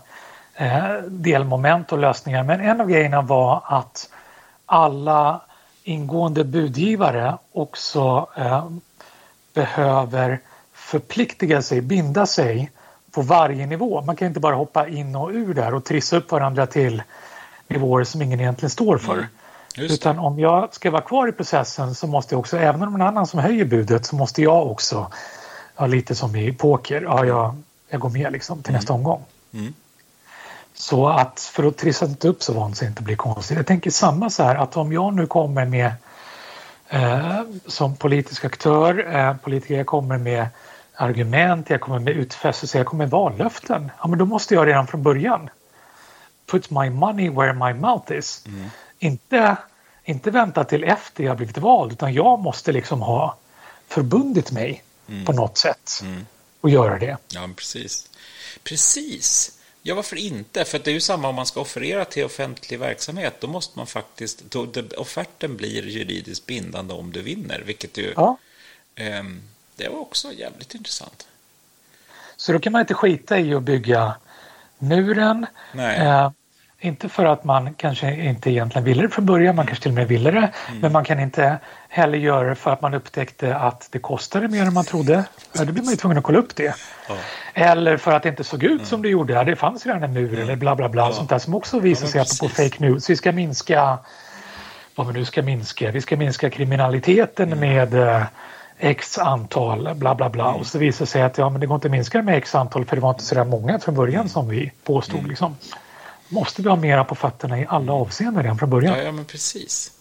eh, 0.54 0.94
delmoment 1.08 1.92
och 1.92 1.98
lösningar. 1.98 2.42
Men 2.42 2.60
en 2.60 2.80
av 2.80 2.88
grejerna 2.88 3.22
var 3.22 3.62
att 3.64 4.10
alla 4.66 5.40
ingående 5.82 6.44
budgivare 6.44 7.38
också 7.52 8.28
eh, 8.36 8.68
behöver 9.54 10.40
förpliktiga 10.86 11.62
sig, 11.62 11.80
binda 11.80 12.26
sig 12.26 12.70
på 13.10 13.22
varje 13.22 13.66
nivå. 13.66 14.02
Man 14.02 14.16
kan 14.16 14.28
inte 14.28 14.40
bara 14.40 14.54
hoppa 14.54 14.88
in 14.88 15.16
och 15.16 15.30
ur 15.30 15.54
där 15.54 15.74
och 15.74 15.84
trissa 15.84 16.16
upp 16.16 16.30
varandra 16.30 16.66
till 16.66 17.02
nivåer 17.68 18.04
som 18.04 18.22
ingen 18.22 18.40
egentligen 18.40 18.70
står 18.70 18.98
för. 18.98 19.14
Mm. 19.14 19.28
Utan 19.76 20.18
om 20.18 20.38
jag 20.38 20.74
ska 20.74 20.90
vara 20.90 21.02
kvar 21.02 21.28
i 21.28 21.32
processen 21.32 21.94
så 21.94 22.06
måste 22.06 22.34
jag 22.34 22.40
också, 22.40 22.58
även 22.58 22.82
om 22.82 22.92
någon 22.92 23.02
annan 23.02 23.26
som 23.26 23.40
höjer 23.40 23.64
budet, 23.64 24.06
så 24.06 24.16
måste 24.16 24.42
jag 24.42 24.66
också, 24.66 25.10
ja, 25.76 25.86
lite 25.86 26.14
som 26.14 26.36
i 26.36 26.52
poker, 26.52 27.02
ja, 27.02 27.24
jag, 27.24 27.56
jag 27.88 28.00
går 28.00 28.10
med 28.10 28.32
liksom 28.32 28.62
till 28.62 28.70
mm. 28.70 28.78
nästa 28.78 28.92
omgång. 28.92 29.24
Mm. 29.52 29.74
Så 30.74 31.08
att 31.08 31.40
för 31.40 31.64
att 31.64 31.76
trissa 31.76 32.06
inte 32.06 32.28
upp 32.28 32.42
så 32.42 32.52
vansinnigt 32.52 32.92
inte 32.92 33.02
blir 33.02 33.16
konstigt. 33.16 33.56
Jag 33.56 33.66
tänker 33.66 33.90
samma 33.90 34.30
så 34.30 34.42
här 34.42 34.54
att 34.56 34.76
om 34.76 34.92
jag 34.92 35.14
nu 35.14 35.26
kommer 35.26 35.64
med 35.64 35.92
eh, 36.88 37.40
som 37.66 37.96
politisk 37.96 38.44
aktör, 38.44 39.16
eh, 39.16 39.36
politiker, 39.36 39.76
jag 39.76 39.86
kommer 39.86 40.18
med 40.18 40.48
argument, 40.96 41.70
jag 41.70 41.80
kommer 41.80 41.98
med 41.98 42.16
utfästelser, 42.16 42.78
jag 42.78 42.86
kommer 42.86 43.04
med 43.04 43.10
vallöften. 43.10 43.90
Ja, 43.98 44.08
men 44.08 44.18
då 44.18 44.24
måste 44.24 44.54
jag 44.54 44.66
redan 44.66 44.86
från 44.86 45.02
början 45.02 45.50
put 46.46 46.70
my 46.70 46.90
money 46.90 47.30
where 47.30 47.52
my 47.52 47.80
mouth 47.80 48.12
is. 48.12 48.42
Mm. 48.46 48.70
Inte, 48.98 49.56
inte 50.04 50.30
vänta 50.30 50.64
till 50.64 50.84
efter 50.84 51.24
jag 51.24 51.36
blivit 51.36 51.58
vald 51.58 51.92
utan 51.92 52.14
jag 52.14 52.38
måste 52.38 52.72
liksom 52.72 53.02
ha 53.02 53.36
förbundit 53.88 54.52
mig 54.52 54.84
mm. 55.08 55.24
på 55.24 55.32
något 55.32 55.58
sätt 55.58 56.00
mm. 56.02 56.26
och 56.60 56.70
göra 56.70 56.98
det. 56.98 57.16
Ja, 57.28 57.48
precis. 57.56 58.08
Precis. 58.62 59.52
Ja, 59.82 59.94
varför 59.94 60.16
inte? 60.16 60.64
För 60.64 60.78
det 60.78 60.90
är 60.90 60.94
ju 60.94 61.00
samma 61.00 61.28
om 61.28 61.34
man 61.34 61.46
ska 61.46 61.60
offerera 61.60 62.04
till 62.04 62.24
offentlig 62.24 62.78
verksamhet. 62.78 63.40
Då 63.40 63.46
måste 63.46 63.78
man 63.78 63.86
faktiskt... 63.86 64.50
Då, 64.50 64.66
offerten 64.96 65.56
blir 65.56 65.86
juridiskt 65.86 66.46
bindande 66.46 66.94
om 66.94 67.12
du 67.12 67.22
vinner, 67.22 67.62
vilket 67.66 67.98
ju... 67.98 68.12
Ja. 68.16 68.36
Eh, 68.94 69.22
det 69.76 69.88
var 69.88 70.00
också 70.00 70.32
jävligt 70.32 70.74
intressant. 70.74 71.26
Så 72.36 72.52
då 72.52 72.58
kan 72.58 72.72
man 72.72 72.80
inte 72.80 72.94
skita 72.94 73.38
i 73.38 73.54
att 73.54 73.62
bygga 73.62 74.14
muren. 74.78 75.46
Eh, 75.78 76.30
inte 76.80 77.08
för 77.08 77.24
att 77.24 77.44
man 77.44 77.74
kanske 77.74 78.14
inte 78.14 78.50
egentligen 78.50 78.84
ville 78.84 79.02
det 79.02 79.08
från 79.08 79.26
början, 79.26 79.56
man 79.56 79.66
kanske 79.66 79.82
till 79.82 79.90
och 79.90 79.94
med 79.94 80.08
ville 80.08 80.30
det. 80.30 80.38
Mm. 80.68 80.80
Men 80.80 80.92
man 80.92 81.04
kan 81.04 81.20
inte 81.20 81.58
heller 81.88 82.18
göra 82.18 82.48
det 82.48 82.54
för 82.54 82.70
att 82.70 82.82
man 82.82 82.94
upptäckte 82.94 83.56
att 83.56 83.88
det 83.90 83.98
kostade 83.98 84.48
mer 84.48 84.62
än 84.62 84.74
man 84.74 84.84
trodde. 84.84 85.24
Ja, 85.52 85.64
då 85.64 85.72
blir 85.72 85.82
man 85.82 85.90
ju 85.90 85.96
tvungen 85.96 86.18
att 86.18 86.24
kolla 86.24 86.38
upp 86.38 86.56
det. 86.56 86.74
Ja. 87.08 87.16
Eller 87.54 87.96
för 87.96 88.12
att 88.12 88.22
det 88.22 88.28
inte 88.28 88.44
såg 88.44 88.62
ut 88.62 88.70
mm. 88.70 88.86
som 88.86 89.02
det 89.02 89.08
gjorde. 89.08 89.44
Det 89.44 89.56
fanns 89.56 89.86
redan 89.86 90.02
en 90.02 90.12
mur 90.12 90.28
mm. 90.28 90.42
eller 90.42 90.56
bla 90.56 90.76
bla 90.76 90.88
bla. 90.88 91.02
Ja. 91.02 91.12
Sånt 91.12 91.30
där 91.30 91.38
som 91.38 91.54
också 91.54 91.78
visar 91.78 92.06
sig 92.06 92.48
på 92.48 92.54
fake 92.54 92.76
news. 92.78 93.10
Vi 93.10 93.16
ska 93.16 93.32
minska 93.32 93.98
vad 94.94 95.06
vi 95.06 95.12
nu 95.12 95.24
ska 95.24 95.42
minska. 95.42 95.90
Vi 95.90 96.00
ska 96.00 96.16
minska 96.16 96.50
kriminaliteten 96.50 97.52
mm. 97.52 97.58
med 97.60 97.94
eh, 97.94 98.22
x 98.78 99.18
antal 99.18 99.94
bla 99.94 100.14
bla 100.14 100.30
bla. 100.30 100.48
Mm. 100.48 100.60
Och 100.60 100.66
så 100.66 100.78
visar 100.78 101.04
det 101.04 101.10
sig 101.10 101.22
att 101.22 101.38
ja, 101.38 101.50
men 101.50 101.60
det 101.60 101.66
går 101.66 101.74
inte 101.74 101.88
att 101.88 101.92
minska 101.92 102.22
med 102.22 102.38
x 102.38 102.54
antal 102.54 102.84
för 102.84 102.96
det 102.96 103.02
var 103.02 103.10
inte 103.10 103.24
så 103.24 103.34
där 103.34 103.44
många 103.44 103.78
från 103.78 103.94
början 103.94 104.20
mm. 104.20 104.28
som 104.28 104.48
vi 104.48 104.72
påstod. 104.84 105.18
Mm. 105.18 105.30
Liksom 105.30 105.56
måste 106.28 106.62
vi 106.62 106.68
ha 106.68 106.76
mera 106.76 107.04
på 107.04 107.14
fötterna 107.14 107.60
i 107.60 107.66
alla 107.68 107.92
avseenden 107.92 108.42
redan 108.42 108.58
från 108.58 108.70
början. 108.70 108.98
Ja, 108.98 109.04
ja 109.04 109.12
men 109.12 109.24
precis. 109.24 109.92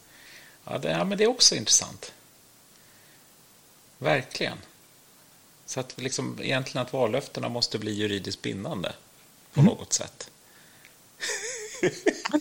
Ja, 0.69 0.78
det, 0.78 0.89
ja, 0.89 1.03
men 1.03 1.17
det 1.17 1.23
är 1.23 1.30
också 1.30 1.55
intressant. 1.55 2.11
Verkligen. 3.97 4.57
Så 5.65 5.80
att 5.80 6.01
liksom, 6.01 6.39
egentligen 6.41 6.86
att 6.86 6.93
vallöftena 6.93 7.49
måste 7.49 7.80
bli 7.80 7.91
juridiskt 7.91 8.41
bindande 8.41 8.89
på 9.53 9.59
mm. 9.59 9.73
något 9.73 9.93
sätt. 9.93 10.30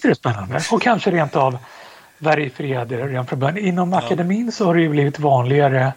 det 0.03 0.09
är 0.09 0.14
spännande. 0.14 0.64
Och 0.72 0.82
kanske 0.82 1.11
rent 1.11 1.37
av 1.37 1.59
verifierade 2.18 3.07
redan 3.07 3.26
från 3.26 3.39
början. 3.39 3.59
Inom 3.59 3.93
ja. 3.93 3.99
akademin 3.99 4.53
så 4.53 4.64
har 4.64 4.74
det 4.74 4.80
ju 4.80 4.89
blivit 4.89 5.18
vanligare 5.18 5.93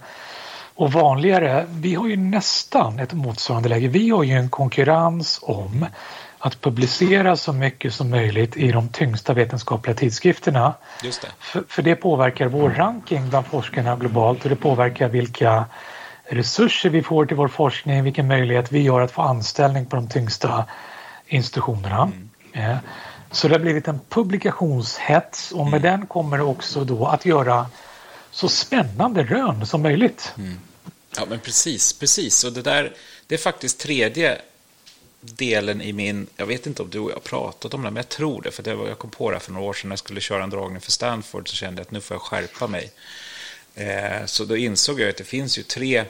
och 0.78 0.92
vanligare. 0.92 1.66
Vi 1.70 1.96
har 1.96 2.08
ju 2.08 2.18
nästan 2.18 3.00
ett 3.00 3.14
motsvarande 3.14 3.70
läge. 3.70 3.88
Vi 3.88 4.10
har 4.10 4.24
ju 4.24 4.34
en 4.34 4.50
konkurrens 4.50 5.40
om 5.42 5.86
att 6.40 6.62
publicera 6.62 7.36
så 7.36 7.54
mycket 7.54 7.94
som 7.94 8.10
möjligt 8.10 8.58
i 8.58 8.72
de 8.72 8.90
tyngsta 8.90 9.34
vetenskapliga 9.34 9.96
tidskrifterna. 9.96 10.74
Just 11.04 11.22
det. 11.22 11.28
För, 11.40 11.64
för, 11.68 11.82
det 11.82 11.96
påverkar 11.96 12.48
vår 12.48 12.70
ranking 12.70 13.30
bland 13.30 13.46
forskarna 13.46 13.96
globalt 13.96 14.44
och 14.44 14.50
det 14.50 14.56
påverkar 14.56 15.10
vilka 15.10 15.66
resurser 16.30 16.90
vi 16.90 17.04
får 17.04 17.26
till 17.26 17.38
vår 17.38 17.48
forskning, 17.48 18.04
vilken 18.04 18.28
möjlighet 18.28 18.72
vi 18.72 18.88
har 18.88 19.02
att 19.02 19.12
få 19.12 19.22
anställning 19.22 19.86
på 19.86 19.96
de 19.96 20.10
tyngsta 20.10 20.66
institutionerna. 21.28 22.02
Mm. 22.02 22.30
Ja. 22.52 22.78
Så 23.32 23.48
det 23.48 23.54
har 23.54 23.60
blivit 23.60 23.88
en 23.88 24.00
publikationshets 24.10 25.52
och 25.52 25.66
med 25.66 25.86
mm. 25.86 26.00
den 26.00 26.08
kommer 26.08 26.38
det 26.38 26.44
också 26.44 26.84
då 26.84 27.06
att 27.06 27.26
göra 27.26 27.66
så 28.32 28.50
spännande 28.50 29.24
rön 29.24 29.66
som 29.66 29.82
möjligt. 29.82 30.34
Mm. 30.38 30.60
Ja 31.18 31.26
men 31.26 31.40
precis, 31.40 31.94
precis. 31.94 32.44
Och 32.44 32.54
det 32.54 32.62
där, 32.62 32.96
det 33.28 33.36
är 33.36 33.40
faktiskt 33.40 33.80
tredje 33.80 34.42
delen 35.22 35.82
i 35.82 35.94
min, 35.94 36.28
jag 36.36 36.46
vet 36.46 36.68
inte 36.68 36.82
om 36.82 36.90
du 36.90 37.00
och 37.00 37.12
jag 37.12 37.16
har 37.16 37.22
pratat 37.22 37.74
om 37.74 37.82
det, 37.82 37.92
men 37.92 37.96
jag 37.96 38.10
tror 38.10 38.42
det, 38.42 38.52
för 38.52 38.64
det 38.64 38.76
var, 38.76 38.88
jag 38.88 39.00
kom 39.00 39.10
på 39.10 39.32
det 39.32 39.40
för 39.40 39.52
några 39.52 39.68
år 39.68 39.74
sedan 39.74 39.90
när 39.90 39.94
jag 39.94 40.00
skulle 40.00 40.22
köra 40.22 40.44
en 40.44 40.50
dragning 40.50 40.82
för 40.82 40.92
Stanford, 40.92 41.50
så 41.50 41.56
kände 41.56 41.80
jag 41.80 41.86
att 41.86 41.92
nu 41.92 42.02
får 42.02 42.16
jag 42.16 42.22
skärpa 42.22 42.68
mig. 42.68 42.92
Eh, 43.76 44.26
så 44.26 44.46
då 44.46 44.58
insåg 44.58 45.00
jag 45.00 45.10
att 45.10 45.18
det 45.18 45.24
finns 45.24 45.58
ju 45.58 45.64
tre, 45.64 46.06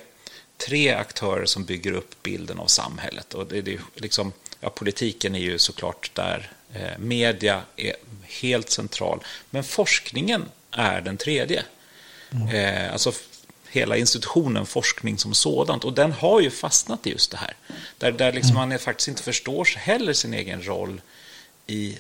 tre 0.58 0.94
aktörer 0.94 1.46
som 1.46 1.66
bygger 1.66 1.92
upp 1.92 2.24
bilden 2.24 2.60
av 2.60 2.68
samhället. 2.68 3.34
Och 3.34 3.48
det, 3.48 3.62
det 3.62 3.80
liksom, 3.96 4.34
ja, 4.60 4.70
politiken 4.70 5.36
är 5.36 5.40
ju 5.40 5.58
såklart 5.58 6.12
där, 6.14 6.52
eh, 6.74 6.98
media 7.00 7.62
är 7.76 7.96
helt 8.24 8.70
central, 8.70 9.24
men 9.50 9.64
forskningen 9.64 10.46
är 10.72 11.02
den 11.02 11.18
tredje. 11.18 11.64
Mm. 12.32 12.48
Eh, 12.48 12.94
alltså 12.94 13.12
hela 13.70 13.98
institutionen 13.98 14.66
forskning 14.66 15.18
som 15.18 15.34
sådant. 15.34 15.84
Och 15.84 15.94
den 15.94 16.12
har 16.12 16.42
ju 16.42 16.50
fastnat 16.50 17.08
i 17.08 17.12
just 17.12 17.32
det 17.32 17.38
här. 17.38 17.56
Där, 17.98 18.12
där 18.12 18.34
liksom 18.34 18.58
mm. 18.58 18.70
man 18.70 18.80
faktiskt 18.80 19.08
inte 19.08 19.24
förstår 19.24 19.78
heller 19.78 20.14
sin 20.14 20.34
egen 20.34 20.68
roll 20.68 21.02
i 21.68 21.98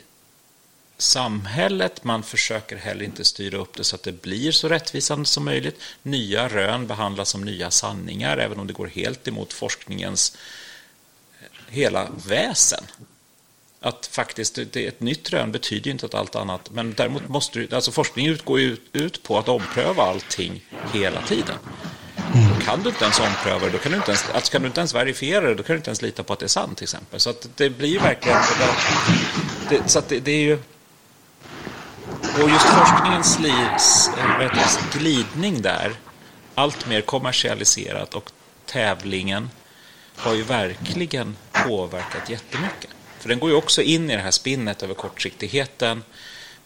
samhället. 0.97 2.03
Man 2.03 2.23
försöker 2.23 2.75
heller 2.75 3.05
inte 3.05 3.25
styra 3.25 3.57
upp 3.57 3.77
det 3.77 3.83
så 3.83 3.95
att 3.95 4.03
det 4.03 4.21
blir 4.21 4.51
så 4.51 4.69
rättvisande 4.69 5.25
som 5.25 5.45
möjligt. 5.45 5.81
Nya 6.03 6.47
rön 6.47 6.87
behandlas 6.87 7.29
som 7.29 7.41
nya 7.41 7.71
sanningar, 7.71 8.37
även 8.37 8.59
om 8.59 8.67
det 8.67 8.73
går 8.73 8.87
helt 8.87 9.27
emot 9.27 9.53
forskningens 9.53 10.37
hela 11.69 12.09
väsen 12.27 12.83
att 13.81 14.05
faktiskt 14.11 14.59
det, 14.71 14.87
ett 14.87 15.01
nytt 15.01 15.29
rön 15.29 15.51
betyder 15.51 15.91
inte 15.91 16.05
att 16.05 16.13
allt 16.13 16.35
annat, 16.35 16.69
men 16.71 16.93
däremot 16.93 17.27
måste 17.27 17.59
du, 17.59 17.75
alltså 17.75 17.91
forskning 17.91 18.27
utgår 18.27 18.59
ju 18.59 18.77
ut 18.93 19.23
på 19.23 19.37
att 19.37 19.49
ompröva 19.49 20.03
allting 20.03 20.65
hela 20.93 21.21
tiden. 21.21 21.55
Då 22.33 22.65
kan 22.65 22.83
du 22.83 22.89
inte 22.89 23.03
ens 23.03 23.19
ompröva 23.19 23.65
det, 23.65 23.71
då 23.71 23.77
kan 23.77 23.91
du 23.91 23.97
inte 23.97 24.11
ens, 24.11 24.25
alltså 24.33 24.51
kan 24.51 24.61
du 24.61 24.67
inte 24.67 24.79
ens 24.79 24.95
verifiera 24.95 25.47
det, 25.47 25.55
då 25.55 25.63
kan 25.63 25.73
du 25.73 25.77
inte 25.77 25.89
ens 25.89 26.01
lita 26.01 26.23
på 26.23 26.33
att 26.33 26.39
det 26.39 26.45
är 26.45 26.47
sant 26.47 26.77
till 26.77 26.83
exempel. 26.85 27.19
Så 27.19 27.29
att 27.29 27.47
det 27.55 27.69
blir 27.69 27.89
ju 27.89 27.99
verkligen, 27.99 28.37
det, 29.69 29.89
så 29.89 29.99
att 29.99 30.09
det, 30.09 30.19
det 30.19 30.31
är 30.31 30.41
ju, 30.41 30.59
och 32.43 32.49
just 32.49 32.65
forskningens 32.65 33.39
livs, 33.39 34.09
vet, 34.39 34.93
glidning 34.93 35.61
där, 35.61 35.95
allt 36.55 36.87
mer 36.87 37.01
kommersialiserat 37.01 38.13
och 38.13 38.31
tävlingen 38.65 39.49
har 40.15 40.33
ju 40.33 40.43
verkligen 40.43 41.35
påverkat 41.51 42.29
jättemycket. 42.29 42.96
För 43.27 43.29
den 43.29 43.39
går 43.39 43.49
ju 43.49 43.55
också 43.55 43.81
in 43.81 44.09
i 44.09 44.15
det 44.15 44.21
här 44.21 44.31
spinnet 44.31 44.83
över 44.83 44.93
kortsiktigheten, 44.93 46.03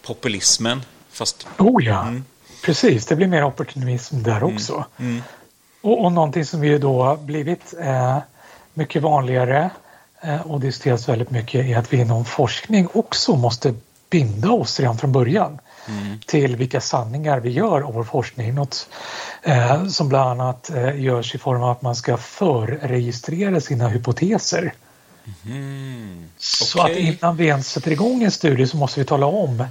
populismen. 0.01 0.81
Fast... 1.11 1.47
Oh 1.57 1.83
ja, 1.83 2.01
mm. 2.01 2.25
precis. 2.65 3.05
Det 3.05 3.15
blir 3.15 3.27
mer 3.27 3.43
opportunism 3.43 4.23
där 4.23 4.37
mm. 4.37 4.55
också. 4.55 4.85
Mm. 4.97 5.21
Och, 5.81 6.05
och 6.05 6.11
någonting 6.11 6.45
som 6.45 6.63
ju 6.63 6.77
då 6.77 7.15
blivit 7.15 7.73
eh, 7.79 8.17
mycket 8.73 9.01
vanligare 9.01 9.69
eh, 10.21 10.41
och 10.41 10.59
diskuteras 10.59 11.09
väldigt 11.09 11.29
mycket 11.29 11.65
är 11.65 11.77
att 11.77 11.93
vi 11.93 11.97
inom 11.97 12.25
forskning 12.25 12.87
också 12.93 13.35
måste 13.35 13.73
binda 14.09 14.51
oss 14.51 14.79
redan 14.79 14.97
från 14.97 15.11
början 15.11 15.59
mm. 15.87 16.19
till 16.25 16.55
vilka 16.55 16.81
sanningar 16.81 17.39
vi 17.39 17.49
gör 17.49 17.81
av 17.81 17.93
vår 17.93 18.03
forskning. 18.03 18.55
Något 18.55 18.89
eh, 19.43 19.85
som 19.85 20.09
bland 20.09 20.41
annat 20.41 20.69
eh, 20.69 21.01
görs 21.01 21.35
i 21.35 21.37
form 21.37 21.63
av 21.63 21.69
att 21.69 21.81
man 21.81 21.95
ska 21.95 22.17
förregistrera 22.17 23.61
sina 23.61 23.87
hypoteser. 23.87 24.73
Mm. 25.45 26.29
Så 26.37 26.81
att 26.81 26.91
innan 26.91 27.37
vi 27.37 27.45
ens 27.45 27.71
sätter 27.71 27.91
igång 27.91 28.23
en 28.23 28.31
studie 28.31 28.67
så 28.67 28.77
måste 28.77 28.99
vi 28.99 29.05
tala 29.05 29.25
om 29.25 29.65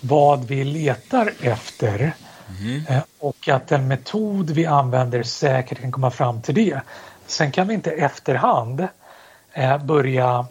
vad 0.00 0.44
vi 0.44 0.64
letar 0.64 1.32
efter 1.40 2.12
mm. 2.60 2.82
och 3.18 3.48
att 3.48 3.68
den 3.68 3.88
metod 3.88 4.50
vi 4.50 4.66
använder 4.66 5.22
säkert 5.22 5.80
kan 5.80 5.92
komma 5.92 6.10
fram 6.10 6.42
till 6.42 6.54
det. 6.54 6.80
Sen 7.26 7.52
kan 7.52 7.68
vi 7.68 7.74
inte 7.74 7.90
efterhand 7.90 8.88
eh, 9.52 9.78
börja 9.78 10.46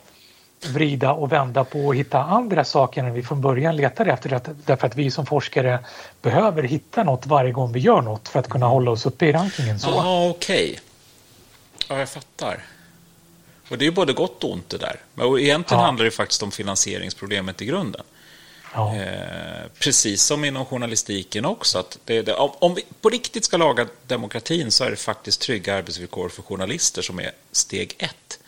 vrida 0.65 1.11
och 1.11 1.31
vända 1.31 1.63
på 1.63 1.85
och 1.85 1.95
hitta 1.95 2.23
andra 2.23 2.63
saker 2.63 3.03
än 3.03 3.13
vi 3.13 3.23
från 3.23 3.41
början 3.41 3.75
letade 3.75 4.11
efter. 4.11 4.41
Därför 4.65 4.87
att 4.87 4.95
vi 4.95 5.11
som 5.11 5.25
forskare 5.25 5.79
behöver 6.21 6.63
hitta 6.63 7.03
något 7.03 7.25
varje 7.25 7.51
gång 7.51 7.71
vi 7.71 7.79
gör 7.79 8.01
något 8.01 8.27
för 8.29 8.39
att 8.39 8.49
kunna 8.49 8.65
hålla 8.65 8.91
oss 8.91 9.05
uppe 9.05 9.25
i 9.25 9.31
rankingen. 9.31 9.79
Ja, 9.83 10.29
okej. 10.29 10.69
Okay. 10.69 10.79
Ja, 11.89 11.99
jag 11.99 12.09
fattar. 12.09 12.63
Och 13.69 13.77
det 13.77 13.87
är 13.87 13.91
både 13.91 14.13
gott 14.13 14.43
och 14.43 14.51
ont 14.51 14.69
det 14.69 14.77
där. 14.77 14.99
Och 15.15 15.39
egentligen 15.39 15.79
ja. 15.79 15.85
handlar 15.85 16.05
det 16.05 16.11
faktiskt 16.11 16.43
om 16.43 16.51
finansieringsproblemet 16.51 17.61
i 17.61 17.65
grunden. 17.65 18.03
Ja. 18.73 18.95
Eh, 18.95 19.67
precis 19.79 20.23
som 20.23 20.45
inom 20.45 20.65
journalistiken 20.65 21.45
också. 21.45 21.79
Att 21.79 21.99
det, 22.05 22.21
det, 22.21 22.33
om 22.33 22.75
vi 22.75 22.85
på 23.01 23.09
riktigt 23.09 23.45
ska 23.45 23.57
laga 23.57 23.87
demokratin 24.07 24.71
så 24.71 24.83
är 24.83 24.89
det 24.89 24.95
faktiskt 24.95 25.41
trygga 25.41 25.75
arbetsvillkor 25.75 26.29
för 26.29 26.41
journalister 26.41 27.01
som 27.01 27.19
är 27.19 27.31
steg 27.51 27.95
ett. 27.97 28.39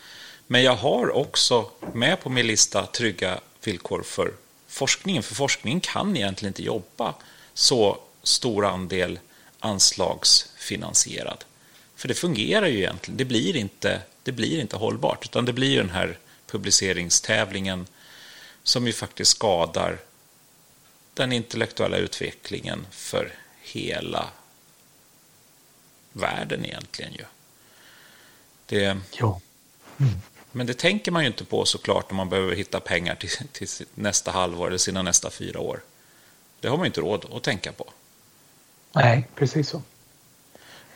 Men 0.47 0.63
jag 0.63 0.76
har 0.76 1.15
också 1.15 1.70
med 1.93 2.22
på 2.22 2.30
min 2.30 2.47
lista 2.47 2.86
trygga 2.86 3.39
villkor 3.63 4.03
för 4.05 4.32
forskningen. 4.67 5.24
För 5.24 5.36
forskningen 5.36 5.80
kan 5.80 6.17
egentligen 6.17 6.49
inte 6.49 6.63
jobba 6.63 7.13
så 7.53 7.97
stor 8.24 8.65
andel 8.65 9.20
anslagsfinansierad. 9.59 11.43
För 11.95 12.07
det 12.07 12.13
fungerar 12.13 12.67
ju 12.67 12.78
egentligen. 12.78 13.17
Det 13.17 13.26
blir 13.26 13.55
inte, 13.55 14.01
det 14.24 14.32
blir 14.32 14.59
inte 14.59 14.78
hållbart. 14.78 15.26
Utan 15.26 15.45
det 15.45 15.53
blir 15.53 15.78
den 15.78 15.89
här 15.89 16.17
publiceringstävlingen 16.47 17.88
som 18.63 18.88
ju 18.88 18.93
faktiskt 18.93 19.32
skadar 19.32 19.99
den 21.13 21.32
intellektuella 21.32 21.97
utvecklingen 21.97 22.88
för 22.91 23.34
hela 23.61 24.30
världen 26.13 26.65
egentligen 26.65 27.13
ju. 27.13 27.26
Det, 28.65 28.97
jo. 29.11 29.41
Mm. 29.99 30.13
Men 30.51 30.67
det 30.67 30.74
tänker 30.74 31.11
man 31.11 31.24
ju 31.24 31.28
inte 31.28 31.45
på 31.45 31.65
såklart 31.65 32.11
när 32.11 32.15
man 32.15 32.30
behöver 32.30 32.55
hitta 32.55 32.80
pengar 32.80 33.15
till, 33.15 33.30
till 33.51 33.67
nästa 33.95 34.32
halvår 34.32 34.67
eller 34.67 34.78
sina 34.78 35.01
nästa 35.01 35.30
fyra 35.30 35.59
år. 35.59 35.82
Det 36.59 36.67
har 36.67 36.78
man 36.78 36.84
ju 36.84 36.88
inte 36.88 37.01
råd 37.01 37.26
att 37.34 37.43
tänka 37.43 37.72
på. 37.72 37.93
Nej, 38.91 39.28
precis 39.36 39.70
så. 39.70 39.82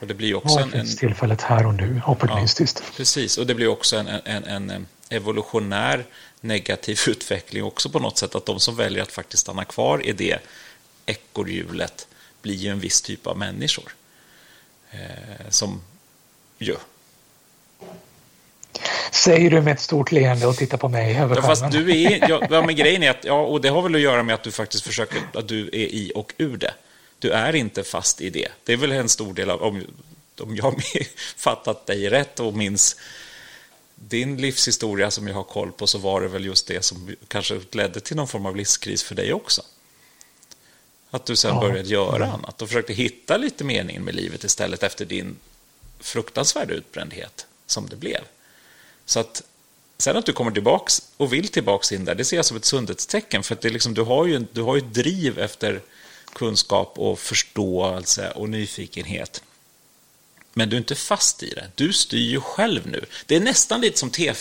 Och 0.04 0.08
det 0.08 0.14
blir 0.14 0.36
också 0.36 0.60
en, 0.60 0.74
en... 0.74 0.96
tillfället 0.96 1.42
här 1.42 1.66
och 1.66 1.74
nu, 1.74 2.02
opportunistiskt. 2.08 2.84
Ja, 2.86 2.94
precis, 2.98 3.38
och 3.38 3.48
det 3.48 3.56
blir 3.56 3.68
också 3.68 3.98
en, 3.98 4.08
en, 4.08 4.70
en, 4.70 4.88
evolutionär 5.10 6.06
negativ 6.42 7.00
utveckling 7.08 7.64
också 7.64 7.90
på 7.90 8.00
något 8.00 8.18
sätt. 8.18 8.36
Att 8.36 8.46
de 8.46 8.60
som 8.60 8.76
väljer 8.76 9.04
att 9.04 9.12
faktiskt 9.12 9.42
stanna 9.42 9.66
kvar 9.66 10.06
i 10.06 10.12
det 10.12 10.40
ekorrhjulet 11.06 12.08
blir 12.42 12.56
ju 12.56 12.70
en 12.70 12.80
viss 12.80 13.02
typ 13.02 13.28
av 13.28 13.38
människor. 13.38 13.96
Eh, 14.92 15.50
som 15.50 15.82
ju 16.58 16.76
Säger 19.12 19.52
du 19.52 19.62
med 19.62 19.74
ett 19.74 19.82
stort 19.82 20.12
leende 20.12 20.48
och 20.48 20.58
tittar 20.58 20.78
på 20.78 20.90
mig 20.90 21.18
över 21.18 21.36
ja, 21.36 21.42
fast 21.42 21.72
du 21.72 22.04
är, 22.04 22.30
ja, 22.30 22.62
men 22.66 22.76
grejen 22.76 23.04
är 23.04 23.10
att, 23.10 23.26
ja, 23.26 23.42
och 23.42 23.62
det 23.62 23.70
har 23.70 23.82
väl 23.82 23.96
att 23.96 24.02
göra 24.02 24.24
med 24.24 24.36
att 24.36 24.44
du 24.44 24.52
faktiskt 24.52 24.84
försöker, 24.84 25.22
att 25.34 25.48
du 25.48 25.68
är 25.68 25.74
i 25.74 26.12
och 26.16 26.34
ur 26.38 26.58
det. 26.58 26.74
Du 27.24 27.32
är 27.32 27.56
inte 27.56 27.84
fast 27.84 28.22
i 28.22 28.30
det. 28.30 28.48
Det 28.64 28.74
är 28.74 28.78
väl 28.78 28.92
en 28.92 29.10
stor 29.10 29.34
del 29.34 29.50
av, 29.50 29.64
om, 29.64 29.84
om 30.40 30.56
jag 30.56 30.64
har 30.64 30.76
fattat 31.38 31.86
dig 31.86 32.10
rätt 32.10 32.40
och 32.40 32.54
minns 32.54 32.96
din 33.96 34.38
livshistoria 34.38 35.12
som 35.12 35.28
jag 35.28 35.36
har 35.36 35.44
koll 35.44 35.72
på 35.72 35.88
så 35.88 35.98
var 35.98 36.22
det 36.22 36.28
väl 36.28 36.46
just 36.46 36.68
det 36.68 36.86
som 36.86 37.16
kanske 37.28 37.62
ledde 37.72 38.00
till 38.00 38.16
någon 38.16 38.28
form 38.28 38.46
av 38.46 38.56
livskris 38.56 39.04
för 39.04 39.16
dig 39.16 39.34
också. 39.34 39.62
Att 41.12 41.26
du 41.26 41.36
sen 41.36 41.56
ja. 41.56 41.62
började 41.62 41.90
göra 41.90 42.32
annat 42.32 42.62
och 42.62 42.68
försökte 42.68 42.94
hitta 42.94 43.38
lite 43.38 43.64
mening 43.64 44.02
med 44.02 44.16
livet 44.16 44.44
istället 44.44 44.84
efter 44.84 45.06
din 45.06 45.36
fruktansvärda 46.00 46.74
utbrändhet 46.74 47.46
som 47.66 47.90
det 47.90 47.96
blev. 47.96 48.22
Så 49.06 49.20
att 49.20 49.44
sen 49.98 50.18
att 50.18 50.26
du 50.26 50.34
kommer 50.34 50.52
tillbaks 50.52 51.02
och 51.18 51.34
vill 51.34 51.48
tillbaks 51.48 51.92
in 51.92 52.06
där, 52.06 52.16
det 52.16 52.26
ser 52.26 52.36
jag 52.36 52.46
som 52.46 52.58
ett 52.58 52.66
sundhetstecken. 52.66 53.44
För 53.44 53.56
att 53.56 53.62
det 53.62 53.70
liksom, 53.70 53.94
du, 53.94 54.02
har 54.02 54.26
ju, 54.26 54.46
du 54.54 54.62
har 54.62 54.76
ju 54.76 54.82
driv 54.82 55.40
efter 55.40 55.82
kunskap 56.34 56.94
och 56.96 57.20
förståelse 57.20 58.32
och 58.32 58.50
nyfikenhet. 58.50 59.44
Men 60.54 60.70
du 60.70 60.76
är 60.76 60.78
inte 60.78 60.96
fast 60.96 61.44
i 61.44 61.50
det. 61.50 61.68
Du 61.76 61.94
styr 61.94 62.32
ju 62.32 62.42
själv 62.42 62.88
nu. 62.88 63.06
Det 63.26 63.36
är 63.36 63.40
nästan 63.40 63.82
lite 63.82 64.00
som 64.00 64.10
T 64.10 64.34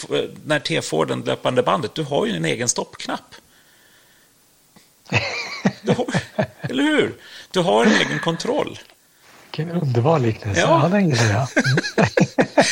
när 0.44 0.60
T 0.60 0.82
får 0.82 1.06
den 1.06 1.20
löpande 1.20 1.62
bandet. 1.62 1.94
Du 1.94 2.02
har 2.02 2.26
ju 2.26 2.36
en 2.36 2.44
egen 2.44 2.68
stoppknapp. 2.68 3.34
Har, 5.96 6.06
eller 6.60 6.82
hur? 6.82 7.14
Du 7.50 7.60
har 7.60 7.86
en 7.86 7.92
egen 7.92 8.18
kontroll. 8.18 8.78
Vilken 9.44 9.70
underbar 9.70 10.18
liknelse. 10.18 10.60
Ja. 10.60 10.80
Ja, 10.82 10.88
den 10.88 11.10
jag. 11.10 11.48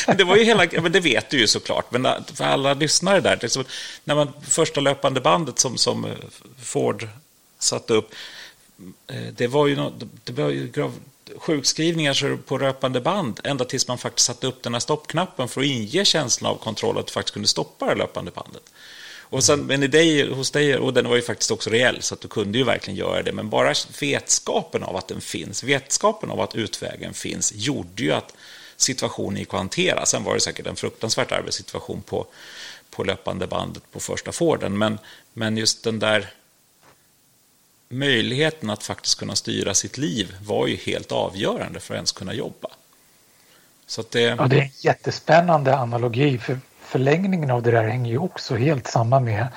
det 0.17 0.23
var 0.23 0.35
ju 0.35 0.43
hela, 0.43 0.67
men 0.81 0.91
det 0.91 0.99
vet 0.99 1.29
du 1.29 1.39
ju 1.39 1.47
såklart, 1.47 1.91
men 1.91 2.07
för 2.33 2.43
alla 2.43 2.73
lyssnare 2.73 3.19
där, 3.19 3.39
liksom, 3.41 3.65
när 4.03 4.15
man 4.15 4.33
första 4.47 4.81
löpande 4.81 5.21
bandet 5.21 5.59
som, 5.59 5.77
som 5.77 6.05
eh, 6.05 6.11
Ford 6.61 7.07
satte 7.59 7.93
upp, 7.93 8.11
Eh, 9.07 9.15
det 9.35 9.47
var 9.47 9.67
ju, 9.67 9.75
något, 9.75 9.93
det 10.23 10.33
var 10.33 10.49
ju 10.49 10.71
sjukskrivningar 11.37 12.37
på 12.37 12.57
löpande 12.57 13.01
band 13.01 13.39
ända 13.43 13.65
tills 13.65 13.87
man 13.87 13.97
faktiskt 13.97 14.25
satte 14.25 14.47
upp 14.47 14.63
den 14.63 14.73
här 14.73 14.79
stoppknappen 14.79 15.47
för 15.47 15.61
att 15.61 15.67
inge 15.67 16.05
känslan 16.05 16.51
av 16.51 16.55
kontroll 16.55 16.97
att 16.97 17.07
du 17.07 17.13
faktiskt 17.13 17.33
kunde 17.33 17.47
stoppa 17.47 17.85
det 17.85 17.95
löpande 17.95 18.31
bandet. 18.31 18.63
Och 19.31 19.43
sen, 19.43 19.65
men 19.65 19.83
i 19.83 19.87
dig, 19.87 20.31
hos 20.31 20.51
dig, 20.51 20.77
och 20.77 20.93
den 20.93 21.09
var 21.09 21.15
ju 21.15 21.21
faktiskt 21.21 21.51
också 21.51 21.69
reell, 21.69 22.01
så 22.01 22.13
att 22.13 22.21
du 22.21 22.27
kunde 22.27 22.57
ju 22.57 22.63
verkligen 22.63 22.97
göra 22.97 23.23
det. 23.23 23.31
Men 23.31 23.49
bara 23.49 23.73
vetskapen 24.01 24.83
av 24.83 24.95
att 24.95 25.07
den 25.07 25.21
finns, 25.21 25.63
vetskapen 25.63 26.31
av 26.31 26.41
att 26.41 26.55
utvägen 26.55 27.13
finns, 27.13 27.53
gjorde 27.55 28.03
ju 28.03 28.11
att 28.11 28.33
situationen 28.77 29.37
gick 29.37 29.53
att 29.53 29.59
hantera. 29.59 30.05
Sen 30.05 30.23
var 30.23 30.33
det 30.33 30.39
säkert 30.39 30.67
en 30.67 30.75
fruktansvärt 30.75 31.31
arbetssituation 31.31 32.01
på, 32.01 32.25
på 32.89 33.03
löpande 33.03 33.47
bandet 33.47 33.83
på 33.91 33.99
första 33.99 34.31
Forden. 34.31 34.77
Men, 34.77 34.99
men 35.33 35.57
just 35.57 35.83
den 35.83 35.99
där 35.99 36.33
möjligheten 37.91 38.69
att 38.69 38.83
faktiskt 38.83 39.19
kunna 39.19 39.35
styra 39.35 39.73
sitt 39.73 39.97
liv 39.97 40.35
var 40.45 40.67
ju 40.67 40.75
helt 40.75 41.11
avgörande 41.11 41.79
för 41.79 41.93
att 41.93 41.97
ens 41.97 42.11
kunna 42.11 42.33
jobba. 42.33 42.69
Så 43.85 44.03
det... 44.11 44.21
Ja, 44.21 44.47
det 44.47 44.57
är 44.57 44.61
en 44.61 44.69
jättespännande 44.81 45.75
analogi. 45.75 46.37
För 46.37 46.59
förlängningen 46.81 47.51
av 47.51 47.63
det 47.63 47.71
där 47.71 47.83
hänger 47.83 48.11
ju 48.11 48.17
också 48.17 48.55
helt 48.55 48.87
samman 48.87 49.23
med 49.23 49.47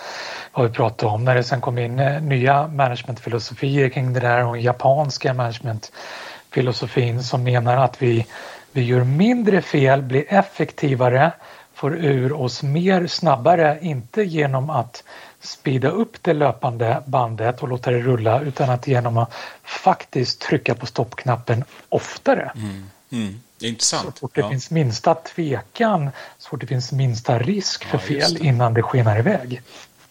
vad 0.52 0.66
vi 0.66 0.72
pratade 0.72 1.12
om. 1.12 1.24
När 1.24 1.34
det 1.34 1.44
sen 1.44 1.60
kom 1.60 1.78
in 1.78 1.98
eh, 1.98 2.22
nya 2.22 2.68
managementfilosofier 2.68 3.88
kring 3.88 4.12
det 4.12 4.20
där 4.20 4.46
och 4.46 4.58
japanska 4.58 5.34
managementfilosofin 5.34 7.22
som 7.22 7.44
menar 7.44 7.76
att 7.76 8.02
vi, 8.02 8.26
vi 8.72 8.82
gör 8.84 9.04
mindre 9.04 9.62
fel, 9.62 10.02
blir 10.02 10.24
effektivare, 10.28 11.32
får 11.74 11.96
ur 11.96 12.32
oss 12.32 12.62
mer 12.62 13.06
snabbare, 13.06 13.78
inte 13.82 14.22
genom 14.22 14.70
att 14.70 15.04
speeda 15.44 15.88
upp 15.88 16.22
det 16.22 16.32
löpande 16.32 17.02
bandet 17.06 17.62
och 17.62 17.68
låta 17.68 17.90
det 17.90 18.00
rulla 18.00 18.40
utan 18.40 18.70
att 18.70 18.86
genom 18.86 19.18
att 19.18 19.32
faktiskt 19.62 20.40
trycka 20.40 20.74
på 20.74 20.86
stoppknappen 20.86 21.64
oftare. 21.88 22.52
Mm. 22.56 22.90
Mm. 23.10 23.40
Intressant. 23.60 24.04
Så 24.04 24.20
fort 24.20 24.34
det 24.34 24.40
ja. 24.40 24.50
finns 24.50 24.70
minsta 24.70 25.14
tvekan, 25.14 26.10
så 26.38 26.48
fort 26.48 26.60
det 26.60 26.66
finns 26.66 26.92
minsta 26.92 27.38
risk 27.38 27.84
för 27.84 27.98
ja, 27.98 28.04
fel 28.04 28.46
innan 28.46 28.74
det 28.74 28.82
skenar 28.82 29.18
iväg. 29.18 29.62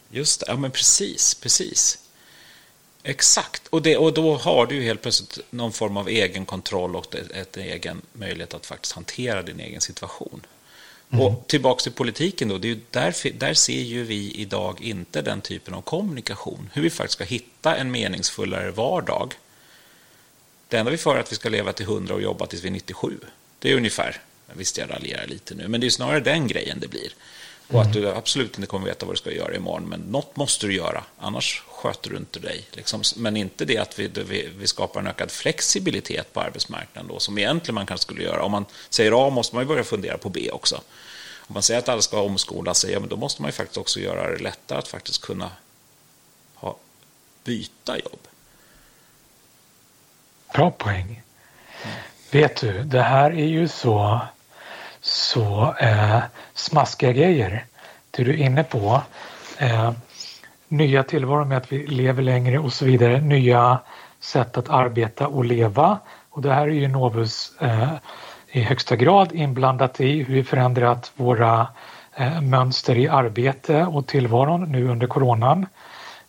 Just 0.09 0.39
det, 0.39 0.45
ja 0.49 0.55
men 0.55 0.71
precis, 0.71 1.35
precis. 1.35 1.99
Exakt, 3.03 3.67
och, 3.67 3.81
det, 3.81 3.97
och 3.97 4.13
då 4.13 4.37
har 4.37 4.65
du 4.65 4.81
helt 4.81 5.01
plötsligt 5.01 5.39
någon 5.49 5.71
form 5.71 5.97
av 5.97 6.07
egen 6.07 6.45
kontroll 6.45 6.95
och 6.95 7.15
ett, 7.15 7.57
egen 7.57 8.01
möjlighet 8.13 8.53
att 8.53 8.65
faktiskt 8.65 8.93
hantera 8.93 9.41
din 9.41 9.59
egen 9.59 9.81
situation. 9.81 10.45
Mm. 11.13 11.25
Och 11.25 11.47
tillbaks 11.47 11.83
till 11.83 11.91
politiken 11.91 12.47
då, 12.47 12.57
det 12.57 12.69
är 12.69 12.79
där, 12.91 13.39
där 13.39 13.53
ser 13.53 13.81
ju 13.81 14.03
vi 14.03 14.31
idag 14.31 14.81
inte 14.81 15.21
den 15.21 15.41
typen 15.41 15.73
av 15.73 15.81
kommunikation. 15.81 16.69
Hur 16.73 16.81
vi 16.81 16.89
faktiskt 16.89 17.13
ska 17.13 17.23
hitta 17.23 17.75
en 17.75 17.91
meningsfullare 17.91 18.71
vardag. 18.71 19.33
Det 20.67 20.77
enda 20.77 20.91
vi 20.91 20.97
får 20.97 21.15
är 21.15 21.19
att 21.19 21.31
vi 21.31 21.35
ska 21.35 21.49
leva 21.49 21.73
till 21.73 21.85
100 21.85 22.13
och 22.13 22.21
jobba 22.21 22.45
tills 22.45 22.63
vi 22.63 22.67
är 22.67 22.71
97. 22.71 23.17
Det 23.59 23.71
är 23.71 23.75
ungefär, 23.75 24.21
visst 24.53 24.77
jag 24.77 24.89
raljerar 24.89 25.27
lite 25.27 25.55
nu, 25.55 25.67
men 25.67 25.81
det 25.81 25.87
är 25.87 25.91
snarare 25.91 26.19
den 26.19 26.47
grejen 26.47 26.79
det 26.79 26.87
blir. 26.87 27.13
Och 27.67 27.81
att 27.81 27.93
du 27.93 28.09
absolut 28.09 28.57
inte 28.57 28.67
kommer 28.67 28.87
veta 28.87 29.05
vad 29.05 29.15
du 29.15 29.17
ska 29.17 29.31
göra 29.31 29.55
imorgon, 29.55 29.89
men 29.89 29.99
något 29.99 30.35
måste 30.35 30.67
du 30.67 30.73
göra, 30.73 31.03
annars 31.19 31.63
sköter 31.67 32.09
du 32.09 32.17
inte 32.17 32.39
dig. 32.39 32.65
Liksom. 32.71 33.01
Men 33.15 33.37
inte 33.37 33.65
det 33.65 33.77
att 33.77 33.99
vi, 33.99 34.07
vi, 34.07 34.49
vi, 34.57 34.67
skapar 34.67 34.99
en 34.99 35.07
ökad 35.07 35.31
flexibilitet 35.31 36.33
på 36.33 36.41
arbetsmarknaden, 36.41 37.11
då, 37.11 37.19
som 37.19 37.37
egentligen 37.37 37.75
man 37.75 37.85
kanske 37.85 38.03
skulle 38.03 38.23
göra. 38.23 38.43
Om 38.43 38.51
man 38.51 38.65
säger 38.89 39.27
A 39.27 39.29
måste 39.29 39.55
man 39.55 39.63
ju 39.63 39.67
börja 39.67 39.83
fundera 39.83 40.17
på 40.17 40.29
B 40.29 40.49
också. 40.51 40.81
Om 41.47 41.53
man 41.53 41.63
säger 41.63 41.79
att 41.79 41.89
alla 41.89 42.01
ska 42.01 42.21
omskola 42.21 42.73
sig, 42.73 42.91
ja, 42.91 42.99
men 42.99 43.09
då 43.09 43.15
måste 43.15 43.41
man 43.41 43.49
ju 43.49 43.53
faktiskt 43.53 43.77
också 43.77 43.99
göra 43.99 44.31
det 44.31 44.43
lättare 44.43 44.79
att 44.79 44.87
faktiskt 44.87 45.21
kunna 45.21 45.51
ha, 46.55 46.77
byta 47.43 47.97
jobb. 47.97 48.19
Bra 50.53 50.71
poäng. 50.71 51.23
Mm. 51.83 51.95
Vet 52.31 52.61
du, 52.61 52.83
det 52.83 53.01
här 53.01 53.31
är 53.31 53.45
ju 53.45 53.67
så, 53.67 54.21
så 55.03 55.75
eh, 55.79 56.19
smaskiga 56.53 57.11
grejer. 57.11 57.65
Det 58.11 58.23
du 58.23 58.31
är 58.31 58.37
inne 58.37 58.63
på. 58.63 59.01
Eh, 59.57 59.91
nya 60.67 61.03
tillvaron 61.03 61.47
med 61.47 61.57
att 61.57 61.71
vi 61.71 61.87
lever 61.87 62.23
längre 62.23 62.59
och 62.59 62.73
så 62.73 62.85
vidare. 62.85 63.21
Nya 63.21 63.79
sätt 64.19 64.57
att 64.57 64.69
arbeta 64.69 65.27
och 65.27 65.45
leva. 65.45 65.99
Och 66.29 66.41
det 66.41 66.53
här 66.53 66.67
är 66.67 66.71
ju 66.71 66.87
Novus 66.87 67.51
eh, 67.61 67.93
i 68.51 68.61
högsta 68.61 68.95
grad 68.95 69.31
inblandat 69.31 70.01
i 70.01 70.23
hur 70.23 70.33
vi 70.33 70.43
förändrat 70.43 71.11
våra 71.15 71.67
eh, 72.15 72.41
mönster 72.41 72.97
i 72.97 73.07
arbete 73.07 73.85
och 73.85 74.07
tillvaron 74.07 74.71
nu 74.71 74.89
under 74.89 75.07
coronan. 75.07 75.65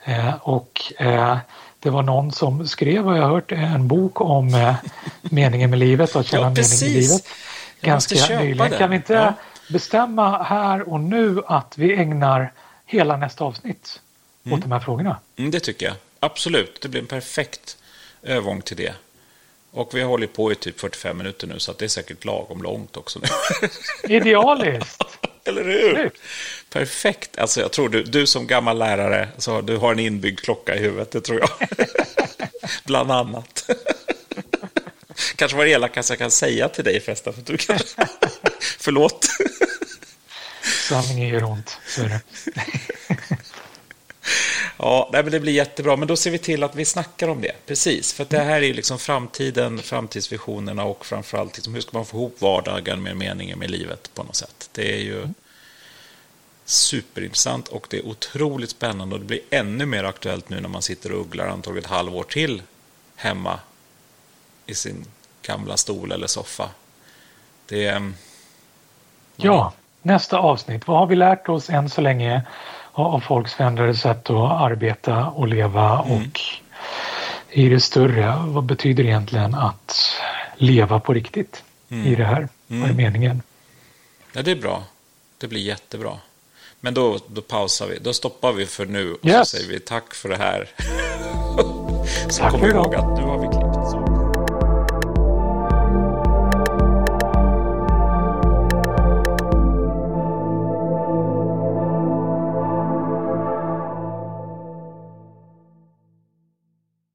Eh, 0.05 0.35
och 0.35 0.93
eh, 0.99 1.37
det 1.81 1.91
var 1.91 2.03
någon 2.03 2.33
som 2.33 2.67
skrev, 2.69 3.05
har 3.05 3.17
jag 3.17 3.29
hört, 3.29 3.53
en 3.53 3.89
bok 3.89 4.21
om 4.21 4.55
eh, 4.55 4.75
meningen 5.23 5.71
med 5.71 5.79
livet 5.79 6.15
och 6.15 6.21
att 6.21 6.27
känna 6.27 6.43
ja, 6.43 6.49
mening 6.49 6.83
i 6.83 7.01
livet. 7.01 7.23
Ganska 7.85 8.39
nyligen. 8.39 8.71
Kan 8.71 8.91
vi 8.91 8.97
inte 8.97 9.13
ja. 9.13 9.35
bestämma 9.69 10.43
här 10.43 10.89
och 10.89 11.01
nu 11.01 11.43
att 11.47 11.79
vi 11.79 11.95
ägnar 11.95 12.53
hela 12.87 13.17
nästa 13.17 13.45
avsnitt 13.45 14.01
mm. 14.45 14.59
åt 14.59 14.63
de 14.63 14.73
här 14.73 14.81
frågorna? 14.81 15.19
Mm, 15.37 15.51
det 15.51 15.61
tycker 15.61 15.87
jag. 15.87 15.95
Absolut, 16.21 16.81
det 16.81 16.89
blir 16.89 17.01
en 17.01 17.07
perfekt 17.07 17.77
övergång 18.23 18.63
till 18.63 18.77
det. 18.77 18.95
Och 19.71 19.95
vi 19.95 20.01
har 20.01 20.09
hållit 20.09 20.33
på 20.33 20.53
i 20.53 20.55
typ 20.55 20.81
45 20.81 21.19
minuter 21.19 21.47
nu 21.47 21.59
så 21.59 21.71
att 21.71 21.79
det 21.79 21.85
är 21.85 21.89
säkert 21.89 22.25
lagom 22.25 22.63
långt 22.63 22.97
också. 22.97 23.21
Idealiskt! 24.09 25.03
Eller 25.45 25.65
hur? 25.65 25.95
Snyggt. 25.95 26.19
Perfekt. 26.71 27.39
Alltså 27.39 27.61
jag 27.61 27.73
tror 27.73 27.89
du, 27.89 28.03
du 28.03 28.27
som 28.27 28.47
gammal 28.47 28.79
lärare, 28.79 29.29
så 29.39 29.61
du 29.61 29.77
har 29.77 29.93
en 29.93 29.99
inbyggd 29.99 30.41
klocka 30.41 30.75
i 30.75 30.79
huvudet, 30.79 31.11
det 31.11 31.21
tror 31.21 31.41
jag. 31.41 31.51
Bland 32.85 33.13
annat. 33.13 33.71
Kanske 35.37 35.57
var 35.57 35.65
det 35.65 35.71
elakaste 35.71 36.13
jag 36.13 36.19
kan 36.19 36.31
säga 36.31 36.69
till 36.69 36.85
dig 36.85 37.01
förresten. 37.01 37.33
För 37.33 37.43
du 37.43 37.57
kan... 37.57 37.79
Förlåt. 38.79 39.29
Sanningen 40.89 41.29
gör 41.29 41.45
ont, 41.45 41.79
så 41.87 42.03
är 42.03 42.09
det. 42.09 42.21
Ja, 44.77 45.11
men 45.13 45.31
det 45.31 45.41
blir 45.41 45.53
jättebra. 45.53 45.97
Men 45.97 46.09
då 46.09 46.17
ser 46.17 46.31
vi 46.31 46.39
till 46.39 46.63
att 46.63 46.77
vi 46.77 46.85
snackar 46.85 47.29
om 47.29 47.41
det. 47.41 47.53
Precis, 47.67 48.13
för 48.13 48.25
det 48.25 48.39
här 48.39 48.63
är 48.63 48.75
liksom 48.75 48.99
framtiden, 48.99 49.83
framtidsvisionerna 49.83 50.85
och 50.85 51.07
framförallt 51.07 51.57
liksom, 51.57 51.75
hur 51.75 51.81
ska 51.81 51.99
man 51.99 52.07
få 52.07 52.17
ihop 52.17 52.37
vardagen 52.41 53.03
med 53.03 53.17
meningen 53.17 53.59
med 53.59 53.71
livet 53.71 54.11
på 54.15 54.23
något 54.23 54.37
sätt. 54.37 54.71
Det 54.73 54.95
är 54.95 55.03
ju 55.03 55.29
superintressant 56.65 57.69
och 57.69 57.87
det 57.91 57.99
är 57.99 58.07
otroligt 58.07 58.71
spännande 58.71 59.15
och 59.15 59.21
det 59.21 59.27
blir 59.27 59.41
ännu 59.51 59.87
mer 59.87 60.05
aktuellt 60.05 60.49
nu 60.49 60.61
när 60.61 60.69
man 60.69 60.83
sitter 60.83 61.13
och 61.13 61.21
ugglar 61.21 61.47
antagligen 61.47 61.85
ett 61.85 61.91
halvår 61.91 62.25
till 62.25 62.63
hemma 63.17 63.61
i 64.67 64.75
sin 64.75 65.05
gamla 65.47 65.77
stol 65.77 66.13
eller 66.13 66.27
soffa. 66.27 66.69
Det 67.67 67.87
är... 67.87 68.13
Ja, 69.37 69.73
nästa 70.03 70.39
avsnitt. 70.39 70.87
Vad 70.87 70.99
har 70.99 71.07
vi 71.07 71.17
lärt 71.17 71.49
oss 71.49 71.71
än 71.71 71.91
så 71.91 72.01
länge 72.01 72.43
av 72.93 73.21
folks 73.21 73.55
förändrade 73.55 73.95
sätt 73.95 74.31
att 74.31 74.51
arbeta 74.63 75.27
och 75.27 75.49
leva 75.49 76.05
mm. 76.05 76.19
och 76.19 76.41
i 77.51 77.69
det 77.69 77.81
större, 77.81 78.43
vad 78.47 78.65
betyder 78.65 79.05
egentligen 79.05 79.55
att 79.55 80.01
leva 80.57 81.01
på 81.01 81.15
riktigt 81.15 81.65
mm. 81.91 82.07
i 82.07 82.15
det 82.15 82.25
här? 82.25 82.49
Mm. 82.69 82.83
Vad 82.83 82.91
är 82.91 82.95
meningen? 82.95 83.43
Ja, 84.33 84.43
det 84.43 84.51
är 84.51 84.57
bra. 84.57 84.83
Det 85.39 85.49
blir 85.49 85.61
jättebra. 85.61 86.19
Men 86.81 86.95
då, 86.95 87.19
då 87.27 87.41
pausar 87.41 87.87
vi, 87.87 87.99
då 87.99 88.13
stoppar 88.13 88.53
vi 88.53 88.67
för 88.67 88.87
nu 88.87 89.15
och 89.15 89.27
yes. 89.27 89.51
så 89.51 89.57
säger 89.57 89.69
vi 89.69 89.81
tack 89.81 90.15
för 90.15 90.29
det 90.29 90.37
här. 90.37 90.69
så 92.29 92.43
tack 92.43 92.53
kom 92.53 92.65
ihåg 92.65 92.95
att 92.95 93.19
nu 93.19 93.23
har 93.23 93.39
vi 93.39 93.54